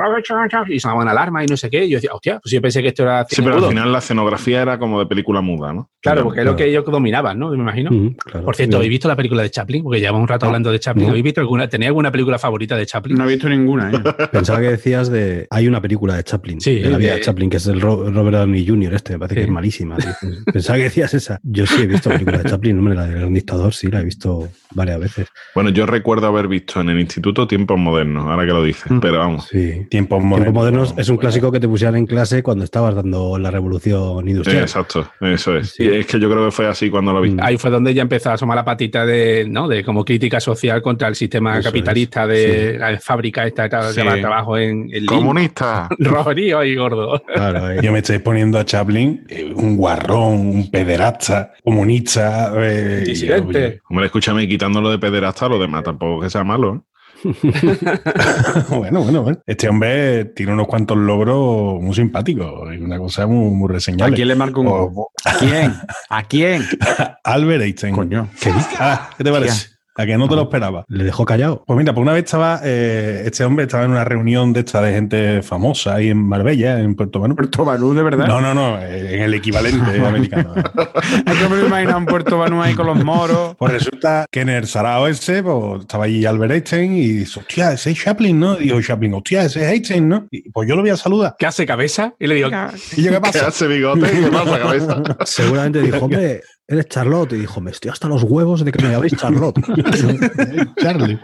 y 0.69 0.79
sonaban 0.79 1.07
alarmas 1.07 1.43
y 1.45 1.47
no 1.47 1.57
sé 1.57 1.69
qué, 1.69 1.85
y 1.85 1.89
yo 1.89 1.97
decía, 1.97 2.11
hostia, 2.13 2.39
pues 2.41 2.51
yo 2.53 2.61
pensé 2.61 2.81
que 2.81 2.89
esto 2.89 3.03
era 3.03 3.25
Sí, 3.29 3.41
pero 3.41 3.57
al 3.57 3.69
final 3.69 3.91
la 3.91 3.99
escenografía 3.99 4.61
era 4.61 4.79
como 4.79 4.99
de 4.99 5.05
película 5.05 5.41
muda, 5.41 5.73
¿no? 5.73 5.89
Claro, 6.01 6.23
porque 6.23 6.39
es 6.41 6.45
lo 6.45 6.55
que 6.55 6.65
ellos 6.65 6.85
dominaban, 6.85 7.37
¿no? 7.37 7.49
Me 7.49 7.57
imagino. 7.57 7.89
Claro. 8.23 8.45
Por 8.45 8.55
cierto, 8.55 8.77
¿habéis 8.77 8.89
visto 8.91 9.07
la 9.09 9.17
película 9.17 9.43
de 9.43 9.49
Chaplin? 9.49 9.83
Porque 9.83 9.99
llevamos 9.99 10.21
un 10.21 10.27
rato 10.29 10.45
hablando 10.45 10.71
de 10.71 10.79
Chaplin. 10.79 11.05
No. 11.05 11.09
¿Habéis 11.09 11.23
visto 11.25 11.41
alguna? 11.41 11.67
¿Tenéis 11.67 11.87
alguna 11.87 12.09
película 12.09 12.39
favorita 12.39 12.77
de 12.77 12.85
Chaplin? 12.85 13.17
No 13.17 13.25
he 13.25 13.33
visto 13.33 13.49
ninguna, 13.49 13.91
¿eh? 13.91 13.99
Pensaba 14.31 14.59
que 14.61 14.67
decías 14.69 15.09
de. 15.11 15.45
Hay 15.49 15.67
una 15.67 15.81
película 15.81 16.15
de 16.15 16.23
Chaplin. 16.23 16.61
Sí, 16.61 16.75
de 16.79 16.89
la 16.89 16.97
vida 16.97 17.09
de- 17.11 17.15
de 17.17 17.21
Chaplin, 17.21 17.49
que 17.49 17.57
es 17.57 17.67
el 17.67 17.81
Ro- 17.81 18.09
Robert 18.09 18.37
Downey 18.37 18.65
Jr. 18.65 18.93
Este, 18.93 19.13
me 19.13 19.19
parece 19.19 19.35
que 19.35 19.41
es 19.41 19.49
malísima. 19.49 19.97
tío. 19.97 20.11
Pensaba 20.53 20.77
que 20.77 20.83
decías 20.85 21.13
esa. 21.13 21.37
Yo 21.43 21.65
sí 21.65 21.81
he 21.81 21.87
visto 21.87 22.09
películas 22.09 22.43
de 22.43 22.49
Chaplin, 22.49 22.77
hombre, 22.79 22.95
la 22.95 23.05
del 23.05 23.15
gran 23.19 23.33
dictador, 23.33 23.73
sí, 23.73 23.87
la 23.87 23.99
he 23.99 24.05
visto 24.05 24.47
varias 24.73 24.99
veces. 25.01 25.27
Bueno, 25.55 25.69
yo 25.71 25.85
recuerdo 25.85 26.27
haber 26.27 26.47
visto 26.47 26.79
en 26.81 26.89
el 26.89 26.99
instituto 26.99 27.47
Tiempos 27.47 27.77
Modernos, 27.79 28.25
ahora 28.27 28.45
que 28.45 28.51
lo 28.53 28.63
dices, 28.63 28.89
Mm. 28.91 28.99
pero 28.99 29.19
vamos. 29.19 29.47
Sí. 29.47 29.85
Tiempos 29.89 30.19
Tiempos 30.19 30.23
modernos. 30.23 30.53
modernos 30.53 30.93
es 30.97 31.09
un 31.09 31.17
clásico 31.17 31.51
que 31.51 31.59
te 31.59 31.67
pusieran 31.67 31.95
en 31.95 32.05
clase 32.05 32.43
cuando 32.43 32.63
estabas 32.63 32.95
dando 32.95 33.37
la 33.37 33.51
revolución 33.51 34.23
Sí, 34.25 34.29
industrial. 34.31 34.61
exacto, 34.63 35.09
eso 35.21 35.57
es. 35.57 35.71
Sí. 35.71 35.83
Y 35.83 35.87
es 35.97 36.05
que 36.05 36.19
yo 36.19 36.29
creo 36.29 36.45
que 36.45 36.51
fue 36.51 36.67
así 36.67 36.89
cuando 36.89 37.13
lo 37.13 37.21
vi. 37.21 37.31
Mm. 37.31 37.39
Ahí 37.41 37.57
fue 37.57 37.69
donde 37.71 37.93
ya 37.93 38.01
empezó 38.01 38.29
a 38.29 38.33
asomar 38.33 38.55
la 38.57 38.65
patita 38.65 39.05
de, 39.05 39.45
¿no? 39.49 39.67
de 39.67 39.83
como 39.83 40.03
crítica 40.05 40.39
social 40.39 40.81
contra 40.81 41.07
el 41.07 41.15
sistema 41.15 41.57
Eso 41.59 41.69
capitalista 41.69 42.23
es, 42.23 42.29
de 42.29 42.77
la 42.79 42.99
fábrica 42.99 43.45
esta 43.45 43.69
que 43.69 43.77
Sí. 43.93 44.01
lleva 44.01 44.17
trabajo 44.17 44.57
en 44.57 44.89
el 44.91 45.05
¡Comunista! 45.05 45.87
rojerío 45.99 46.63
y 46.63 46.75
gordo. 46.75 47.21
Claro, 47.33 47.65
ahí. 47.65 47.77
Yo 47.83 47.91
me 47.91 47.99
estáis 47.99 48.21
poniendo 48.21 48.57
a 48.59 48.65
Chaplin 48.65 49.25
eh, 49.29 49.51
un 49.55 49.77
guarrón, 49.77 50.33
un 50.49 50.71
pederasta, 50.71 51.53
comunista. 51.63 52.51
eh, 52.57 53.01
y- 53.05 53.09
Disidente. 53.09 53.81
Hombre, 53.89 54.05
escúchame, 54.05 54.47
quitándolo 54.47 54.89
de 54.91 54.99
pederasta, 54.99 55.38
lo 55.47 55.59
demás 55.59 55.83
tampoco 55.83 56.21
que 56.21 56.29
sea 56.29 56.43
malo, 56.43 56.75
¿eh? 56.75 56.81
bueno, 58.69 59.03
bueno, 59.03 59.23
bueno. 59.23 59.39
Este 59.45 59.67
hombre 59.67 60.25
tiene 60.25 60.53
unos 60.53 60.67
cuantos 60.67 60.97
logros 60.97 61.81
muy 61.81 61.93
simpáticos 61.93 62.73
y 62.73 62.77
una 62.77 62.97
cosa 62.97 63.27
muy, 63.27 63.49
muy 63.51 63.69
¿A 63.69 63.73
reseñable. 63.73 64.15
quién 64.15 64.27
le 64.27 64.35
marco 64.35 64.61
un 64.61 64.67
O-? 64.67 65.09
¿A 65.25 65.33
quién? 65.37 65.73
¿A 66.09 66.23
quién? 66.23 66.63
Albert 67.23 67.63
Einstein. 67.63 67.95
Coño. 67.95 68.29
¿Qué? 68.41 68.53
Ah, 68.79 69.09
¿Qué 69.17 69.23
te 69.23 69.31
parece? 69.31 69.69
A 69.99 70.05
que 70.05 70.17
no 70.17 70.29
te 70.29 70.35
lo 70.35 70.43
esperaba. 70.43 70.85
Le 70.87 71.03
dejó 71.03 71.25
callado. 71.25 71.61
Pues 71.67 71.77
mira, 71.77 71.93
por 71.93 72.03
una 72.03 72.13
vez 72.13 72.23
estaba, 72.23 72.61
eh, 72.63 73.23
este 73.25 73.43
hombre 73.43 73.65
estaba 73.65 73.83
en 73.83 73.91
una 73.91 74.05
reunión 74.05 74.53
de 74.53 74.61
esta 74.61 74.81
de 74.81 74.93
gente 74.93 75.41
famosa 75.41 75.95
ahí 75.95 76.07
en 76.09 76.17
Marbella, 76.25 76.79
en 76.79 76.95
Puerto 76.95 77.19
Banús. 77.19 77.35
Puerto 77.35 77.65
Banús, 77.65 77.97
de 77.97 78.03
verdad. 78.03 78.25
No, 78.25 78.39
no, 78.39 78.53
no, 78.53 78.79
eh, 78.81 79.15
en 79.15 79.23
el 79.23 79.33
equivalente 79.33 79.99
americano. 80.07 80.53
Que 80.55 81.49
me 81.49 81.57
lo 81.57 81.67
imagino 81.67 81.97
en 81.97 82.05
Puerto 82.05 82.37
Banús 82.37 82.65
ahí 82.65 82.75
con 82.75 82.87
los 82.87 83.03
moros. 83.03 83.57
Pues 83.57 83.73
resulta 83.73 84.25
que 84.31 84.39
en 84.39 84.47
el 84.47 84.67
sarao 84.67 85.05
ese, 85.07 85.43
pues 85.43 85.81
estaba 85.81 86.05
allí 86.05 86.25
Albert 86.25 86.53
Einstein 86.53 86.93
y 86.93 87.07
dice, 87.07 87.41
hostia, 87.41 87.73
ese 87.73 87.91
es 87.91 88.01
Chaplin, 88.01 88.39
¿no? 88.39 88.57
Y 88.57 88.65
dijo 88.65 88.81
Chaplin, 88.81 89.13
hostia, 89.15 89.43
ese 89.43 89.65
es 89.65 89.71
Einstein, 89.73 90.07
¿no? 90.07 90.27
Y 90.31 90.49
pues 90.49 90.69
yo 90.69 90.77
lo 90.77 90.81
voy 90.81 90.91
a 90.91 90.97
saludar. 90.97 91.35
¿Qué 91.37 91.45
hace 91.45 91.65
cabeza? 91.65 92.13
Y 92.17 92.27
le 92.27 92.35
digo, 92.35 92.47
¿Y 92.95 93.01
yo 93.01 93.09
qué 93.11 93.15
¿Qué 93.17 93.19
pasa? 93.19 93.47
hace 93.47 93.67
bigote? 93.67 94.09
¿Qué 94.09 94.31
pasa, 94.31 94.59
cabeza? 94.59 95.03
Seguramente 95.25 95.81
dijo, 95.81 96.05
hombre, 96.05 96.41
eres 96.69 96.87
Charlotte. 96.87 97.33
Y 97.33 97.37
dijo, 97.39 97.59
me 97.61 97.71
estoy 97.71 97.91
hasta 97.91 98.07
los 98.07 98.23
huevos 98.23 98.63
de 98.63 98.71
que 98.71 98.83
me 98.83 98.91
llaméis 98.91 99.15
Charlotte. 99.17 99.59
Charlie. 100.77 101.19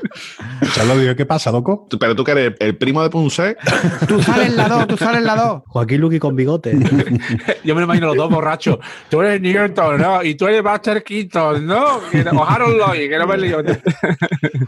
Charlie 0.73 1.01
dijo, 1.03 1.15
¿qué 1.15 1.25
pasa, 1.25 1.51
loco? 1.51 1.87
Tú- 1.89 1.97
Pero 1.99 2.15
tú 2.15 2.23
que 2.23 2.31
eres 2.31 2.53
el 2.59 2.77
primo 2.77 3.01
de 3.03 3.09
Punset, 3.09 3.57
Tú 4.07 4.21
sales 4.21 4.49
en 4.49 4.57
la 4.57 4.67
2, 4.67 4.87
tú 4.87 4.97
sales 4.97 5.19
en 5.19 5.25
la 5.25 5.35
2. 5.35 5.61
Joaquín 5.67 6.01
Luqui 6.01 6.19
con 6.19 6.35
bigote. 6.35 6.77
yo 7.63 7.75
me 7.75 7.81
lo 7.81 7.85
imagino 7.85 8.07
los 8.07 8.17
dos 8.17 8.29
borrachos. 8.29 8.77
Tú 9.09 9.21
eres 9.21 9.41
Newton, 9.41 10.01
¿no? 10.01 10.23
Y 10.23 10.35
tú 10.35 10.47
eres 10.47 10.63
Buster 10.63 11.03
Keaton, 11.03 11.65
¿no? 11.65 11.83
O 12.33 12.43
Harold 12.43 12.77
Lloyd, 12.77 13.09
que 13.09 13.17
no 13.17 13.27
me 13.27 13.37
lío. 13.37 13.57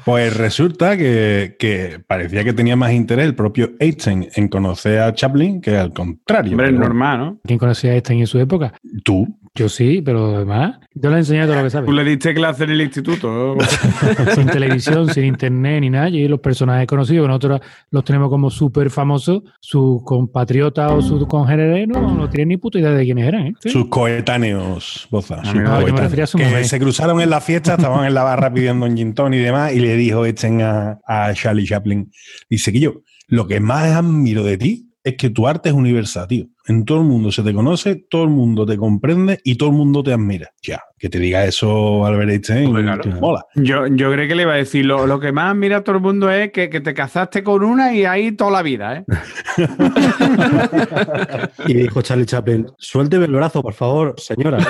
Pues 0.05 0.35
resulta 0.37 0.97
que, 0.97 1.55
que 1.59 1.99
parecía 2.05 2.43
que 2.43 2.53
tenía 2.53 2.75
más 2.75 2.91
interés 2.93 3.25
el 3.25 3.35
propio 3.35 3.71
Einstein 3.79 4.27
en 4.35 4.47
conocer 4.47 4.99
a 4.99 5.13
Chaplin 5.13 5.61
que 5.61 5.77
al 5.77 5.93
contrario. 5.93 6.51
Hombre, 6.51 6.67
es 6.67 6.73
Pero 6.73 6.83
normal, 6.83 7.19
¿no? 7.19 7.39
¿Quién 7.43 7.59
conocía 7.59 7.91
a 7.91 7.93
Einstein 7.95 8.19
en 8.21 8.27
su 8.27 8.39
época? 8.39 8.73
Tú. 9.03 9.27
Yo 9.57 9.69
sí, 9.69 10.03
pero 10.03 10.35
además, 10.35 10.75
yo 10.93 11.09
le 11.09 11.15
he 11.15 11.19
enseñado 11.19 11.47
todo 11.47 11.57
lo 11.57 11.63
que 11.63 11.69
sabe. 11.71 11.87
Tú 11.87 11.93
le 11.93 12.03
diste 12.03 12.31
clase 12.35 12.65
en 12.65 12.69
el 12.69 12.81
instituto. 12.81 13.55
¿no? 13.57 13.65
sin 14.35 14.45
televisión, 14.45 15.11
sin 15.11 15.25
internet 15.25 15.81
ni 15.81 15.89
nada. 15.89 16.09
Y 16.09 16.27
los 16.27 16.39
personajes 16.39 16.85
conocidos 16.85 17.23
que 17.23 17.27
nosotros 17.27 17.61
los 17.89 18.03
tenemos 18.03 18.29
como 18.29 18.51
súper 18.51 18.91
famosos, 18.91 19.41
sus 19.59 20.03
compatriotas 20.03 20.91
o 20.91 21.01
sus 21.01 21.25
congéneres 21.27 21.87
no, 21.87 22.13
no 22.15 22.29
tienen 22.29 22.49
ni 22.49 22.57
puta 22.57 22.77
idea 22.77 22.91
de 22.91 23.03
quiénes 23.03 23.27
eran. 23.27 23.47
¿eh? 23.47 23.53
Sí. 23.59 23.69
Sus 23.71 23.87
coetáneos, 23.87 25.07
Boza. 25.09 25.43
sus 25.43 25.55
mira, 25.55 25.65
yo 25.65 25.71
me 25.71 25.81
coetáneos. 25.81 26.01
refería 26.01 26.23
a 26.25 26.27
su 26.27 26.37
que 26.37 26.43
mujer. 26.45 26.65
se 26.65 26.79
cruzaron 26.79 27.19
en 27.21 27.29
la 27.31 27.41
fiesta, 27.41 27.73
estaban 27.73 28.05
en 28.05 28.13
la 28.13 28.21
barra 28.23 28.53
pidiendo 28.53 28.85
un 28.85 28.95
gin 28.95 29.15
tonic 29.15 29.39
y 29.39 29.43
demás, 29.43 29.73
y 29.73 29.79
le 29.79 29.95
dijo 29.95 30.23
Einstein 30.23 30.61
a, 30.61 30.99
a 31.07 31.33
Charlie 31.33 31.65
Chaplin, 31.65 32.11
dice 32.49 32.71
que 32.71 32.79
yo, 32.79 33.01
lo 33.27 33.47
que 33.47 33.59
más 33.59 33.91
admiro 33.91 34.43
de 34.43 34.57
ti 34.57 34.86
es 35.07 35.15
que 35.15 35.29
tu 35.29 35.47
arte 35.47 35.69
es 35.69 35.75
universal, 35.75 36.27
tío. 36.27 36.47
En 36.67 36.83
todo 36.83 36.97
el 36.97 37.05
mundo 37.05 37.31
se 37.31 37.43
te 37.43 37.53
conoce, 37.53 37.95
todo 38.09 38.25
el 38.25 38.29
mundo 38.29 38.65
te 38.65 38.75
comprende 38.75 39.39
y 39.41 39.55
todo 39.55 39.69
el 39.69 39.75
mundo 39.75 40.03
te 40.03 40.11
admira. 40.11 40.49
Ya, 40.61 40.83
que 40.99 41.07
te 41.07 41.17
diga 41.17 41.45
eso 41.45 42.05
Albert 42.05 42.29
Einstein, 42.29 42.73
claro. 42.73 43.01
te 43.01 43.09
mola. 43.09 43.45
Yo, 43.55 43.87
yo 43.87 44.11
creo 44.11 44.27
que 44.27 44.35
le 44.35 44.41
iba 44.41 44.51
a 44.51 44.57
decir, 44.57 44.85
lo, 44.85 45.07
lo 45.07 45.21
que 45.21 45.31
más 45.31 45.55
mira 45.55 45.85
todo 45.85 45.95
el 45.95 46.01
mundo 46.01 46.29
es 46.29 46.51
que, 46.51 46.69
que 46.69 46.81
te 46.81 46.93
casaste 46.93 47.41
con 47.41 47.63
una 47.63 47.93
y 47.93 48.03
ahí 48.03 48.33
toda 48.33 48.51
la 48.51 48.61
vida, 48.63 48.97
¿eh? 48.97 49.05
Y 51.67 51.73
dijo 51.73 52.01
Charlie 52.01 52.25
Chaplin, 52.25 52.67
suélteme 52.77 53.25
el 53.25 53.31
brazo, 53.31 53.61
por 53.61 53.73
favor, 53.73 54.15
señora. 54.17 54.57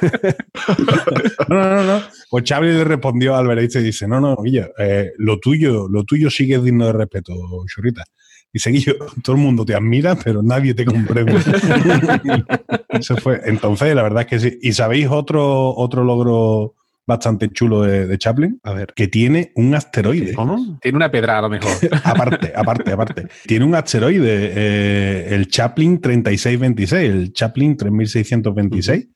No, 1.48 1.56
no, 1.56 1.76
no, 1.76 1.84
no. 1.84 2.02
Pues 2.30 2.44
Chaplin 2.44 2.76
le 2.76 2.84
respondió 2.84 3.34
a 3.34 3.40
Einstein 3.40 3.84
y 3.84 3.88
dice, 3.88 4.06
no, 4.06 4.20
no, 4.20 4.36
Guillo, 4.36 4.70
eh, 4.78 5.12
lo 5.16 5.38
tuyo, 5.38 5.88
lo 5.88 6.04
tuyo 6.04 6.30
sí 6.30 6.46
que 6.46 6.56
es 6.56 6.62
digno 6.62 6.86
de 6.86 6.92
respeto, 6.92 7.34
churrita. 7.66 8.04
Dice, 8.52 8.70
Guillo, 8.70 8.96
todo 9.22 9.36
el 9.36 9.42
mundo 9.42 9.64
te 9.64 9.74
admira, 9.74 10.14
pero 10.16 10.42
nadie 10.42 10.74
te 10.74 10.84
comprende. 10.84 11.36
Eso 12.88 13.16
fue. 13.16 13.40
Entonces, 13.44 13.94
la 13.94 14.02
verdad 14.02 14.22
es 14.22 14.26
que 14.26 14.38
sí. 14.38 14.58
¿Y 14.62 14.72
sabéis 14.72 15.08
otro, 15.10 15.74
otro 15.74 16.04
logro 16.04 16.74
bastante 17.08 17.48
chulo 17.48 17.82
de, 17.82 18.06
de 18.06 18.18
Chaplin? 18.18 18.60
A 18.62 18.74
ver. 18.74 18.92
Que 18.94 19.08
tiene 19.08 19.50
un 19.56 19.74
asteroide. 19.74 20.34
¿Cómo? 20.34 20.78
Tiene 20.80 20.96
una 20.96 21.10
pedra 21.10 21.38
a 21.38 21.42
lo 21.42 21.48
mejor. 21.48 21.72
aparte, 22.04 22.52
aparte, 22.54 22.92
aparte. 22.92 23.26
Tiene 23.46 23.64
un 23.64 23.74
asteroide, 23.74 24.52
eh, 24.54 25.34
el 25.34 25.48
Chaplin 25.48 26.00
3626, 26.00 27.10
el 27.10 27.32
Chaplin 27.32 27.76
3626, 27.76 29.08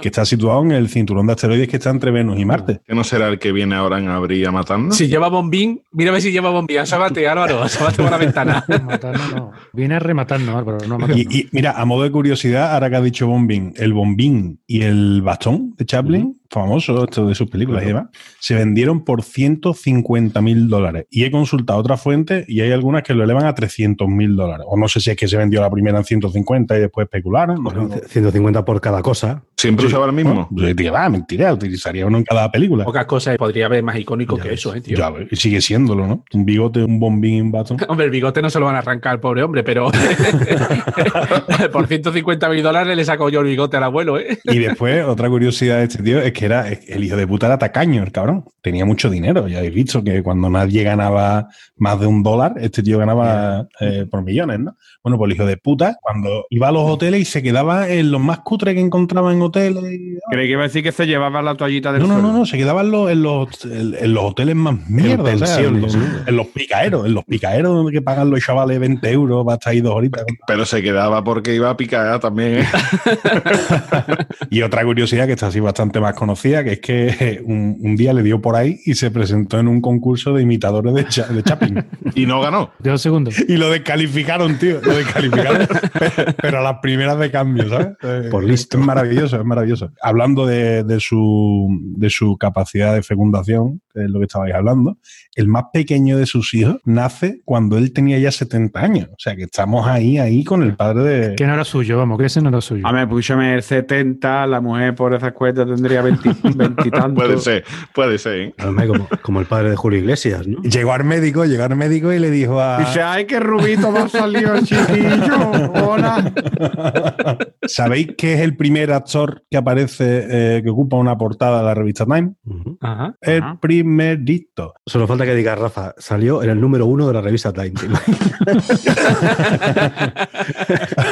que 0.00 0.08
está 0.08 0.24
situado 0.24 0.62
en 0.62 0.70
el 0.72 0.88
cinturón 0.88 1.26
de 1.26 1.32
asteroides 1.32 1.68
que 1.68 1.76
está 1.78 1.90
entre 1.90 2.12
Venus 2.12 2.38
y 2.38 2.44
Marte. 2.44 2.80
que 2.86 2.94
no 2.94 3.02
será 3.02 3.28
el 3.28 3.40
que 3.40 3.50
viene 3.50 3.74
ahora 3.74 3.98
en 3.98 4.08
abril 4.08 4.46
a 4.46 4.52
matarnos. 4.52 4.96
Si 4.96 5.08
lleva 5.08 5.28
bombín, 5.28 5.82
mira 5.90 6.10
a 6.10 6.12
ver 6.12 6.22
si 6.22 6.30
lleva 6.30 6.50
bombín. 6.50 6.78
Asómate, 6.78 7.26
Álvaro, 7.28 7.62
asómate 7.64 7.96
por 7.96 8.10
la 8.12 8.18
ventana. 8.18 8.64
Matarnos, 8.84 9.34
no. 9.34 9.52
Viene 9.72 9.96
a 9.96 9.98
rematarnos, 9.98 10.54
Álvaro, 10.54 10.78
no 10.86 10.94
a 10.94 10.98
matarnos. 10.98 11.18
Y, 11.18 11.40
y 11.40 11.48
mira, 11.50 11.72
a 11.72 11.84
modo 11.84 12.04
de 12.04 12.12
curiosidad, 12.12 12.72
ahora 12.74 12.88
que 12.90 12.96
ha 12.96 13.00
dicho 13.00 13.26
Bombín, 13.26 13.72
el 13.76 13.92
bombín 13.92 14.60
y 14.68 14.82
el 14.82 15.22
bastón 15.22 15.74
de 15.76 15.84
Chaplin 15.84 16.39
famoso, 16.50 17.04
esto 17.04 17.26
de 17.26 17.34
sus 17.34 17.48
películas 17.48 17.84
y 17.84 17.86
demás, 17.86 18.08
se 18.40 18.54
vendieron 18.54 19.04
por 19.04 19.22
150 19.22 20.40
mil 20.42 20.68
dólares. 20.68 21.06
Y 21.10 21.24
he 21.24 21.30
consultado 21.30 21.78
otras 21.78 22.02
fuentes 22.02 22.48
y 22.48 22.60
hay 22.60 22.72
algunas 22.72 23.02
que 23.02 23.14
lo 23.14 23.22
elevan 23.24 23.46
a 23.46 23.54
300 23.54 24.08
mil 24.08 24.36
dólares. 24.36 24.66
O 24.68 24.76
no 24.76 24.88
sé 24.88 25.00
si 25.00 25.10
es 25.10 25.16
que 25.16 25.28
se 25.28 25.36
vendió 25.36 25.60
la 25.60 25.70
primera 25.70 25.98
en 25.98 26.04
150 26.04 26.76
y 26.76 26.80
después 26.80 27.04
especularon. 27.04 27.62
no 27.62 27.88
sé. 27.90 28.08
150 28.08 28.64
por 28.64 28.80
cada 28.80 29.00
cosa. 29.02 29.44
¿Siempre 29.60 29.86
usaba 29.86 30.06
el 30.06 30.12
mismo? 30.12 30.48
Yo 30.50 30.66
diría, 30.68 30.90
va, 30.90 31.06
mentira, 31.10 31.52
utilizaría 31.52 32.06
uno 32.06 32.16
en 32.16 32.24
cada 32.24 32.50
película. 32.50 32.82
Pocas 32.86 33.04
cosas 33.04 33.36
podría 33.36 33.66
haber 33.66 33.82
más 33.82 33.98
icónico 33.98 34.38
que 34.38 34.54
eso, 34.54 34.74
eh, 34.74 34.80
tío. 34.80 34.96
Ya, 34.96 35.12
y 35.30 35.36
sigue 35.36 35.60
siéndolo, 35.60 36.06
¿no? 36.06 36.24
Un 36.32 36.46
bigote, 36.46 36.82
un 36.82 36.98
bombín 36.98 37.34
y 37.34 37.40
un 37.42 37.52
batón. 37.52 37.76
Hombre, 37.88 38.06
el 38.06 38.10
bigote 38.10 38.40
no 38.40 38.48
se 38.48 38.58
lo 38.58 38.64
van 38.64 38.76
a 38.76 38.78
arrancar 38.78 39.12
al 39.12 39.20
pobre 39.20 39.42
hombre, 39.42 39.62
pero 39.62 39.90
por 41.72 41.86
150 41.86 42.48
mil 42.48 42.62
dólares 42.62 42.96
le 42.96 43.04
saco 43.04 43.28
yo 43.28 43.40
el 43.40 43.48
bigote 43.48 43.76
al 43.76 43.82
abuelo, 43.82 44.18
¿eh? 44.18 44.38
Y 44.44 44.58
después, 44.58 45.04
otra 45.04 45.28
curiosidad 45.28 45.76
de 45.76 45.84
este 45.84 46.02
tío 46.02 46.22
es 46.22 46.32
que 46.32 46.46
era 46.46 46.66
el 46.68 47.04
hijo 47.04 47.16
de 47.16 47.26
puta 47.26 47.46
era 47.46 47.58
tacaño, 47.58 48.02
el 48.02 48.12
cabrón. 48.12 48.44
Tenía 48.62 48.86
mucho 48.86 49.10
dinero. 49.10 49.46
Ya 49.46 49.58
habéis 49.58 49.74
visto 49.74 50.02
que 50.02 50.22
cuando 50.22 50.48
nadie 50.48 50.84
ganaba 50.84 51.48
más 51.76 52.00
de 52.00 52.06
un 52.06 52.22
dólar, 52.22 52.54
este 52.60 52.82
tío 52.82 52.98
ganaba 52.98 53.68
eh, 53.80 54.06
por 54.10 54.22
millones, 54.22 54.58
¿no? 54.60 54.76
Bueno, 55.02 55.18
pues 55.18 55.30
el 55.30 55.36
hijo 55.36 55.46
de 55.46 55.56
puta, 55.58 55.96
cuando 56.00 56.46
iba 56.50 56.68
a 56.68 56.72
los 56.72 56.88
hoteles 56.88 57.20
y 57.20 57.24
se 57.24 57.42
quedaba 57.42 57.88
en 57.88 58.10
los 58.10 58.20
más 58.20 58.40
cutres 58.40 58.74
que 58.74 58.80
encontraba 58.80 59.32
en 59.32 59.42
hoteles. 59.42 59.49
Y- 59.58 60.18
Creí 60.30 60.46
que 60.46 60.52
iba 60.52 60.60
a 60.62 60.66
decir 60.66 60.82
que 60.82 60.92
se 60.92 61.06
llevaba 61.06 61.42
la 61.42 61.54
toallita 61.56 61.92
del 61.92 62.02
No, 62.02 62.08
no, 62.08 62.14
suelo. 62.14 62.28
no, 62.32 62.38
no, 62.38 62.46
se 62.46 62.56
quedaba 62.58 62.82
en 62.82 62.90
los, 62.90 63.10
en 63.10 63.22
los, 63.22 63.64
en- 63.64 63.96
en 63.98 64.14
los 64.14 64.24
hoteles 64.24 64.54
más 64.56 64.88
mierda, 64.88 65.34
o 65.34 65.38
sea, 65.38 65.60
en, 65.60 65.80
los, 65.80 65.94
en 66.26 66.36
los 66.36 66.46
picaeros, 66.48 67.06
en 67.06 67.14
los 67.14 67.24
picaeros 67.24 67.74
donde 67.74 67.92
que 67.92 68.02
pagan 68.02 68.30
los 68.30 68.40
chavales 68.40 68.78
20 68.78 69.10
euros 69.10 69.44
para 69.44 69.54
estar 69.56 69.72
ahí 69.72 69.80
dos 69.80 69.94
horitas. 69.94 70.24
Pero 70.46 70.64
se 70.64 70.82
quedaba 70.82 71.24
porque 71.24 71.54
iba 71.54 71.70
a 71.70 71.76
picar 71.76 72.20
también. 72.20 72.58
¿eh? 72.60 72.64
Y 74.50 74.62
otra 74.62 74.84
curiosidad 74.84 75.26
que 75.26 75.32
está 75.32 75.46
así 75.48 75.60
bastante 75.60 76.00
más 76.00 76.14
conocida, 76.14 76.64
que 76.64 76.72
es 76.72 76.80
que 76.80 77.40
un, 77.44 77.76
un 77.80 77.96
día 77.96 78.12
le 78.12 78.22
dio 78.22 78.40
por 78.40 78.56
ahí 78.56 78.80
y 78.84 78.94
se 78.94 79.10
presentó 79.10 79.58
en 79.58 79.68
un 79.68 79.80
concurso 79.80 80.32
de 80.34 80.42
imitadores 80.42 80.92
de, 80.94 81.06
Cha- 81.06 81.26
de 81.28 81.42
Chaplin. 81.42 81.84
y 82.14 82.26
no 82.26 82.40
ganó. 82.40 82.70
Dos 82.78 83.00
segundos. 83.02 83.38
Y 83.48 83.56
lo 83.56 83.70
descalificaron, 83.70 84.58
tío. 84.58 84.80
Lo 84.82 84.96
descalificaron, 84.96 85.68
pero, 85.98 86.34
pero 86.42 86.58
a 86.58 86.62
las 86.62 86.78
primeras 86.80 87.18
de 87.18 87.30
cambio, 87.30 87.68
¿sabes? 87.68 87.96
Por 88.30 88.44
listo. 88.44 88.78
Es 88.78 88.84
maravilloso, 88.84 89.39
es 89.42 89.46
maravilloso. 89.46 89.90
Hablando 90.02 90.46
de, 90.46 90.84
de 90.84 91.00
su, 91.00 91.68
de 91.96 92.10
su 92.10 92.36
capacidad 92.36 92.94
de 92.94 93.02
fecundación, 93.02 93.80
que 93.92 94.04
es 94.04 94.10
lo 94.10 94.18
que 94.18 94.26
estabais 94.26 94.54
hablando, 94.54 94.98
el 95.34 95.48
más 95.48 95.64
pequeño 95.72 96.16
de 96.18 96.26
sus 96.26 96.54
hijos 96.54 96.76
nace 96.84 97.40
cuando 97.44 97.78
él 97.78 97.92
tenía 97.92 98.18
ya 98.18 98.30
70 98.30 98.80
años. 98.80 99.08
O 99.10 99.18
sea 99.18 99.36
que 99.36 99.44
estamos 99.44 99.86
ahí, 99.86 100.18
ahí 100.18 100.44
con 100.44 100.62
el 100.62 100.76
padre 100.76 101.02
de. 101.02 101.36
Que 101.36 101.46
no 101.46 101.54
era 101.54 101.64
suyo, 101.64 101.98
vamos, 101.98 102.18
que 102.18 102.26
ese 102.26 102.40
no 102.40 102.48
era 102.48 102.60
suyo. 102.60 102.86
A 102.86 102.92
ver, 102.92 103.08
púchame 103.08 103.54
el 103.54 103.62
70, 103.62 104.46
la 104.46 104.60
mujer 104.60 104.94
por 104.94 105.14
esas 105.14 105.32
cuentas 105.32 105.66
tendría 105.66 106.02
20, 106.02 106.30
20 106.54 106.88
y 106.88 106.90
tanto. 106.90 107.14
Puede 107.14 107.38
ser, 107.38 107.64
puede 107.94 108.18
ser. 108.18 108.40
¿eh? 108.40 108.54
Como, 108.58 109.08
como 109.22 109.40
el 109.40 109.46
padre 109.46 109.70
de 109.70 109.76
Julio 109.76 109.98
Iglesias, 109.98 110.46
¿no? 110.46 110.60
Llegó 110.62 110.92
al 110.92 111.04
médico, 111.04 111.44
llegó 111.44 111.64
al 111.64 111.76
médico 111.76 112.12
y 112.12 112.18
le 112.18 112.30
dijo 112.30 112.60
a. 112.60 112.78
Dice, 112.78 113.02
ay, 113.02 113.26
qué 113.26 113.40
rubito 113.40 113.90
me 113.90 114.00
ha 114.00 114.08
salido 114.08 114.54
el 114.54 114.64
chiquillo. 114.64 115.50
Hola. 115.84 116.32
¿Sabéis 117.66 118.14
que 118.16 118.34
es 118.34 118.40
el 118.40 118.56
primer 118.56 118.92
actor 118.92 119.29
que 119.50 119.56
aparece, 119.56 120.26
eh, 120.58 120.62
que 120.62 120.70
ocupa 120.70 120.96
una 120.96 121.16
portada 121.18 121.58
de 121.58 121.64
la 121.64 121.74
revista 121.74 122.04
Time? 122.04 122.34
Ajá. 122.80 123.14
El 123.20 123.42
Ajá. 123.42 123.58
primerito. 123.60 124.74
Solo 124.86 125.06
falta 125.06 125.24
que 125.24 125.34
diga 125.34 125.54
Rafa, 125.54 125.94
salió 125.98 126.42
en 126.42 126.50
el 126.50 126.60
número 126.60 126.86
uno 126.86 127.06
de 127.06 127.14
la 127.14 127.20
revista 127.20 127.52
Time. 127.52 127.72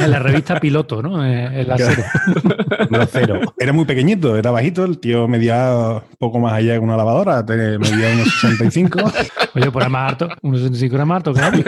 En 0.01 0.11
la 0.11 0.19
revista 0.19 0.59
Piloto, 0.61 1.03
¿no? 1.03 1.25
Eh, 1.25 1.61
En 1.63 1.69
la 1.69 3.07
cero. 3.07 3.41
Era 3.59 3.73
muy 3.73 3.85
pequeñito, 3.85 4.37
era 4.37 4.51
bajito, 4.51 4.85
el 4.85 4.99
tío 4.99 5.29
medía 5.29 6.03
poco 6.19 6.39
más 6.39 6.53
allá 6.55 6.75
que 6.75 6.79
una 6.79 6.97
lavadora, 6.97 7.45
medía 7.49 8.15
unos 8.15 8.29
65. 8.41 8.99
Oye, 9.55 9.71
pues 9.71 9.83
era 9.83 9.89
más 9.89 10.13
alto. 10.13 10.29
1,65 10.43 10.95
era 10.95 11.05
más 11.05 11.17
alto 11.17 11.35
que 11.35 11.41
nadie. 11.41 11.65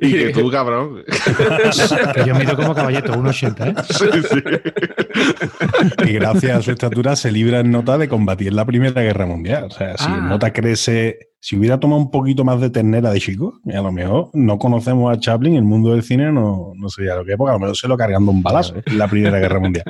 Y 0.00 0.12
que 0.12 0.30
tú, 0.30 0.50
cabrón. 0.50 1.02
Yo 2.26 2.34
mido 2.34 2.56
como 2.56 2.74
caballito, 2.74 3.12
1,80, 3.14 3.66
¿eh? 3.68 3.74
Sí, 3.90 4.06
sí. 4.30 4.42
y 6.06 6.12
gracias 6.12 6.58
a 6.58 6.62
su 6.62 6.70
estatura 6.70 7.16
se 7.16 7.30
libra 7.32 7.60
en 7.60 7.70
nota 7.70 7.98
de 7.98 8.08
combatir 8.08 8.52
la 8.52 8.64
Primera 8.64 9.02
Guerra 9.02 9.26
Mundial. 9.26 9.64
O 9.64 9.70
sea, 9.70 9.96
si 9.96 10.04
Ah. 10.08 10.16
en 10.18 10.28
nota 10.28 10.52
crece, 10.52 11.18
si 11.40 11.56
hubiera 11.56 11.78
tomado 11.80 12.00
un 12.00 12.10
poquito 12.10 12.44
más 12.44 12.60
de 12.60 12.70
ternera 12.70 13.10
de 13.12 13.20
chico, 13.20 13.60
a 13.72 13.80
lo 13.82 13.92
mejor 13.92 14.30
no 14.32 14.58
conocemos 14.58 15.14
a 15.14 15.18
Chaplin, 15.20 15.56
el 15.56 15.64
mundo 15.64 15.92
del 15.92 16.02
cine 16.02 16.32
no, 16.32 16.72
no 16.74 16.88
sería 16.88 17.14
lo 17.16 17.24
que 17.24 17.36
porque 17.36 17.50
a 17.50 17.54
lo 17.54 17.60
mejor 17.60 17.76
se 17.76 17.88
lo 17.88 17.96
cargando 17.96 18.30
un 18.30 18.42
balazo 18.42 18.74
en 18.84 18.98
la 18.98 19.08
Primera 19.08 19.38
Guerra 19.38 19.60
Mundial. 19.60 19.84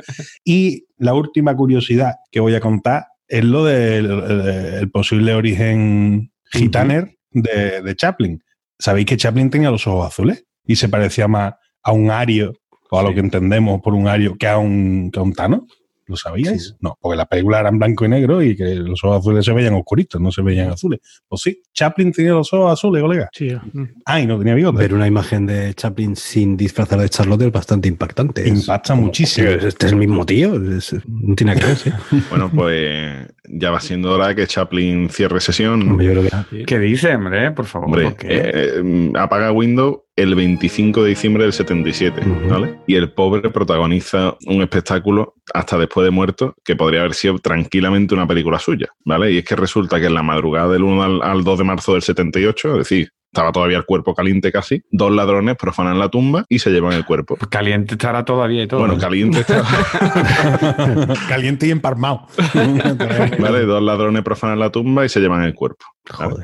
Y 0.45 0.87
la 0.99 1.15
última 1.15 1.55
curiosidad 1.57 2.15
que 2.31 2.41
voy 2.41 2.55
a 2.55 2.61
contar 2.61 3.07
es 3.29 3.45
lo 3.45 3.65
del 3.65 4.07
el- 4.07 4.75
el 4.81 4.91
posible 4.91 5.35
origen 5.35 6.31
gitaner 6.53 7.17
de, 7.31 7.83
de 7.83 7.97
Chaplin. 7.97 8.43
¿Sabéis 8.79 9.07
que 9.07 9.17
Chaplin 9.17 9.51
tenía 9.51 9.71
los 9.71 9.87
ojos 9.87 10.07
azules? 10.09 10.45
Y 10.67 10.77
se 10.77 10.89
parecía 10.89 11.29
más 11.29 11.55
a 11.83 11.93
un 11.93 12.11
ario, 12.11 12.53
o 12.91 12.99
a 12.99 13.03
lo 13.03 13.13
que 13.15 13.21
entendemos 13.21 13.81
por 13.81 13.95
un 13.95 14.09
ario, 14.09 14.37
que 14.39 14.47
a 14.47 14.59
un, 14.59 15.11
que 15.13 15.19
a 15.19 15.23
un 15.23 15.33
tano. 15.33 15.67
¿Lo 16.07 16.17
sabíais? 16.17 16.77
No, 16.81 16.99
porque 17.01 17.17
las 17.17 17.27
películas 17.27 17.61
eran 17.61 17.79
blanco 17.79 18.05
y 18.05 18.11
negro 18.11 18.43
y 18.43 18.55
que 18.55 18.75
los 18.75 19.03
ojos 19.05 19.21
azules 19.21 19.43
se 19.43 19.55
veían 19.55 19.73
oscuritos, 19.73 20.21
no 20.21 20.31
se 20.31 20.43
veían 20.43 20.69
azules. 20.69 21.01
Pues 21.27 21.41
sí, 21.41 21.63
Chaplin 21.73 22.13
tenía 22.13 22.33
los 22.33 22.53
ojos 22.53 22.75
azules, 22.75 23.01
colega. 23.01 23.31
Sí, 23.33 23.49
mm. 23.73 23.85
Ah, 24.05 24.21
y 24.21 24.27
no 24.27 24.37
tenía 24.39 24.55
bigote. 24.55 24.77
Ver 24.77 24.93
una 24.93 25.07
imagen 25.07 25.47
de 25.47 25.73
Chaplin 25.73 26.15
sin 26.15 26.59
disfrazar 26.59 27.01
de 27.01 27.09
Charlotte 27.09 27.41
es 27.47 27.53
bastante 27.53 27.89
impactante. 27.89 28.47
Impacta 28.47 28.95
muchísimo. 28.95 29.49
"Tío, 29.49 29.67
Este 29.67 29.87
es 29.87 29.93
el 29.93 29.99
mismo 29.99 30.27
tío. 30.27 30.57
es- 30.77 30.95
no 31.09 31.35
tiene 31.35 31.55
que 31.55 31.65
ver, 31.65 31.77
¿sí? 31.77 31.91
Bueno, 32.29 32.51
pues 32.55 33.27
ya 33.49 33.71
va 33.71 33.81
siendo 33.81 34.13
hora 34.13 34.29
de 34.29 34.35
que 34.35 34.47
Chaplin 34.47 35.09
cierre 35.09 35.41
sesión. 35.41 35.89
Hombre, 35.89 36.05
yo 36.05 36.13
creo 36.21 36.45
que 36.51 36.65
¿Qué 36.67 36.79
dice, 36.81 37.15
hombre? 37.15 37.51
Por 37.53 37.65
favor. 37.65 37.87
Hombre, 37.89 38.05
¿por 38.05 38.17
qué? 38.17 38.29
eh, 38.31 39.13
apaga 39.19 39.53
Windows 39.53 40.01
el 40.17 40.35
25 40.35 41.03
de 41.03 41.09
diciembre 41.11 41.43
del 41.45 41.53
77, 41.53 42.21
Ujú. 42.21 42.49
¿vale? 42.49 42.79
Y 42.87 42.95
el 42.95 43.13
pobre 43.13 43.51
protagoniza 43.51 44.37
un 44.47 44.63
espectáculo 44.63 45.35
hasta 45.53 45.77
después 45.77 46.05
de 46.05 46.11
muerto 46.11 46.55
que 46.65 46.77
podría 46.77 47.01
haber 47.01 47.15
sido 47.15 47.39
tranquilamente 47.39 48.15
una 48.15 48.27
película 48.27 48.59
suya, 48.59 48.89
¿vale? 49.05 49.33
Y 49.33 49.39
es 49.39 49.45
que 49.45 49.57
resulta 49.57 49.99
que 49.99 50.07
en 50.07 50.15
la 50.15 50.23
madrugada 50.23 50.73
del 50.73 50.85
1 50.85 51.03
al, 51.03 51.23
al 51.23 51.45
2 51.45 51.59
de 51.59 51.65
marzo 51.65 51.93
del 51.95 52.03
78, 52.03 52.73
es 52.73 52.79
decir, 52.79 53.11
estaba 53.35 53.51
todavía 53.51 53.79
el 53.79 53.85
cuerpo 53.85 54.15
caliente 54.15 54.53
casi, 54.53 54.85
dos 54.93 55.11
ladrones 55.11 55.57
profanan 55.57 55.99
la 55.99 56.09
tumba 56.09 56.45
y 56.49 56.61
se 56.61 56.71
llevan 56.71 56.93
el 56.93 57.05
cuerpo. 57.05 57.35
Pues 57.35 57.49
caliente 57.49 57.95
estará 57.95 58.25
todavía 58.25 58.63
y 58.63 58.69
todo. 58.69 58.79
Bueno, 58.79 58.97
caliente 58.97 59.41
está. 59.41 59.65
Caliente 61.29 61.67
y 61.67 61.73
emparmado. 61.73 62.29
¿Vale? 63.41 63.65
Dos 63.65 63.83
ladrones 63.83 64.23
profanan 64.23 64.61
la 64.61 64.71
tumba 64.71 65.05
y 65.05 65.09
se 65.09 65.19
llevan 65.19 65.43
el 65.43 65.53
cuerpo. 65.53 65.85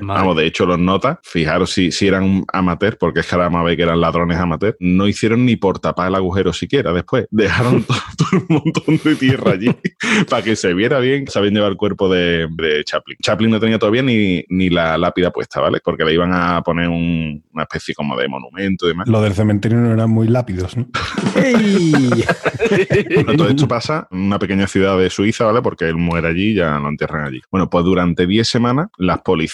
Vamos, 0.00 0.36
de 0.36 0.46
hecho, 0.46 0.64
los 0.66 0.78
notas, 0.78 1.18
fijaros 1.22 1.70
si, 1.70 1.92
si 1.92 2.06
eran 2.08 2.44
amateurs, 2.52 2.96
porque 2.96 3.20
es 3.20 3.26
que 3.26 3.34
ahora 3.34 3.62
ver 3.62 3.76
que 3.76 3.82
eran 3.82 4.00
ladrones 4.00 4.38
amateurs, 4.38 4.76
no 4.80 5.06
hicieron 5.06 5.44
ni 5.44 5.56
por 5.56 5.78
tapar 5.78 6.08
el 6.08 6.14
agujero 6.14 6.52
siquiera 6.52 6.92
después. 6.92 7.26
Dejaron 7.30 7.82
todo, 7.84 7.98
todo 8.16 8.40
un 8.48 8.62
montón 8.64 9.00
de 9.04 9.16
tierra 9.16 9.52
allí 9.52 9.70
para 10.30 10.42
que 10.42 10.56
se 10.56 10.72
viera 10.72 10.98
bien. 10.98 11.26
Sabían 11.26 11.54
llevar 11.54 11.72
el 11.72 11.76
cuerpo 11.76 12.08
de, 12.08 12.48
de 12.50 12.84
Chaplin. 12.84 13.18
Chaplin 13.22 13.50
no 13.50 13.61
tenía 13.61 13.78
todavía 13.78 14.02
ni, 14.02 14.44
ni 14.48 14.70
la 14.70 14.96
lápida 14.96 15.30
puesta, 15.30 15.61
¿vale? 15.61 15.80
Porque 15.84 16.04
le 16.04 16.14
iban 16.14 16.32
a 16.32 16.62
poner 16.62 16.88
un- 16.88 17.42
una 17.52 17.62
especie 17.64 17.94
como 17.94 18.16
de 18.16 18.28
monumento 18.28 18.86
y 18.86 18.90
demás. 18.90 19.08
Los 19.08 19.22
del 19.22 19.34
cementerio 19.34 19.78
no 19.78 19.92
eran 19.92 20.11
muy 20.11 20.28
lápidos, 20.28 20.76
¿no? 20.76 20.86
Bueno, 23.14 23.36
todo 23.36 23.48
esto 23.48 23.68
pasa 23.68 24.06
en 24.11 24.20
una 24.20 24.38
pequeña 24.38 24.66
ciudad 24.66 24.98
de 24.98 25.11
Suiza, 25.11 25.44
¿vale? 25.44 25.62
Porque 25.62 25.86
él 25.86 25.96
muere 25.96 26.28
allí 26.28 26.50
y 26.50 26.54
ya 26.54 26.78
lo 26.78 26.88
entierran 26.88 27.24
allí. 27.26 27.40
Bueno, 27.50 27.68
pues 27.68 27.84
durante 27.84 28.26
10 28.26 28.46
semanas, 28.46 28.88
las 28.98 29.20
policías 29.22 29.49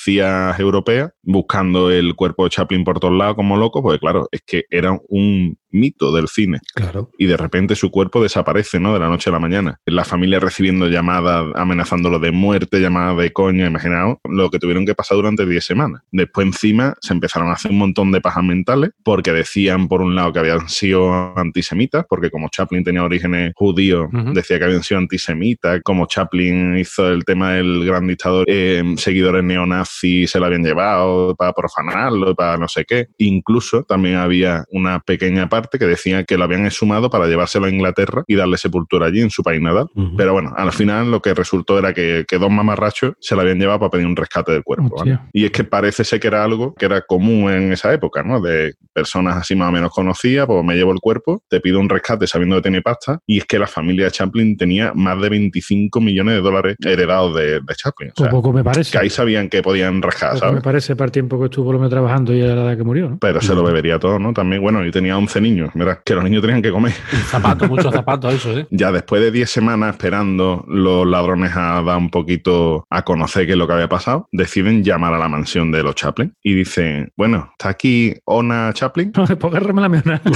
europeas, 0.58 1.12
buscando 1.22 1.90
el 1.90 2.14
cuerpo 2.14 2.44
de 2.44 2.50
Chaplin 2.50 2.84
por 2.84 3.00
todos 3.00 3.14
lados 3.14 3.36
como 3.36 3.56
loco, 3.56 3.82
porque 3.82 3.98
claro, 3.98 4.28
es 4.30 4.42
que 4.46 4.64
era 4.70 4.98
un 5.08 5.58
mito 5.76 6.12
del 6.14 6.28
cine. 6.28 6.60
Claro. 6.74 7.10
Y 7.18 7.26
de 7.26 7.36
repente 7.36 7.76
su 7.76 7.90
cuerpo 7.90 8.22
desaparece, 8.22 8.80
¿no? 8.80 8.92
De 8.92 9.00
la 9.00 9.08
noche 9.08 9.30
a 9.30 9.32
la 9.32 9.38
mañana. 9.38 9.80
La 9.86 10.04
familia 10.04 10.40
recibiendo 10.40 10.88
llamadas 10.88 11.46
amenazándolo 11.54 12.18
de 12.18 12.32
muerte, 12.32 12.80
llamadas 12.80 13.16
de 13.18 13.32
coña, 13.32 13.66
imaginaos 13.66 14.18
lo 14.24 14.50
que 14.50 14.58
tuvieron 14.58 14.86
que 14.86 14.94
pasar 14.94 15.16
durante 15.16 15.46
10 15.46 15.64
semanas. 15.64 16.02
Después 16.10 16.46
encima 16.46 16.94
se 17.00 17.12
empezaron 17.12 17.48
a 17.48 17.52
hacer 17.52 17.70
un 17.70 17.78
montón 17.78 18.12
de 18.12 18.20
pajas 18.20 18.44
mentales 18.44 18.90
porque 19.04 19.32
decían 19.32 19.88
por 19.88 20.02
un 20.02 20.14
lado 20.14 20.32
que 20.32 20.38
habían 20.38 20.68
sido 20.68 21.36
antisemitas, 21.38 22.04
porque 22.08 22.30
como 22.30 22.48
Chaplin 22.48 22.84
tenía 22.84 23.04
orígenes 23.04 23.52
judíos, 23.54 24.08
decía 24.32 24.58
que 24.58 24.64
habían 24.64 24.82
sido 24.82 24.98
antisemitas, 24.98 25.80
como 25.84 26.06
Chaplin 26.06 26.76
hizo 26.78 27.08
el 27.08 27.24
tema 27.24 27.52
del 27.52 27.84
gran 27.84 28.06
dictador, 28.06 28.44
eh, 28.48 28.82
seguidores 28.96 29.44
neonazis 29.44 30.30
se 30.30 30.38
lo 30.38 30.46
habían 30.46 30.64
llevado 30.64 31.34
para 31.36 31.52
profanarlo, 31.52 32.34
para 32.34 32.56
no 32.56 32.68
sé 32.68 32.84
qué. 32.84 33.08
Incluso 33.18 33.82
también 33.84 34.16
había 34.16 34.64
una 34.70 35.00
pequeña 35.00 35.48
parte 35.48 35.65
parte 35.66 35.78
que 35.78 35.86
decían 35.86 36.24
que 36.24 36.36
lo 36.36 36.44
habían 36.44 36.66
exhumado 36.66 37.10
para 37.10 37.26
llevárselo 37.26 37.66
a 37.66 37.70
Inglaterra 37.70 38.24
y 38.26 38.36
darle 38.36 38.56
sepultura 38.56 39.06
allí 39.06 39.20
en 39.20 39.30
su 39.30 39.42
país 39.42 39.60
natal. 39.60 39.88
Ujú. 39.94 40.16
Pero 40.16 40.32
bueno, 40.32 40.52
al 40.56 40.72
final 40.72 41.10
lo 41.10 41.20
que 41.20 41.34
resultó 41.34 41.78
era 41.78 41.92
que, 41.92 42.24
que 42.28 42.38
dos 42.38 42.50
mamarrachos 42.50 43.14
se 43.20 43.34
lo 43.34 43.42
habían 43.42 43.58
llevado 43.58 43.80
para 43.80 43.90
pedir 43.90 44.06
un 44.06 44.16
rescate 44.16 44.52
del 44.52 44.62
cuerpo. 44.62 44.96
¿vale? 44.96 45.12
Hostia. 45.12 45.28
Y 45.32 45.44
es 45.44 45.50
que 45.50 45.64
parece 45.64 46.04
ser 46.04 46.20
que 46.20 46.28
era 46.28 46.44
algo 46.44 46.74
que 46.74 46.86
era 46.86 47.00
común 47.02 47.50
en 47.50 47.72
esa 47.72 47.92
época, 47.92 48.22
¿no? 48.22 48.40
De 48.40 48.74
personas 48.92 49.36
así 49.36 49.54
más 49.54 49.68
o 49.68 49.72
menos 49.72 49.90
conocidas, 49.90 50.46
pues 50.46 50.64
me 50.64 50.74
llevo 50.74 50.92
el 50.92 51.00
cuerpo, 51.00 51.42
te 51.48 51.60
pido 51.60 51.80
un 51.80 51.88
rescate 51.88 52.26
sabiendo 52.26 52.56
que 52.56 52.62
tiene 52.62 52.82
pasta. 52.82 53.18
Y 53.26 53.38
es 53.38 53.44
que 53.44 53.58
la 53.58 53.66
familia 53.66 54.06
de 54.06 54.10
Chaplin 54.10 54.56
tenía 54.56 54.92
más 54.94 55.20
de 55.20 55.28
25 55.28 56.00
millones 56.00 56.34
de 56.36 56.40
dólares 56.40 56.76
heredados 56.84 57.34
de, 57.36 57.60
de 57.60 57.74
Chaplin. 57.74 58.10
O 58.16 58.22
sea, 58.22 58.30
poco 58.30 58.52
me 58.52 58.62
parece. 58.64 58.92
que 58.92 58.98
ahí 58.98 59.10
sabían 59.10 59.48
que 59.48 59.62
podían 59.62 60.02
rascar, 60.02 60.34
Poco 60.34 60.44
me 60.44 60.50
¿sabes? 60.50 60.62
parece 60.62 60.96
para 60.96 61.06
el 61.06 61.12
tiempo 61.12 61.38
que 61.38 61.46
estuvo 61.46 61.72
lo 61.72 61.86
trabajando 61.88 62.34
y 62.34 62.42
a 62.42 62.46
la 62.46 62.62
edad 62.64 62.76
que 62.76 62.84
murió, 62.84 63.10
¿no? 63.10 63.18
Pero 63.18 63.40
se 63.40 63.54
lo 63.54 63.62
bebería 63.62 63.98
todo, 63.98 64.18
¿no? 64.18 64.32
También, 64.32 64.62
bueno, 64.62 64.84
y 64.84 64.90
tenía 64.90 65.16
11 65.16 65.40
niños, 65.48 65.70
¿verdad? 65.74 66.00
Que 66.04 66.14
los 66.14 66.24
niños 66.24 66.42
tenían 66.42 66.62
que 66.62 66.70
comer. 66.70 66.92
Zapatos, 66.92 67.68
muchos 67.68 67.92
zapatos, 67.92 68.34
eso, 68.34 68.58
¿eh? 68.58 68.66
Ya 68.70 68.92
después 68.92 69.22
de 69.22 69.30
10 69.30 69.48
semanas 69.48 69.94
esperando 69.94 70.64
los 70.68 71.06
ladrones 71.06 71.52
a 71.56 71.82
dar 71.82 71.98
un 71.98 72.10
poquito 72.10 72.84
a 72.90 73.02
conocer 73.02 73.46
qué 73.46 73.52
es 73.52 73.58
lo 73.58 73.66
que 73.66 73.74
había 73.74 73.88
pasado, 73.88 74.28
deciden 74.32 74.82
llamar 74.82 75.14
a 75.14 75.18
la 75.18 75.28
mansión 75.28 75.70
de 75.70 75.82
los 75.82 75.94
Chaplin 75.94 76.34
y 76.42 76.54
dicen, 76.54 77.12
bueno, 77.16 77.50
¿está 77.52 77.70
aquí 77.70 78.14
Ona 78.24 78.72
Chaplin? 78.72 79.12
Póngame 79.40 79.82
la 79.82 79.88
meona. 79.88 80.22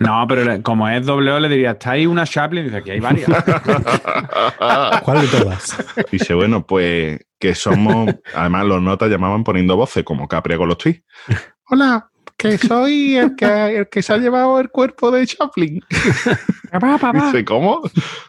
No, 0.00 0.26
pero 0.28 0.62
como 0.62 0.88
es 0.88 1.06
doble 1.06 1.30
O, 1.32 1.40
le 1.40 1.48
diría, 1.48 1.72
¿está 1.72 1.92
ahí 1.92 2.06
una 2.06 2.26
Chaplin? 2.26 2.64
Dice, 2.64 2.76
aquí 2.78 2.90
hay 2.90 3.00
varias. 3.00 3.28
¿Cuál 5.02 5.20
de 5.20 5.28
todas? 5.28 5.76
Dice, 6.10 6.34
bueno, 6.34 6.66
pues 6.66 7.20
que 7.38 7.54
somos, 7.54 8.14
además 8.34 8.64
los 8.66 8.82
notas 8.82 9.10
llamaban 9.10 9.44
poniendo 9.44 9.76
voces 9.76 10.04
como 10.04 10.26
Capria 10.28 10.56
con 10.56 10.68
los 10.68 10.78
tweets. 10.78 11.02
Hola, 11.68 12.10
que 12.44 12.58
soy 12.58 13.16
el 13.16 13.36
que, 13.36 13.78
el 13.78 13.88
que 13.88 14.02
se 14.02 14.12
ha 14.12 14.18
llevado 14.18 14.60
el 14.60 14.68
cuerpo 14.68 15.10
de 15.10 15.26
Chaplin. 15.26 15.82
Papá, 16.70 16.98
papá. 16.98 17.26
Dice, 17.26 17.44
¿cómo? 17.44 17.82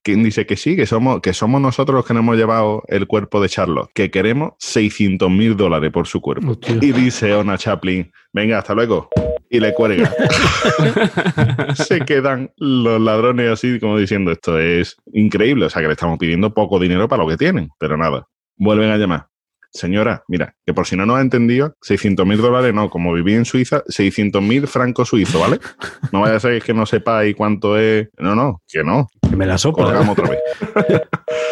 ¿Quién 0.04 0.22
dice 0.22 0.46
que 0.46 0.56
sí? 0.56 0.76
Que 0.76 0.86
somos, 0.86 1.20
que 1.20 1.34
somos 1.34 1.60
nosotros 1.60 1.96
los 1.96 2.06
que 2.06 2.14
nos 2.14 2.22
hemos 2.22 2.38
llevado 2.38 2.84
el 2.90 3.08
cuerpo 3.08 3.42
de 3.42 3.50
Charlotte, 3.50 3.90
que 3.96 4.12
queremos 4.12 4.54
600 4.60 5.32
mil 5.32 5.58
dólares 5.58 5.92
por 5.92 6.06
su 6.06 6.22
cuerpo. 6.22 6.52
Hostia. 6.52 6.78
Y 6.80 6.92
dice 6.92 7.34
Ona 7.34 7.58
Chaplin, 7.58 8.12
venga, 8.34 8.60
hasta 8.60 8.76
luego. 8.76 9.10
Y 9.50 9.60
le 9.60 9.74
cuelga. 9.74 10.14
Se 11.74 12.02
quedan 12.02 12.52
los 12.58 13.02
ladrones 13.02 13.50
así 13.50 13.80
como 13.80 13.98
diciendo, 13.98 14.32
esto 14.32 14.60
es 14.60 14.96
increíble. 15.12 15.66
O 15.66 15.70
sea, 15.72 15.82
que 15.82 15.88
le 15.88 15.94
estamos 15.94 16.20
pidiendo 16.20 16.54
poco 16.54 16.80
dinero 16.80 17.08
para 17.08 17.24
lo 17.24 17.30
que 17.30 17.38
tienen, 17.38 17.72
pero 17.80 17.98
nada. 17.98 18.28
Vuelven 18.58 18.92
a 18.92 18.98
llamar. 18.98 19.28
Señora, 19.76 20.24
mira, 20.30 20.56
que 20.66 20.74
por 20.74 20.88
si 20.88 20.96
no 20.96 21.06
nos 21.06 21.18
ha 21.18 21.22
entendido, 21.22 21.76
600 21.82 22.26
mil 22.26 22.38
dólares 22.38 22.74
no, 22.74 22.90
como 22.90 23.12
viví 23.12 23.34
en 23.34 23.44
Suiza, 23.44 23.84
600 23.90 24.42
mil 24.42 24.68
francos 24.68 25.10
suizos, 25.10 25.42
¿vale? 25.42 25.60
No 26.14 26.22
vaya 26.22 26.38
a 26.38 26.40
ser 26.40 26.64
que 26.64 26.74
no 26.74 26.86
sepáis 26.86 27.36
cuánto 27.36 27.78
es. 27.78 28.08
No, 28.18 28.36
no, 28.36 28.62
que 28.70 28.86
no. 28.86 29.10
Me 29.36 29.46
la 29.46 29.58
sopla. 29.58 29.86
Colgamos 29.86 30.18
otra 30.18 30.30
vez. 30.30 30.40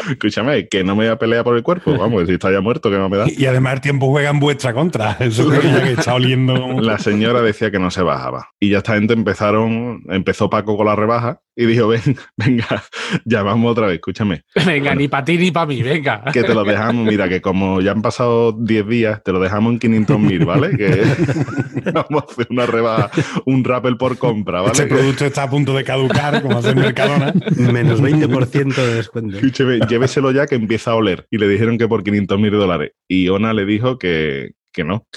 Escúchame, 0.10 0.68
que 0.68 0.84
no 0.84 0.96
me 0.96 1.06
voy 1.06 1.14
a 1.14 1.18
pelear 1.18 1.44
por 1.44 1.56
el 1.56 1.64
cuerpo. 1.64 1.98
Vamos, 1.98 2.28
si 2.28 2.34
está 2.34 2.52
ya 2.52 2.62
muerto, 2.62 2.90
que 2.90 2.98
no 2.98 3.10
me 3.10 3.18
da. 3.18 3.26
Y, 3.28 3.44
y 3.44 3.46
además 3.46 3.74
el 3.76 3.82
tiempo 3.82 4.08
juega 4.08 4.30
en 4.30 4.40
vuestra 4.40 4.74
contra. 4.74 5.18
Eso 5.20 5.48
creo 5.48 5.62
que 5.62 5.72
ya 5.72 5.84
que 5.84 5.94
está 5.94 6.14
oliendo. 6.14 6.82
La 6.82 6.98
señora 6.98 7.42
decía 7.42 7.72
que 7.72 7.80
no 7.80 7.92
se 7.92 8.02
bajaba. 8.02 8.50
Y 8.60 8.70
ya 8.70 8.80
esta 8.80 8.96
gente 8.96 9.14
empezaron, 9.14 10.04
empezó 10.10 10.50
Paco 10.50 10.78
con 10.78 10.86
la 10.86 10.96
rebaja 10.96 11.42
y 11.56 11.66
dijo, 11.66 11.88
ven, 11.88 12.02
venga, 12.38 12.84
llamamos 13.26 13.72
otra 13.72 13.88
vez, 13.88 13.96
escúchame. 13.96 14.44
Venga, 14.66 14.96
ni 14.96 15.08
para 15.08 15.26
ti 15.26 15.38
ni 15.38 15.52
para 15.52 15.66
mí, 15.68 15.82
venga. 15.82 16.24
Que 16.34 16.44
te 16.44 16.54
lo 16.54 16.64
dejamos, 16.64 17.06
mira, 17.06 17.30
que 17.30 17.42
como 17.42 17.82
ya 17.82 17.92
han 17.92 18.02
pasado 18.02 18.54
10 18.54 18.88
días, 18.88 19.24
te 19.24 19.32
lo 19.32 19.40
dejamos 19.40 19.74
en 19.74 19.80
500 19.80 20.20
mil, 20.20 20.46
¿vale? 20.46 20.76
Que 20.76 21.04
vamos 21.94 22.24
a 22.24 22.32
hacer 22.32 22.48
una 22.50 22.66
rebaja, 22.66 23.12
un 23.46 23.64
rappel 23.64 23.98
por 23.98 24.18
compra, 24.18 24.62
¿vale? 24.62 24.72
Este 24.72 24.88
producto 24.88 25.26
está 25.26 25.44
a 25.44 25.50
punto 25.50 25.76
de 25.76 25.84
caducar, 25.84 26.42
como 26.42 26.58
hace 26.58 26.74
Mercadona. 26.74 27.34
Menos 27.74 28.02
20% 28.02 28.76
de 28.76 28.96
descuento. 28.96 29.36
Escúcheme, 29.38 29.80
lléveselo 29.90 30.32
ya 30.32 30.48
que 30.48 30.56
empieza 30.56 30.92
a 30.92 30.96
oler. 30.96 31.28
Y 31.32 31.38
le 31.38 31.48
dijeron 31.48 31.78
que 31.78 31.88
por 31.88 32.04
500 32.04 32.40
mil 32.40 32.52
dólares. 32.52 32.92
Y 33.08 33.30
Ona 33.30 33.54
le 33.54 33.66
dijo 33.66 33.98
que, 33.98 34.52
que 34.72 34.84
no, 34.84 35.08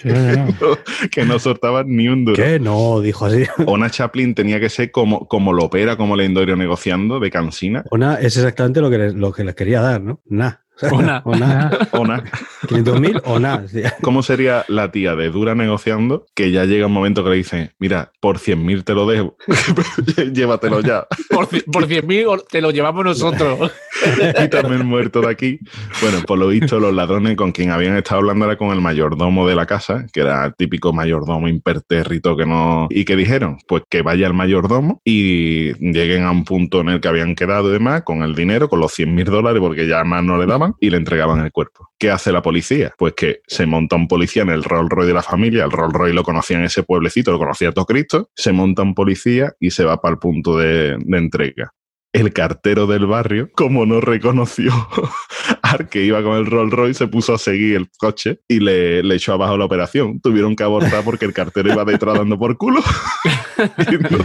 Sí, 0.00 0.08
no, 0.08 0.46
no. 0.60 0.78
que 1.10 1.24
no 1.24 1.38
soltaba 1.38 1.82
ni 1.84 2.08
un 2.08 2.24
duro. 2.24 2.36
¿Qué? 2.36 2.60
No, 2.60 3.00
dijo 3.00 3.26
así. 3.26 3.44
Ona 3.66 3.90
Chaplin 3.90 4.34
tenía 4.34 4.60
que 4.60 4.68
ser 4.68 4.90
como, 4.90 5.26
como 5.26 5.52
lo 5.52 5.64
opera, 5.64 5.96
como 5.96 6.16
le 6.16 6.24
Endorio 6.24 6.56
negociando 6.56 7.18
de 7.20 7.30
cansina. 7.30 7.84
Ona 7.90 8.14
es 8.16 8.36
exactamente 8.36 8.80
lo 8.80 8.90
que 8.90 8.98
les, 8.98 9.14
lo 9.14 9.32
que 9.32 9.44
les 9.44 9.54
quería 9.54 9.80
dar, 9.80 10.00
¿no? 10.00 10.20
Nah. 10.26 10.52
Ona. 10.90 11.22
Ona. 11.24 11.70
Ona. 11.92 12.24
500.000 12.62 13.22
o 13.24 13.38
nada. 13.38 13.66
Sí. 13.68 13.82
¿Cómo 14.02 14.22
sería 14.22 14.64
la 14.68 14.90
tía 14.90 15.14
de 15.16 15.30
dura 15.30 15.54
negociando 15.54 16.26
que 16.34 16.50
ya 16.50 16.64
llega 16.64 16.86
un 16.86 16.92
momento 16.92 17.24
que 17.24 17.30
le 17.30 17.36
dice, 17.36 17.72
mira, 17.78 18.12
por 18.20 18.38
100.000 18.38 18.84
te 18.84 18.94
lo 18.94 19.06
dejo, 19.06 19.36
llévatelo 20.32 20.80
ya, 20.80 21.06
Por, 21.30 21.48
por 21.48 21.88
100.000 21.88 22.44
te 22.48 22.60
lo 22.60 22.70
llevamos 22.70 23.04
nosotros. 23.04 23.72
quítame 24.38 24.76
el 24.76 24.84
muerto 24.84 25.20
de 25.20 25.30
aquí. 25.30 25.58
Bueno, 26.00 26.18
por 26.26 26.38
lo 26.38 26.48
visto 26.48 26.78
los 26.78 26.94
ladrones 26.94 27.36
con 27.36 27.52
quien 27.52 27.70
habían 27.70 27.96
estado 27.96 28.20
hablando 28.20 28.44
era 28.44 28.56
con 28.56 28.70
el 28.70 28.80
mayordomo 28.80 29.46
de 29.46 29.54
la 29.54 29.66
casa, 29.66 30.06
que 30.12 30.20
era 30.20 30.46
el 30.46 30.54
típico 30.54 30.92
mayordomo 30.92 31.48
impertérrito 31.48 32.36
que 32.36 32.46
no... 32.46 32.86
¿Y 32.90 33.04
qué 33.04 33.16
dijeron? 33.16 33.58
Pues 33.66 33.82
que 33.88 34.02
vaya 34.02 34.26
el 34.26 34.34
mayordomo 34.34 35.00
y 35.04 35.72
lleguen 35.74 36.24
a 36.24 36.30
un 36.30 36.44
punto 36.44 36.80
en 36.80 36.90
el 36.90 37.00
que 37.00 37.08
habían 37.08 37.34
quedado 37.34 37.70
y 37.70 37.72
demás, 37.72 38.02
con 38.02 38.22
el 38.22 38.34
dinero, 38.34 38.68
con 38.68 38.80
los 38.80 38.96
100.000 38.98 39.24
dólares, 39.24 39.60
porque 39.60 39.86
ya 39.86 40.04
más 40.04 40.22
no 40.24 40.38
le 40.38 40.46
daban, 40.46 40.67
y 40.80 40.90
le 40.90 40.96
entregaban 40.96 41.40
el 41.40 41.52
cuerpo. 41.52 41.90
¿Qué 41.98 42.10
hace 42.10 42.32
la 42.32 42.42
policía? 42.42 42.94
Pues 42.96 43.14
que 43.14 43.40
se 43.46 43.66
monta 43.66 43.96
un 43.96 44.08
policía 44.08 44.42
en 44.42 44.50
el 44.50 44.64
Rolls 44.64 44.88
Royce 44.88 45.08
de 45.08 45.14
la 45.14 45.22
familia, 45.22 45.64
el 45.64 45.70
Rolls 45.70 45.92
Royce 45.92 46.14
lo 46.14 46.22
conocía 46.22 46.58
en 46.58 46.64
ese 46.64 46.82
pueblecito, 46.82 47.32
lo 47.32 47.38
conocía 47.38 47.72
todo 47.72 47.86
Cristo, 47.86 48.30
se 48.34 48.52
monta 48.52 48.82
un 48.82 48.94
policía 48.94 49.52
y 49.60 49.70
se 49.70 49.84
va 49.84 50.00
para 50.00 50.12
el 50.12 50.18
punto 50.18 50.56
de, 50.56 50.96
de 50.98 51.18
entrega. 51.18 51.72
El 52.18 52.32
cartero 52.32 52.88
del 52.88 53.06
barrio, 53.06 53.48
como 53.54 53.86
no 53.86 54.00
reconoció 54.00 54.72
al 55.62 55.88
que 55.88 56.02
iba 56.02 56.20
con 56.20 56.36
el 56.36 56.46
Rolls 56.46 56.72
Royce, 56.72 56.98
se 56.98 57.06
puso 57.06 57.32
a 57.34 57.38
seguir 57.38 57.76
el 57.76 57.88
coche 57.96 58.40
y 58.48 58.58
le, 58.58 59.04
le 59.04 59.14
echó 59.14 59.34
abajo 59.34 59.56
la 59.56 59.66
operación. 59.66 60.20
Tuvieron 60.20 60.56
que 60.56 60.64
abortar 60.64 61.04
porque 61.04 61.26
el 61.26 61.32
cartero 61.32 61.72
iba 61.72 61.84
detrás 61.84 62.18
dando 62.18 62.36
por 62.36 62.56
culo, 62.56 62.80
creyendo, 63.76 64.18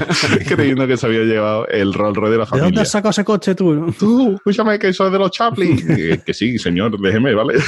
creyendo 0.47 0.87
que 0.87 0.97
se 0.97 1.05
había 1.05 1.19
llevado 1.21 1.67
el 1.67 1.93
Rolls 1.93 2.17
Royce 2.17 2.31
de 2.31 2.37
la 2.39 2.45
¿De 2.45 2.49
dónde 2.49 2.63
familia. 2.63 2.81
has 2.81 2.89
sacado 2.89 3.11
ese 3.11 3.23
coche 3.23 3.53
tú? 3.53 3.73
no? 3.75 3.91
Tú, 3.91 4.33
escúchame 4.37 4.79
que 4.79 4.91
soy 4.91 5.11
de 5.11 5.19
los 5.19 5.29
Chaplin. 5.29 5.77
que, 5.85 6.19
que 6.25 6.33
sí, 6.33 6.57
señor, 6.57 6.99
déjeme, 6.99 7.35
¿vale? 7.35 7.59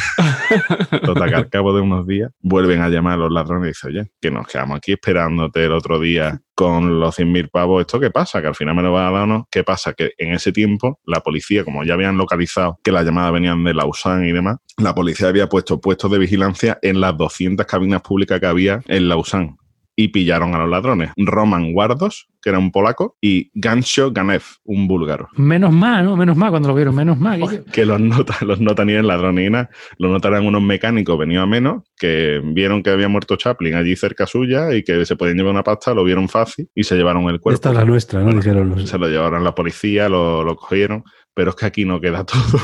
Total, 1.03 1.29
que 1.29 1.35
al 1.35 1.49
cabo 1.49 1.75
de 1.75 1.81
unos 1.81 2.07
días 2.07 2.31
vuelven 2.41 2.81
a 2.81 2.89
llamar 2.89 3.13
a 3.13 3.17
los 3.17 3.31
ladrones 3.31 3.65
y 3.65 3.67
dicen, 3.69 3.89
oye, 4.01 4.11
que 4.19 4.31
nos 4.31 4.47
quedamos 4.47 4.77
aquí 4.77 4.93
esperándote 4.93 5.65
el 5.65 5.71
otro 5.71 5.99
día 5.99 6.41
con 6.55 6.99
los 6.99 7.19
100.000 7.19 7.49
pavos. 7.51 7.81
¿Esto 7.81 7.99
qué 7.99 8.09
pasa? 8.09 8.41
Que 8.41 8.47
al 8.47 8.55
final 8.55 8.75
me 8.75 8.81
lo 8.81 8.93
van 8.93 9.07
a 9.07 9.11
dar 9.11 9.23
o 9.23 9.27
no. 9.27 9.47
¿Qué 9.51 9.63
pasa? 9.63 9.93
Que 9.93 10.13
en 10.17 10.33
ese 10.33 10.51
tiempo 10.51 10.99
la 11.05 11.19
policía, 11.19 11.63
como 11.63 11.83
ya 11.83 11.93
habían 11.93 12.17
localizado 12.17 12.79
que 12.83 12.91
las 12.91 13.05
llamadas 13.05 13.33
venían 13.33 13.63
de 13.63 13.73
Lausanne 13.73 14.29
y 14.29 14.31
demás, 14.31 14.57
la 14.77 14.95
policía 14.95 15.27
había 15.27 15.47
puesto 15.47 15.79
puestos 15.79 16.09
de 16.11 16.17
vigilancia 16.17 16.79
en 16.81 17.01
las 17.01 17.17
200 17.17 17.65
cabinas 17.65 18.01
públicas 18.01 18.39
que 18.39 18.45
había 18.45 18.81
en 18.87 19.07
Lausanne 19.09 19.57
y 19.95 20.09
pillaron 20.09 20.53
a 20.55 20.59
los 20.59 20.69
ladrones. 20.69 21.11
Roman 21.17 21.71
Guardos, 21.73 22.27
que 22.41 22.49
era 22.49 22.59
un 22.59 22.71
polaco, 22.71 23.17
y 23.21 23.49
Gancho 23.53 24.11
Ganev, 24.11 24.43
un 24.65 24.87
búlgaro. 24.87 25.29
Menos 25.37 25.71
mal, 25.71 26.05
¿no? 26.05 26.15
Menos 26.17 26.35
mal 26.37 26.49
cuando 26.51 26.67
lo 26.69 26.75
vieron, 26.75 26.93
menos 26.95 27.17
mal. 27.17 27.63
Que 27.71 27.85
los 27.85 27.99
notan, 27.99 28.37
los 28.47 28.59
notan 28.59 28.87
ni 28.87 28.93
en 28.93 29.07
ladrones 29.07 29.43
ni 29.45 29.49
nada. 29.49 29.69
Los 29.97 30.11
notaron 30.11 30.45
unos 30.45 30.61
mecánicos 30.61 31.17
venidos 31.17 31.43
a 31.43 31.47
menos 31.47 31.83
que 31.97 32.41
vieron 32.43 32.83
que 32.83 32.89
había 32.89 33.07
muerto 33.07 33.35
Chaplin 33.35 33.75
allí 33.75 33.95
cerca 33.95 34.25
suya 34.27 34.73
y 34.75 34.83
que 34.83 35.05
se 35.05 35.15
podían 35.15 35.37
llevar 35.37 35.53
una 35.53 35.63
pasta, 35.63 35.93
lo 35.93 36.03
vieron 36.03 36.27
fácil 36.29 36.69
y 36.75 36.83
se 36.83 36.95
llevaron 36.95 37.23
el 37.29 37.39
cuerpo. 37.39 37.55
Esta 37.55 37.69
es 37.69 37.75
la 37.75 37.85
nuestra, 37.85 38.21
¿no? 38.21 38.31
Los- 38.31 38.89
Se 38.89 38.97
lo 38.97 39.07
llevaron 39.07 39.43
la 39.43 39.55
policía, 39.55 40.09
lo, 40.09 40.43
lo 40.43 40.55
cogieron, 40.55 41.03
pero 41.35 41.51
es 41.51 41.55
que 41.57 41.65
aquí 41.65 41.85
no 41.85 42.01
queda 42.01 42.23
todo. 42.25 42.59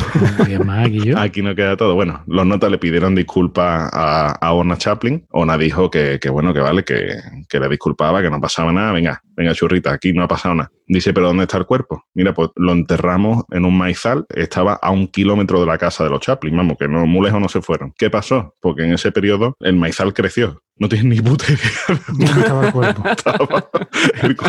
Aquí 1.18 1.42
no 1.42 1.54
queda 1.54 1.78
todo. 1.78 1.94
Bueno, 1.94 2.24
los 2.26 2.46
notas 2.46 2.72
le 2.72 2.78
pidieron 2.80 3.14
disculpas 3.14 3.90
a, 3.94 4.32
a 4.32 4.54
Ona 4.54 4.78
Chaplin. 4.78 5.26
Ona 5.32 5.58
dijo 5.58 5.92
que, 5.92 6.20
que 6.20 6.30
bueno, 6.30 6.54
que 6.54 6.62
vale, 6.62 6.84
que, 6.84 7.18
que 7.48 7.60
le 7.60 7.68
disculpaba, 7.68 8.22
que 8.22 8.30
no 8.30 8.40
pasaba 8.40 8.72
nada. 8.72 8.94
Venga, 8.94 9.22
venga, 9.42 9.54
churrita, 9.54 9.92
aquí 9.94 10.14
no 10.14 10.24
ha 10.24 10.28
pasado 10.28 10.56
nada. 10.56 10.72
Dice, 10.88 11.14
pero 11.14 11.28
¿dónde 11.28 11.44
está 11.44 11.58
el 11.58 11.66
cuerpo? 11.66 12.04
Mira, 12.14 12.34
pues 12.34 12.50
lo 12.58 12.74
enterramos 12.74 13.44
en 13.52 13.64
un 13.66 13.78
maizal. 13.78 14.26
Estaba 14.30 14.74
a 14.74 14.92
un 14.92 15.08
kilómetro 15.08 15.60
de 15.62 15.66
la 15.66 15.78
casa 15.78 16.04
de 16.04 16.10
los 16.10 16.20
Chaplin. 16.20 16.56
Vamos, 16.58 16.78
que 16.78 16.88
no, 16.90 17.06
muy 17.06 17.26
lejos 17.26 17.40
no 17.40 17.48
se 17.48 17.62
fueron. 17.62 17.94
¿Qué 17.98 18.10
pasó? 18.10 18.56
Porque 18.60 18.84
en 18.84 18.94
ese 18.94 19.12
periodo 19.14 19.56
el 19.62 19.78
maizal 19.78 20.14
creció. 20.14 20.62
No 20.78 20.90
tienes 20.90 21.06
ni 21.06 21.22
puta 21.22 21.46
idea 21.46 21.60
de 21.88 22.00
¿Dónde 22.08 22.26
estaba 22.42 22.66
el 22.66 22.74
cuerpo? 22.74 23.04
estaba 23.10 23.70
el, 24.24 24.36
cu- 24.36 24.46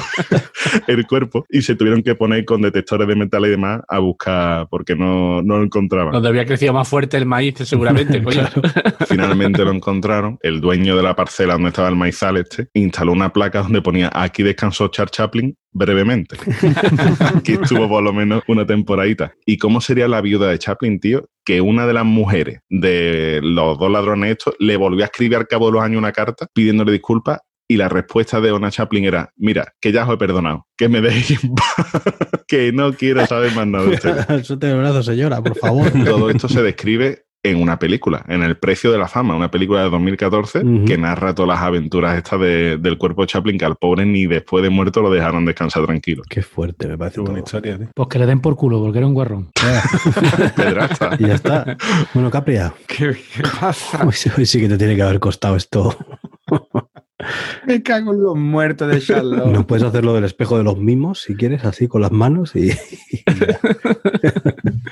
el 0.86 1.06
cuerpo 1.06 1.44
y 1.50 1.60
se 1.62 1.74
tuvieron 1.76 2.02
que 2.02 2.14
poner 2.14 2.44
con 2.44 2.62
detectores 2.62 3.06
de 3.06 3.14
metal 3.14 3.44
y 3.46 3.50
demás 3.50 3.82
a 3.86 3.98
buscar 3.98 4.66
porque 4.70 4.96
no, 4.96 5.42
no 5.42 5.58
lo 5.58 5.64
encontraban. 5.64 6.12
Donde 6.12 6.28
había 6.30 6.46
crecido 6.46 6.72
más 6.72 6.88
fuerte 6.88 7.18
el 7.18 7.26
maíz, 7.26 7.54
seguramente, 7.58 8.20
coño. 8.24 8.48
Finalmente 9.06 9.64
lo 9.64 9.72
encontraron. 9.72 10.38
El 10.42 10.60
dueño 10.60 10.96
de 10.96 11.02
la 11.02 11.14
parcela 11.14 11.52
donde 11.54 11.68
estaba 11.68 11.88
el 11.88 11.96
maizal 11.96 12.36
este 12.38 12.68
instaló 12.74 13.12
una 13.12 13.32
placa 13.32 13.62
donde 13.62 13.82
ponía 13.82 14.10
aquí 14.12 14.42
descansó 14.42 14.81
Charles 14.90 15.12
Chaplin 15.12 15.56
brevemente. 15.72 16.36
que 17.44 17.54
estuvo 17.54 17.88
por 17.88 18.02
lo 18.02 18.12
menos 18.12 18.42
una 18.48 18.66
temporadita. 18.66 19.32
¿Y 19.46 19.58
cómo 19.58 19.80
sería 19.80 20.08
la 20.08 20.20
viuda 20.20 20.48
de 20.48 20.58
Chaplin, 20.58 21.00
tío? 21.00 21.28
Que 21.44 21.60
una 21.60 21.86
de 21.86 21.94
las 21.94 22.04
mujeres 22.04 22.60
de 22.68 23.40
los 23.42 23.78
dos 23.78 23.90
ladrones 23.90 24.32
estos 24.32 24.54
le 24.58 24.76
volvió 24.76 25.04
a 25.04 25.06
escribir 25.06 25.36
al 25.36 25.48
cabo 25.48 25.66
de 25.66 25.72
los 25.72 25.82
años 25.82 25.98
una 25.98 26.12
carta 26.12 26.46
pidiéndole 26.52 26.92
disculpas 26.92 27.38
y 27.68 27.76
la 27.76 27.88
respuesta 27.88 28.40
de 28.40 28.52
Ona 28.52 28.70
Chaplin 28.70 29.04
era, 29.04 29.32
mira, 29.36 29.72
que 29.80 29.92
ya 29.92 30.04
os 30.06 30.12
he 30.12 30.16
perdonado, 30.18 30.66
que 30.76 30.88
me 30.90 31.00
dejéis 31.00 31.42
en 31.42 31.54
paz, 31.54 31.74
que 32.46 32.70
no 32.70 32.92
quiero 32.92 33.24
saber 33.26 33.54
más 33.54 33.66
nada 33.66 33.84
de 33.84 33.94
ustedes. 33.94 34.26
Suelte 34.46 34.70
el 34.70 34.78
brazo, 34.78 35.02
señora, 35.02 35.42
por 35.42 35.56
favor. 35.56 35.90
Todo 36.04 36.28
esto 36.28 36.48
se 36.48 36.62
describe 36.62 37.24
en 37.44 37.60
una 37.60 37.78
película, 37.78 38.24
en 38.28 38.42
El 38.42 38.56
Precio 38.56 38.92
de 38.92 38.98
la 38.98 39.08
Fama, 39.08 39.34
una 39.34 39.50
película 39.50 39.82
de 39.82 39.90
2014 39.90 40.60
Ujú. 40.60 40.84
que 40.84 40.96
narra 40.96 41.34
todas 41.34 41.48
las 41.48 41.60
aventuras 41.60 42.16
estas 42.16 42.38
de- 42.40 42.76
del 42.78 42.96
cuerpo 42.98 43.22
de 43.22 43.26
Chaplin, 43.28 43.58
que 43.58 43.64
al 43.64 43.76
pobre 43.76 44.06
ni 44.06 44.26
después 44.26 44.62
de 44.62 44.70
muerto 44.70 45.02
lo 45.02 45.10
dejaron 45.10 45.44
descansar 45.44 45.84
tranquilo. 45.84 46.22
Qué 46.28 46.42
fuerte, 46.42 46.86
me 46.86 46.96
parece. 46.96 47.16
Qué 47.16 47.20
buena 47.22 47.34
todo. 47.38 47.44
historia, 47.44 47.78
tío. 47.78 47.88
Pues 47.94 48.08
que 48.08 48.18
le 48.20 48.26
den 48.26 48.40
por 48.40 48.54
culo, 48.56 48.80
porque 48.80 48.98
era 48.98 49.06
un 49.06 49.14
guarrón. 49.14 49.50
Pedrasta. 50.56 51.16
Y 51.18 51.26
ya 51.26 51.34
está. 51.34 51.76
Bueno, 52.14 52.30
Capria, 52.30 52.72
¿Qué, 52.86 53.16
qué 53.36 53.42
pasa? 53.60 54.04
hoy 54.06 54.46
sí 54.46 54.60
que 54.60 54.68
te 54.68 54.78
tiene 54.78 54.94
que 54.96 55.02
haber 55.02 55.18
costado 55.20 55.56
esto. 55.56 55.96
Me 57.66 57.82
cago 57.82 58.12
en 58.12 58.22
los 58.22 58.36
muertos 58.36 58.90
de 58.90 59.00
Charlotte. 59.00 59.46
No 59.46 59.66
puedes 59.66 59.84
hacer 59.84 60.04
lo 60.04 60.14
del 60.14 60.24
espejo 60.24 60.58
de 60.58 60.64
los 60.64 60.78
mimos, 60.78 61.22
si 61.22 61.34
quieres, 61.34 61.64
así 61.64 61.88
con 61.88 62.02
las 62.02 62.12
manos 62.12 62.54
y, 62.56 62.70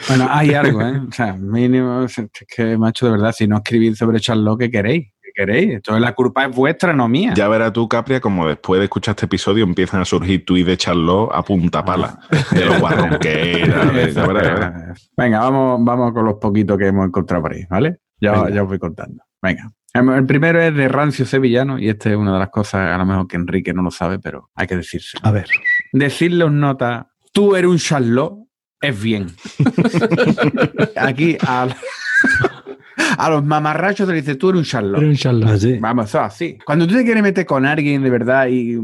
Bueno, 0.08 0.26
hay 0.30 0.54
algo, 0.54 0.80
¿eh? 0.82 1.00
O 1.08 1.12
sea, 1.12 1.34
mínimo, 1.34 2.04
es 2.04 2.16
que, 2.48 2.76
macho, 2.76 3.06
de 3.06 3.12
verdad, 3.12 3.32
si 3.36 3.46
no 3.46 3.58
escribís 3.58 3.98
sobre 3.98 4.20
Charlotte, 4.20 4.60
¿qué 4.60 4.70
queréis? 4.70 5.12
¿Qué 5.22 5.30
queréis? 5.34 5.74
Entonces 5.74 6.02
la 6.02 6.14
culpa 6.14 6.44
es 6.44 6.54
vuestra, 6.54 6.92
no 6.92 7.08
mía. 7.08 7.32
Ya 7.34 7.48
verás 7.48 7.72
tú, 7.72 7.88
Capria, 7.88 8.20
como 8.20 8.46
después 8.46 8.78
de 8.78 8.84
escuchar 8.84 9.12
este 9.12 9.26
episodio 9.26 9.64
empiezan 9.64 10.00
a 10.00 10.04
surgir 10.04 10.44
tuits 10.44 10.66
de 10.66 10.76
Charlot 10.76 11.30
a 11.32 11.42
punta 11.42 11.84
pala. 11.84 12.18
De 12.50 12.64
lo 12.64 12.80
guarrón 12.80 13.18
que 13.20 13.62
era. 13.62 14.94
Venga, 15.16 15.40
vamos, 15.40 15.80
vamos 15.84 16.12
con 16.12 16.24
los 16.24 16.34
poquitos 16.34 16.78
que 16.78 16.86
hemos 16.86 17.06
encontrado 17.06 17.42
por 17.42 17.52
ahí, 17.52 17.64
¿vale? 17.68 17.98
Ya, 18.20 18.32
Venga. 18.32 18.50
ya 18.50 18.62
os 18.62 18.68
voy 18.68 18.78
contando. 18.78 19.22
Venga. 19.42 19.70
El 19.92 20.26
primero 20.26 20.60
es 20.60 20.74
de 20.74 20.88
Rancio 20.88 21.26
Sevillano 21.26 21.78
y 21.78 21.88
esta 21.88 22.10
es 22.10 22.16
una 22.16 22.34
de 22.34 22.38
las 22.38 22.50
cosas, 22.50 22.92
a 22.92 22.98
lo 22.98 23.06
mejor 23.06 23.26
que 23.26 23.36
Enrique 23.36 23.72
no 23.72 23.82
lo 23.82 23.90
sabe, 23.90 24.18
pero 24.20 24.50
hay 24.54 24.66
que 24.66 24.76
decirse. 24.76 25.18
a 25.22 25.32
ver, 25.32 25.46
Decirle 25.92 26.44
un 26.44 26.60
nota, 26.60 27.10
tú 27.32 27.56
eres 27.56 27.70
un 27.70 27.78
Charlot, 27.78 28.38
es 28.80 29.02
bien. 29.02 29.34
Aquí 30.96 31.36
a, 31.46 31.68
a 33.16 33.30
los 33.30 33.44
mamarrachos 33.44 34.06
te 34.08 34.14
dice, 34.14 34.34
tú 34.36 34.50
eres 34.50 34.60
un 34.60 34.64
Charlot. 34.64 34.98
Era 35.00 35.08
un 35.10 35.16
charlatán. 35.16 35.54
así. 35.56 35.78
Vamos, 35.78 36.06
eso 36.08 36.20
así. 36.20 36.58
Cuando 36.64 36.86
tú 36.86 36.94
te 36.94 37.04
quieres 37.04 37.22
meter 37.22 37.46
con 37.46 37.66
alguien 37.66 38.02
de 38.02 38.10
verdad 38.10 38.46
y 38.48 38.78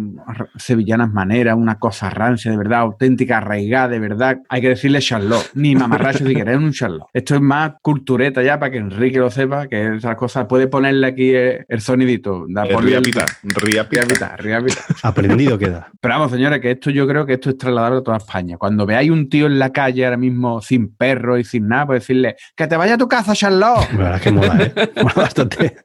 sevillanas 0.56 1.12
maneras, 1.12 1.56
una 1.56 1.78
cosa 1.78 2.10
rancia 2.10 2.50
de 2.50 2.56
verdad, 2.56 2.80
auténtica, 2.80 3.38
arraigada 3.38 3.88
de 3.88 3.98
verdad, 3.98 4.38
hay 4.48 4.60
que 4.60 4.68
decirle 4.70 5.00
Charlot, 5.00 5.50
ni 5.54 5.74
mamarracho 5.74 6.18
si 6.26 6.34
quieres, 6.34 6.54
es 6.56 6.60
un 6.62 6.72
Charlot. 6.72 7.06
Esto 7.12 7.34
es 7.34 7.40
más 7.40 7.72
cultureta 7.82 8.42
ya 8.42 8.58
para 8.58 8.72
que 8.72 8.78
Enrique 8.78 9.18
lo 9.18 9.30
sepa, 9.30 9.66
que 9.68 9.96
esas 9.96 10.16
cosas, 10.16 10.46
puede 10.46 10.66
ponerle 10.68 11.06
aquí 11.06 11.30
eh, 11.34 11.64
el 11.68 11.80
sonidito. 11.80 12.46
Da, 12.48 12.64
Eh, 12.66 12.72
ponle 12.72 12.96
el- 12.96 13.04
Riapita, 13.04 13.24
Riapita. 13.42 14.06
Riapita, 14.06 14.36
riapita. 14.36 14.80
Aprendido 15.02 15.58
queda. 15.58 15.88
Pero 16.00 16.14
vamos, 16.14 16.30
señores, 16.32 16.60
que 16.60 16.72
esto 16.72 16.90
yo 16.90 17.06
creo 17.06 17.26
que 17.26 17.34
esto 17.34 17.50
es 17.50 17.58
trasladable 17.58 17.98
a 17.98 18.02
toda 18.02 18.16
España. 18.18 18.56
Cuando 18.58 18.86
veáis 18.86 19.10
un 19.10 19.28
tío 19.28 19.46
en 19.46 19.58
la 19.58 19.70
calle 19.70 20.04
ahora 20.04 20.16
mismo 20.16 20.60
sin 20.60 20.94
perro 20.94 21.38
y 21.38 21.44
sin 21.44 21.68
nada, 21.68 21.86
pues 21.86 22.02
decirle, 22.02 22.36
que 22.56 22.66
te 22.66 22.76
vaya 22.76 22.94
a 22.94 22.98
tu 22.98 23.08
casa, 23.08 23.34
Charlot. 23.34 23.88
Verdad 24.16 24.18
es 24.18 24.22
que 24.22 24.30
mola, 24.32 24.64
¿eh? 24.64 24.92
Mola 25.02 25.14
bastante. 25.14 25.76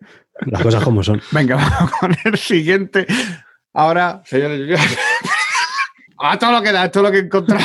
Las 0.46 0.62
cosas 0.62 0.84
como 0.84 1.04
son. 1.04 1.22
Venga, 1.32 1.56
vamos 1.80 1.92
con 2.00 2.16
el 2.26 2.38
siguiente. 2.38 3.06
Ahora, 3.74 4.22
señores, 4.26 4.80
a 6.20 6.38
todo 6.40 6.52
lo 6.52 6.62
que 6.62 6.72
da, 6.72 6.90
todo 6.90 7.04
lo 7.04 7.12
que 7.12 7.18
he 7.18 7.22
encontrado. 7.22 7.64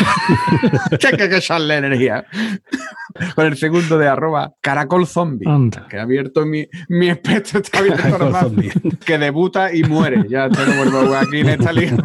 Cheque 0.98 1.28
que 1.28 1.40
sale 1.40 1.76
energía. 1.76 2.24
Con 3.34 3.46
el 3.46 3.56
segundo 3.56 3.98
de 3.98 4.08
arroba 4.08 4.52
caracol 4.60 5.06
zombie. 5.06 5.48
Anda. 5.48 5.86
Que 5.88 5.98
ha 5.98 6.02
abierto 6.02 6.46
mi, 6.46 6.66
mi 6.88 7.08
espectro, 7.08 7.60
está 7.60 7.78
abierto 7.78 8.08
normal, 8.08 8.44
zombie. 8.44 8.72
que 9.04 9.18
debuta 9.18 9.74
y 9.74 9.82
muere. 9.84 10.24
Ya 10.28 10.48
te 10.48 10.64
lo 10.64 10.74
vuelvo 10.74 11.14
aquí 11.16 11.40
en 11.40 11.48
esta 11.50 11.72
liga. 11.72 11.96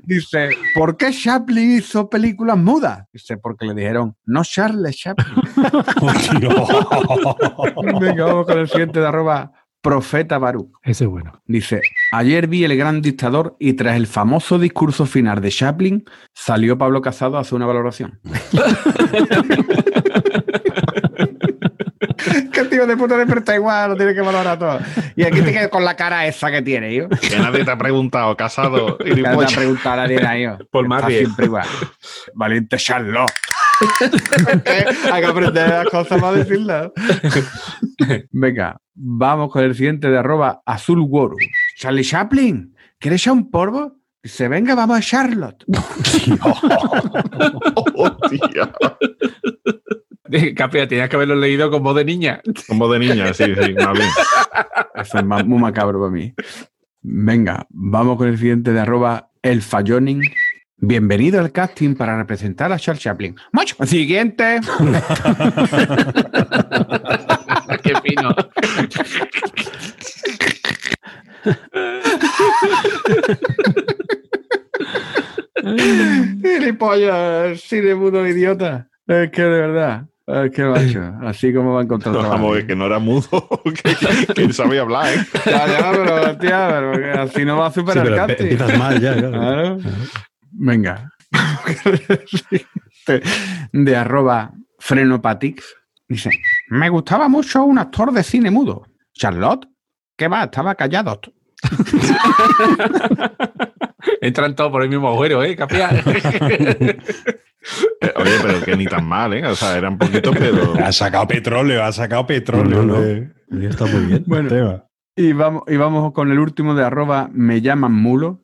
Dice, 0.00 0.50
¿por 0.74 0.96
qué 0.96 1.10
Chaplin 1.12 1.78
hizo 1.78 2.08
películas 2.08 2.58
mudas? 2.58 3.04
Dice, 3.12 3.36
porque 3.36 3.66
le 3.66 3.74
dijeron, 3.74 4.16
no 4.26 4.42
Charles 4.44 4.96
Chaplin. 4.96 5.34
Venga, 8.00 8.24
vamos 8.26 8.46
con 8.46 8.58
el 8.58 8.68
siguiente 8.68 9.00
de 9.00 9.06
arroba 9.06 9.52
profeta 9.82 10.38
Baruch. 10.38 10.70
Ese 10.82 11.04
es 11.04 11.10
bueno. 11.10 11.42
Dice, 11.46 11.80
ayer 12.12 12.46
vi 12.46 12.64
El 12.64 12.76
Gran 12.76 13.02
Dictador 13.02 13.56
y 13.58 13.74
tras 13.74 13.96
el 13.96 14.06
famoso 14.06 14.58
discurso 14.58 15.06
final 15.06 15.40
de 15.40 15.50
Chaplin, 15.50 16.04
salió 16.32 16.78
Pablo 16.78 17.02
Casado 17.02 17.36
a 17.36 17.40
hacer 17.40 17.56
una 17.56 17.66
valoración. 17.66 18.20
¿Qué 22.52 22.64
tío 22.64 22.86
de 22.86 22.96
puta 22.96 23.16
desperta 23.16 23.54
igual? 23.54 23.90
Lo 23.90 23.96
tiene 23.96 24.14
que 24.14 24.20
valorar 24.20 24.58
todo. 24.58 24.80
Y 25.16 25.24
aquí 25.24 25.40
te 25.42 25.52
quedas 25.52 25.68
con 25.68 25.84
la 25.84 25.96
cara 25.96 26.26
esa 26.26 26.50
que 26.50 26.62
tiene, 26.62 26.94
yo. 26.94 27.08
Que 27.08 27.38
nadie 27.38 27.64
te 27.64 27.70
ha 27.70 27.78
preguntado, 27.78 28.36
casado. 28.36 28.98
Que 29.02 29.14
te 29.14 29.28
ha 29.28 29.46
preguntado 29.46 30.00
a 30.00 30.06
nadie 30.08 30.42
yo. 30.42 30.58
Por 30.70 30.88
más 30.88 31.00
Está 31.00 31.08
bien. 31.08 31.20
siempre 31.24 31.46
igual. 31.46 31.66
Valiente 32.34 32.76
Charlotte. 32.76 33.32
Hay 35.12 35.22
que 35.22 35.26
aprender 35.26 35.68
las 35.68 35.86
cosas 35.86 36.20
para 36.20 36.36
decirlas. 36.36 36.90
Venga, 38.30 38.76
vamos 38.94 39.50
con 39.50 39.64
el 39.64 39.74
siguiente 39.74 40.08
de 40.08 40.18
arroba 40.18 40.62
azul 40.64 41.00
Woru. 41.00 41.36
Charlie 41.78 42.04
Chaplin, 42.04 42.76
¿quieres 42.98 43.22
echar 43.22 43.34
un 43.34 43.50
polvo? 43.50 43.96
Dice, 44.22 44.46
venga, 44.46 44.76
vamos 44.76 44.98
a 44.98 45.00
Charlotte. 45.00 45.64
Hostia. 47.94 48.72
Capia, 50.56 50.86
tenías 50.88 51.08
que 51.08 51.16
haberlo 51.16 51.34
leído 51.36 51.70
con 51.70 51.82
voz 51.82 51.96
de 51.96 52.04
niña. 52.04 52.40
Como 52.66 52.88
de 52.92 52.98
niña, 52.98 53.32
sí, 53.34 53.44
sí, 53.44 53.74
más 53.78 53.92
bien. 53.92 54.08
Eso 54.94 55.18
es 55.18 55.24
ma- 55.24 55.42
muy 55.44 55.58
macabro 55.60 55.98
para 56.00 56.10
mí. 56.12 56.34
Venga, 57.02 57.66
vamos 57.70 58.16
con 58.16 58.28
el 58.28 58.38
siguiente 58.38 58.72
de 58.72 58.80
arroba 58.80 59.30
el 59.42 59.62
falloning. 59.62 60.22
Bienvenido 60.76 61.38
al 61.40 61.52
casting 61.52 61.94
para 61.94 62.16
representar 62.16 62.72
a 62.72 62.78
Charles 62.78 63.02
Chaplin. 63.02 63.36
Macho. 63.52 63.76
Siguiente. 63.86 64.60
Qué 67.82 67.92
fino. 68.04 68.34
Gilipollas, 76.42 77.72
mudo 77.96 78.26
idiota. 78.26 78.88
Es 79.06 79.30
que 79.30 79.42
de 79.42 79.48
verdad. 79.48 80.06
Que 80.26 80.64
macho, 80.64 81.02
así 81.22 81.52
como 81.52 81.74
va 81.74 81.80
a 81.80 81.82
encontrar 81.82 82.14
No, 82.14 82.22
vamos, 82.22 82.62
que 82.64 82.76
no 82.76 82.86
era 82.86 82.98
mudo, 82.98 83.26
que, 83.64 84.34
que 84.34 84.52
sabía 84.52 84.82
hablar, 84.82 85.12
¿eh? 85.12 85.26
Ya, 85.46 85.66
ya, 85.66 85.90
pero, 85.90 86.38
tía, 86.38 86.68
pero 86.92 87.22
así 87.22 87.44
no 87.44 87.56
va 87.56 87.66
a 87.66 87.72
Sí, 87.72 87.80
superar 87.80 88.30
empiezas 88.30 88.78
mal 88.78 89.00
ya, 89.00 89.16
claro. 89.16 89.32
Claro. 89.32 89.78
Venga. 90.52 91.12
de 93.72 93.96
arroba 93.96 94.52
frenopatix. 94.78 95.74
Dice, 96.08 96.30
me 96.68 96.88
gustaba 96.88 97.28
mucho 97.28 97.64
un 97.64 97.78
actor 97.78 98.12
de 98.12 98.22
cine 98.22 98.50
mudo. 98.50 98.86
Charlotte, 99.14 99.66
¿qué 100.16 100.28
va? 100.28 100.44
Estaba 100.44 100.74
callado. 100.74 101.20
Entran 104.20 104.54
todos 104.54 104.70
por 104.70 104.82
el 104.82 104.88
mismo 104.88 105.08
agujero, 105.08 105.42
¿eh, 105.42 105.56
Capia? 105.56 105.90
Eh, 108.00 108.12
Oye, 108.16 108.32
pero 108.42 108.60
que 108.60 108.76
ni 108.76 108.86
tan 108.86 109.06
mal, 109.06 109.32
¿eh? 109.34 109.46
O 109.46 109.54
sea, 109.54 109.78
era 109.78 109.88
un 109.88 109.96
poquito, 109.96 110.32
pero... 110.32 110.74
Ha 110.84 110.90
sacado 110.90 111.28
petróleo, 111.28 111.84
ha 111.84 111.92
sacado 111.92 112.26
petróleo. 112.26 112.82
No, 112.82 112.98
no, 113.50 113.68
está 113.68 113.86
muy 113.86 114.04
bien. 114.06 114.24
Bueno, 114.26 114.48
tema. 114.48 114.84
y 115.14 115.32
vamos, 115.32 115.62
y 115.68 115.76
vamos 115.76 116.12
con 116.12 116.32
el 116.32 116.40
último 116.40 116.74
de 116.74 116.84
arroba 116.84 117.28
me 117.32 117.60
llaman 117.60 117.92
mulo. 117.92 118.42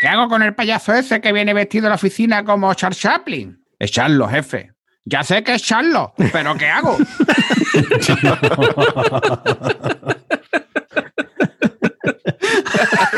¿Qué 0.00 0.06
hago 0.06 0.28
con 0.28 0.44
el 0.44 0.54
payaso 0.54 0.94
ese 0.94 1.20
que 1.20 1.32
viene 1.32 1.54
vestido 1.54 1.86
a 1.86 1.88
la 1.88 1.96
oficina 1.96 2.44
como 2.44 2.72
Charles 2.74 3.00
Chaplin? 3.00 3.58
Echarlo, 3.80 4.28
jefe. 4.28 4.72
Ya 5.04 5.22
sé 5.22 5.42
que 5.42 5.54
es 5.54 5.62
Charlo, 5.62 6.12
pero 6.32 6.54
¿qué 6.56 6.66
hago? 6.66 6.96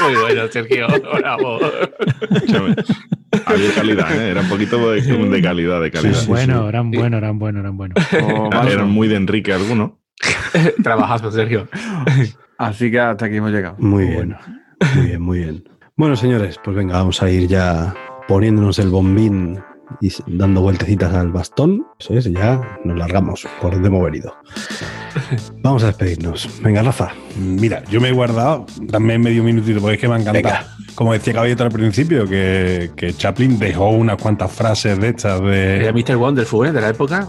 Muy 0.02 0.14
bueno, 0.20 0.48
Sergio. 0.50 0.86
Bravo. 1.18 1.58
Había 3.46 3.74
calidad, 3.74 4.12
¿eh? 4.16 4.30
Era 4.30 4.40
un 4.40 4.48
poquito 4.48 4.90
de, 4.90 5.00
de 5.02 5.42
calidad, 5.42 5.80
de 5.80 5.90
calidad. 5.90 6.26
bueno, 6.26 6.68
eran 6.68 6.90
buenos, 6.90 7.18
eran 7.18 7.38
buenos, 7.38 7.60
eran 7.60 7.76
buenos. 7.76 7.96
O 8.22 8.50
vaso. 8.50 8.68
Eran 8.68 8.90
muy 8.90 9.08
de 9.08 9.16
Enrique 9.16 9.52
algunos. 9.52 9.92
Trabajazo, 10.82 11.30
Sergio. 11.30 11.68
Así 12.56 12.90
que 12.90 13.00
hasta 13.00 13.26
aquí 13.26 13.36
hemos 13.36 13.52
llegado. 13.52 13.76
Muy 13.78 14.04
bien. 14.06 14.36
Muy 14.94 15.06
bien, 15.06 15.20
muy 15.22 15.38
bien. 15.38 15.64
Bueno, 15.96 16.16
señores, 16.16 16.58
pues 16.62 16.76
venga, 16.76 16.94
vamos 16.94 17.22
a 17.22 17.30
ir 17.30 17.48
ya 17.48 17.94
poniéndonos 18.28 18.78
el 18.78 18.88
bombín 18.88 19.58
y 20.00 20.10
dando 20.26 20.60
vueltecitas 20.60 21.14
al 21.14 21.32
bastón. 21.32 21.86
Eso 21.98 22.14
es, 22.14 22.24
ya 22.30 22.78
nos 22.84 22.98
largamos 22.98 23.46
por 23.60 23.72
donde 23.72 23.88
hemos 23.88 24.04
venido. 24.04 24.34
Vamos 25.62 25.82
a 25.82 25.86
despedirnos. 25.86 26.60
Venga, 26.62 26.82
Rafa. 26.82 27.12
Mira, 27.36 27.84
yo 27.84 28.00
me 28.00 28.08
he 28.08 28.12
guardado 28.12 28.66
también 28.90 29.20
medio 29.20 29.42
minutito 29.42 29.80
porque 29.80 29.94
es 29.94 30.00
que 30.00 30.08
me 30.08 30.14
ha 30.14 30.18
encantado. 30.18 30.66
Como 30.98 31.12
decía 31.12 31.32
Caballito 31.32 31.62
al 31.62 31.70
principio, 31.70 32.26
que, 32.26 32.90
que 32.96 33.14
Chaplin 33.14 33.56
dejó 33.56 33.90
unas 33.90 34.16
cuantas 34.16 34.50
frases 34.50 34.98
de 34.98 35.10
estas 35.10 35.40
Era 35.42 35.92
de 35.92 35.92
Mr. 35.92 36.16
Wonderful, 36.16 36.66
¿eh? 36.66 36.72
De 36.72 36.80
la 36.80 36.88
época. 36.88 37.28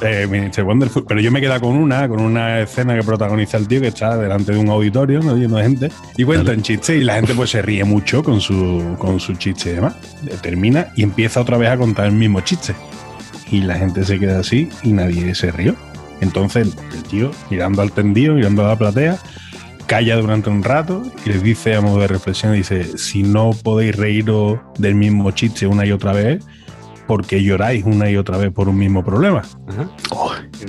eh, 0.00 0.26
Mr. 0.26 0.64
Wonderful. 0.64 1.04
Pero 1.06 1.20
yo 1.20 1.30
me 1.30 1.38
he 1.38 1.42
quedado 1.42 1.60
con 1.60 1.76
una, 1.76 2.08
con 2.08 2.22
una 2.22 2.60
escena 2.60 2.96
que 2.96 3.02
protagoniza 3.02 3.58
el 3.58 3.68
tío 3.68 3.82
que 3.82 3.88
está 3.88 4.16
delante 4.16 4.52
de 4.52 4.58
un 4.58 4.70
auditorio, 4.70 5.20
¿no? 5.20 5.36
lleno 5.36 5.58
de 5.58 5.62
gente, 5.64 5.92
y 6.16 6.24
cuenta 6.24 6.52
un 6.52 6.62
chiste 6.62 6.96
y 6.96 7.04
la 7.04 7.16
gente 7.16 7.34
pues 7.34 7.50
se 7.50 7.60
ríe 7.60 7.84
mucho 7.84 8.22
con 8.22 8.40
su, 8.40 8.96
con 8.96 9.20
su 9.20 9.34
chiste 9.34 9.72
y 9.72 9.74
demás. 9.74 9.96
Eh, 10.26 10.38
Termina 10.40 10.86
y 10.96 11.02
empieza 11.02 11.42
otra 11.42 11.58
vez 11.58 11.68
a 11.68 11.76
contar 11.76 12.06
el 12.06 12.12
mismo 12.12 12.40
chiste. 12.40 12.74
Y 13.50 13.60
la 13.60 13.74
gente 13.74 14.02
se 14.02 14.18
queda 14.18 14.38
así 14.38 14.70
y 14.82 14.94
nadie 14.94 15.34
se 15.34 15.52
rió. 15.52 15.76
Entonces 16.22 16.74
el 16.94 17.02
tío, 17.02 17.32
mirando 17.50 17.82
al 17.82 17.92
tendido, 17.92 18.32
mirando 18.32 18.64
a 18.64 18.68
la 18.68 18.76
platea, 18.76 19.18
calla 19.90 20.14
durante 20.18 20.48
un 20.50 20.62
rato 20.62 21.02
y 21.26 21.30
les 21.30 21.42
dice 21.42 21.74
a 21.74 21.80
modo 21.80 21.98
de 21.98 22.06
reflexión, 22.06 22.52
dice, 22.52 22.96
si 22.96 23.24
no 23.24 23.50
podéis 23.50 23.96
reíros 23.96 24.60
del 24.78 24.94
mismo 24.94 25.32
chiste 25.32 25.66
una 25.66 25.84
y 25.84 25.90
otra 25.90 26.12
vez, 26.12 26.44
¿por 27.08 27.26
qué 27.26 27.42
lloráis 27.42 27.84
una 27.84 28.08
y 28.08 28.16
otra 28.16 28.36
vez 28.38 28.52
por 28.52 28.68
un 28.68 28.78
mismo 28.78 29.04
problema? 29.04 29.42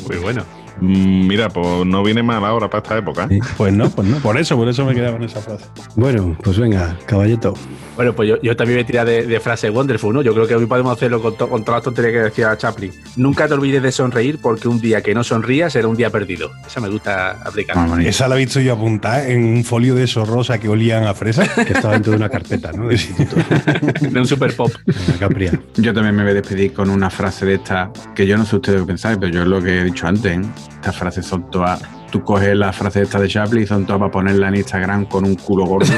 Muy 0.07 0.17
bueno. 0.17 0.43
Mm, 0.79 1.27
Mira, 1.27 1.49
pues 1.49 1.85
no 1.85 2.01
viene 2.01 2.23
mal 2.23 2.43
ahora 2.43 2.67
para 2.67 2.81
esta 2.81 2.97
época. 2.97 3.27
¿eh? 3.29 3.39
Pues 3.57 3.71
no, 3.71 3.91
pues 3.91 4.07
no, 4.07 4.17
por 4.17 4.37
eso, 4.37 4.57
por 4.57 4.67
eso 4.67 4.83
me 4.85 4.95
quedaba 4.95 5.17
con 5.17 5.23
esa 5.23 5.39
frase. 5.39 5.65
Bueno, 5.95 6.35
pues 6.41 6.57
venga, 6.57 6.97
caballito. 7.05 7.53
Bueno, 8.01 8.15
pues 8.15 8.29
yo, 8.29 8.41
yo 8.41 8.55
también 8.55 8.79
me 8.79 8.83
tiré 8.83 9.05
de, 9.05 9.27
de 9.27 9.39
frase 9.39 9.69
Wonderful, 9.69 10.11
¿no? 10.11 10.23
Yo 10.23 10.33
creo 10.33 10.47
que 10.47 10.55
hoy 10.55 10.65
podemos 10.65 10.91
hacerlo 10.97 11.21
con, 11.21 11.37
to- 11.37 11.47
con 11.47 11.63
todas 11.63 11.77
las 11.77 11.83
tonterías 11.83 12.13
que 12.13 12.19
decía 12.19 12.57
Chaplin. 12.57 12.91
Nunca 13.15 13.47
te 13.47 13.53
olvides 13.53 13.83
de 13.83 13.91
sonreír 13.91 14.39
porque 14.41 14.67
un 14.67 14.81
día 14.81 15.01
que 15.03 15.13
no 15.13 15.23
sonrías 15.23 15.71
será 15.73 15.87
un 15.87 15.95
día 15.95 16.09
perdido. 16.09 16.49
Esa 16.65 16.79
me 16.81 16.89
gusta 16.89 17.31
aplicar. 17.45 17.75
Esa 18.07 18.27
la 18.27 18.37
he 18.37 18.39
visto 18.39 18.59
yo 18.59 18.73
apuntar 18.73 19.29
en 19.29 19.43
un 19.45 19.63
folio 19.63 19.93
de 19.93 20.05
esos 20.05 20.27
rosa 20.27 20.57
que 20.59 20.67
olían 20.67 21.03
a 21.05 21.13
fresa. 21.13 21.43
Que 21.63 21.73
estaba 21.73 21.93
dentro 21.93 22.09
de 22.13 22.17
una 22.17 22.29
carpeta, 22.29 22.71
¿no? 22.71 22.87
De 22.87 22.97
de 24.01 24.19
un 24.19 24.25
super 24.25 24.55
pop. 24.55 24.71
Yo 25.75 25.93
también 25.93 26.15
me 26.15 26.23
voy 26.23 26.31
a 26.31 26.33
despedir 26.33 26.73
con 26.73 26.89
una 26.89 27.11
frase 27.11 27.45
de 27.45 27.53
esta, 27.53 27.91
que 28.15 28.25
yo 28.25 28.35
no 28.35 28.45
sé 28.47 28.55
ustedes 28.55 28.79
qué 28.81 28.87
pensáis, 28.87 29.17
pero 29.19 29.31
yo 29.31 29.41
es 29.43 29.47
lo 29.47 29.61
que 29.61 29.81
he 29.81 29.83
dicho 29.83 30.07
antes. 30.07 30.39
¿eh? 30.39 30.41
Estas 30.73 30.95
frases 30.97 31.23
son 31.23 31.51
todas. 31.51 31.79
Tú 32.11 32.23
coges 32.23 32.55
la 32.55 32.73
frase 32.73 33.01
esta 33.01 33.19
de 33.19 33.27
Chaplin 33.27 33.63
y 33.63 33.67
son 33.67 33.85
todas 33.85 33.99
para 33.99 34.11
ponerla 34.11 34.49
en 34.49 34.55
Instagram 34.55 35.05
con 35.05 35.25
un 35.25 35.35
culo 35.35 35.65
gordo. 35.65 35.93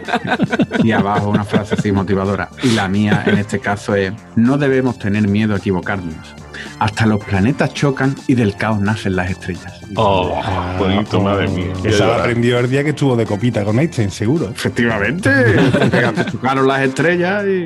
y 0.84 0.92
abajo 0.92 1.30
una 1.30 1.44
frase 1.44 1.74
así 1.76 1.92
motivadora. 1.92 2.50
Y 2.62 2.72
la 2.72 2.88
mía 2.88 3.24
en 3.26 3.38
este 3.38 3.58
caso 3.58 3.94
es: 3.94 4.12
No 4.36 4.58
debemos 4.58 4.98
tener 4.98 5.26
miedo 5.28 5.54
a 5.54 5.58
equivocarnos. 5.58 6.34
Hasta 6.78 7.06
los 7.06 7.22
planetas 7.24 7.74
chocan 7.74 8.14
y 8.26 8.34
del 8.34 8.56
caos 8.56 8.80
nacen 8.80 9.16
las 9.16 9.30
estrellas. 9.30 9.80
Oh, 9.96 10.40
bonito, 10.78 11.20
madre 11.20 11.48
mía. 11.48 11.72
Esa 11.84 12.06
la 12.06 12.16
aprendió 12.16 12.58
el 12.58 12.70
día 12.70 12.84
que 12.84 12.90
estuvo 12.90 13.16
de 13.16 13.26
copita 13.26 13.64
con 13.64 13.78
Einstein, 13.78 14.10
seguro. 14.10 14.48
Efectivamente. 14.48 15.30
Chocaron 16.30 16.66
las 16.66 16.82
estrellas 16.82 17.44
y. 17.46 17.64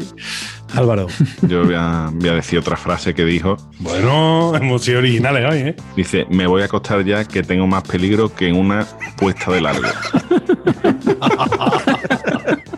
Álvaro. 0.74 1.06
Yo 1.42 1.64
voy 1.64 1.74
a, 1.76 2.10
voy 2.12 2.28
a 2.30 2.34
decir 2.34 2.58
otra 2.58 2.76
frase 2.76 3.14
que 3.14 3.24
dijo. 3.24 3.56
Bueno, 3.78 4.54
hemos 4.56 4.82
sido 4.82 4.98
originales 4.98 5.48
hoy, 5.48 5.58
¿eh? 5.58 5.76
Dice, 5.96 6.26
me 6.30 6.46
voy 6.46 6.62
a 6.62 6.64
acostar 6.64 7.04
ya 7.04 7.24
que 7.24 7.42
tengo 7.42 7.66
más 7.66 7.84
peligro 7.84 8.34
que 8.34 8.48
en 8.48 8.56
una 8.56 8.86
puesta 9.16 9.52
de 9.52 9.60
largo. 9.60 9.86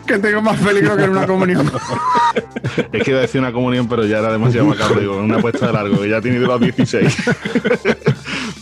Que 0.07 0.17
tengo 0.19 0.41
más 0.41 0.57
peligro 0.59 0.95
que 0.95 1.03
en 1.03 1.09
una 1.09 1.27
comunión. 1.27 1.69
es 2.93 3.03
que 3.03 3.11
iba 3.11 3.19
a 3.19 3.23
decir 3.23 3.41
una 3.41 3.51
comunión, 3.51 3.87
pero 3.89 4.05
ya 4.05 4.19
era 4.19 4.31
demasiado 4.31 4.67
macabro. 4.67 5.01
Digo, 5.01 5.17
una 5.17 5.39
puesta 5.39 5.67
de 5.67 5.73
largo, 5.73 5.99
que 5.99 6.09
ya 6.09 6.21
tiene 6.21 6.39
de 6.39 6.47
los 6.47 6.61
16. 6.61 7.17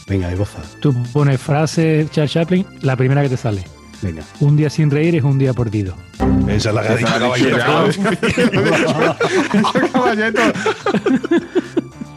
Venga, 0.07 0.31
y 0.31 0.35
boza. 0.35 0.61
Tú 0.79 0.95
pones 1.13 1.39
frase 1.39 2.07
Charles 2.11 2.31
Chaplin, 2.31 2.65
la 2.81 2.95
primera 2.95 3.21
que 3.21 3.29
te 3.29 3.37
sale. 3.37 3.63
Venga. 4.01 4.23
Un 4.39 4.57
día 4.57 4.69
sin 4.69 4.89
reír 4.91 5.15
es 5.15 5.23
un 5.23 5.37
día 5.37 5.53
perdido. 5.53 5.95
Esa 6.47 6.69
es 6.69 6.75
la 6.75 6.81
que 6.81 6.87
ha 6.87 6.95
dicho 6.95 7.17
Caballito. 7.19 7.57
Caballito. 9.93 10.41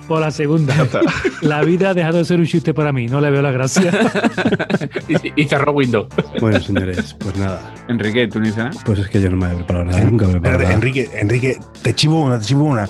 Por 0.09 0.21
la 0.21 0.31
segunda. 0.31 0.75
La 1.43 1.63
vida 1.63 1.91
ha 1.91 1.95
dejado 1.95 2.19
de 2.19 2.25
ser 2.25 2.41
un 2.41 2.47
chiste 2.47 2.73
para 2.75 2.93
mí, 2.93 3.07
no 3.07 3.21
le 3.21 3.31
veo 3.31 3.43
la 3.43 3.53
gracia. 3.53 3.93
y, 5.09 5.43
y 5.43 5.45
cerró 5.47 5.73
Windows. 5.73 6.09
Bueno, 6.41 6.59
señores, 6.61 7.15
pues 7.19 7.37
nada. 7.37 7.75
Enrique, 7.89 8.27
¿tú 8.27 8.39
no 8.41 8.47
dices 8.47 8.59
nada? 8.59 8.71
Pues 8.85 8.99
es 9.01 9.09
que 9.09 9.21
yo 9.21 9.29
no 9.31 9.37
me 9.37 9.53
he 9.53 9.55
preparado 9.55 9.85
nada. 9.85 10.01
Nunca 10.01 10.25
me 10.27 10.33
he 10.33 10.41
preparado 10.41 10.63
nada. 10.63 10.75
Enrique, 10.75 11.09
Enrique, 11.15 11.59
te 11.83 11.95
chivo 11.95 12.23
una, 12.23 12.39
te 12.39 12.47
chivo 12.47 12.65
una. 12.65 12.89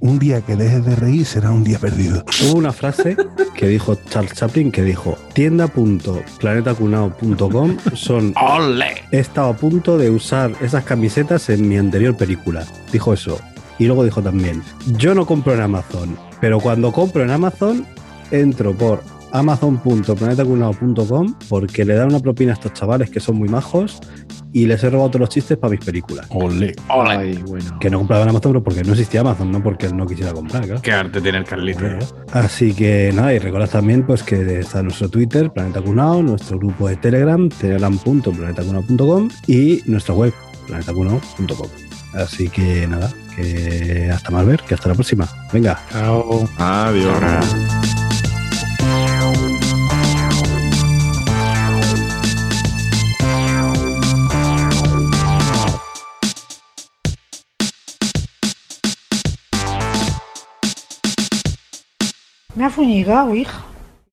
Un 0.00 0.18
día 0.18 0.40
que 0.40 0.56
dejes 0.56 0.84
de 0.84 0.96
reír 0.96 1.24
será 1.24 1.52
un 1.52 1.62
día 1.62 1.78
perdido. 1.78 2.24
Hubo 2.42 2.58
una 2.58 2.72
frase 2.72 3.16
que 3.54 3.68
dijo 3.68 3.96
Charles 4.10 4.34
Chaplin 4.34 4.72
que 4.72 4.82
dijo 4.82 5.16
tienda.planetacunao.com 5.32 7.76
son 7.94 8.34
¡Ole! 8.40 8.94
he 9.12 9.20
estado 9.20 9.50
a 9.50 9.56
punto 9.56 9.96
de 9.98 10.10
usar 10.10 10.50
esas 10.60 10.82
camisetas 10.84 11.48
en 11.50 11.68
mi 11.68 11.76
anterior 11.76 12.16
película. 12.16 12.64
Dijo 12.90 13.12
eso. 13.12 13.40
Y 13.82 13.86
luego 13.86 14.04
dijo 14.04 14.22
también, 14.22 14.62
yo 14.96 15.12
no 15.12 15.26
compro 15.26 15.54
en 15.54 15.60
Amazon, 15.60 16.16
pero 16.40 16.60
cuando 16.60 16.92
compro 16.92 17.24
en 17.24 17.30
Amazon, 17.30 17.84
entro 18.30 18.72
por 18.74 19.02
amazon.planetacunao.com 19.32 21.34
porque 21.48 21.84
le 21.84 21.96
dan 21.96 22.10
una 22.10 22.20
propina 22.20 22.52
a 22.52 22.54
estos 22.54 22.74
chavales 22.74 23.10
que 23.10 23.18
son 23.18 23.38
muy 23.38 23.48
majos 23.48 23.98
y 24.52 24.66
les 24.66 24.84
he 24.84 24.90
robado 24.90 25.10
todos 25.10 25.22
los 25.22 25.30
chistes 25.30 25.58
para 25.58 25.72
mis 25.72 25.84
películas. 25.84 26.28
Ole. 26.30 26.76
Ay, 26.88 27.42
bueno. 27.44 27.76
Que 27.80 27.90
no 27.90 27.98
compraba 27.98 28.22
en 28.22 28.28
Amazon 28.28 28.52
pero 28.52 28.62
porque 28.62 28.84
no 28.84 28.92
existía 28.92 29.22
Amazon, 29.22 29.50
no 29.50 29.60
porque 29.60 29.86
él 29.86 29.96
no 29.96 30.06
quisiera 30.06 30.32
comprar, 30.32 30.64
claro. 30.64 30.80
Qué 30.80 30.92
arte 30.92 31.20
tiene 31.20 31.38
el 31.38 31.44
Carlito. 31.44 31.84
¿eh? 31.84 31.98
Así 32.30 32.74
que 32.74 33.10
nada, 33.12 33.34
y 33.34 33.40
recordad 33.40 33.68
también 33.68 34.06
pues 34.06 34.22
que 34.22 34.60
está 34.60 34.80
nuestro 34.84 35.08
Twitter, 35.08 35.52
Planeta 35.52 35.82
Cunao, 35.82 36.22
nuestro 36.22 36.56
grupo 36.56 36.86
de 36.86 36.94
Telegram, 36.98 37.48
telegram.planetacunao.com 37.48 39.28
y 39.48 39.82
nuestra 39.86 40.14
web, 40.14 40.32
planetacunao.com. 40.68 41.81
Así 42.14 42.48
que 42.48 42.86
nada, 42.86 43.12
que 43.34 44.10
hasta 44.12 44.30
más 44.30 44.44
ver, 44.46 44.62
que 44.62 44.74
hasta 44.74 44.88
la 44.88 44.94
próxima. 44.94 45.28
Venga. 45.52 45.78
Chao. 45.90 46.48
Adiós. 46.58 47.20
Me 62.54 62.66
ha 62.66 62.70
fuñigado, 62.70 63.34
hija. 63.34 63.71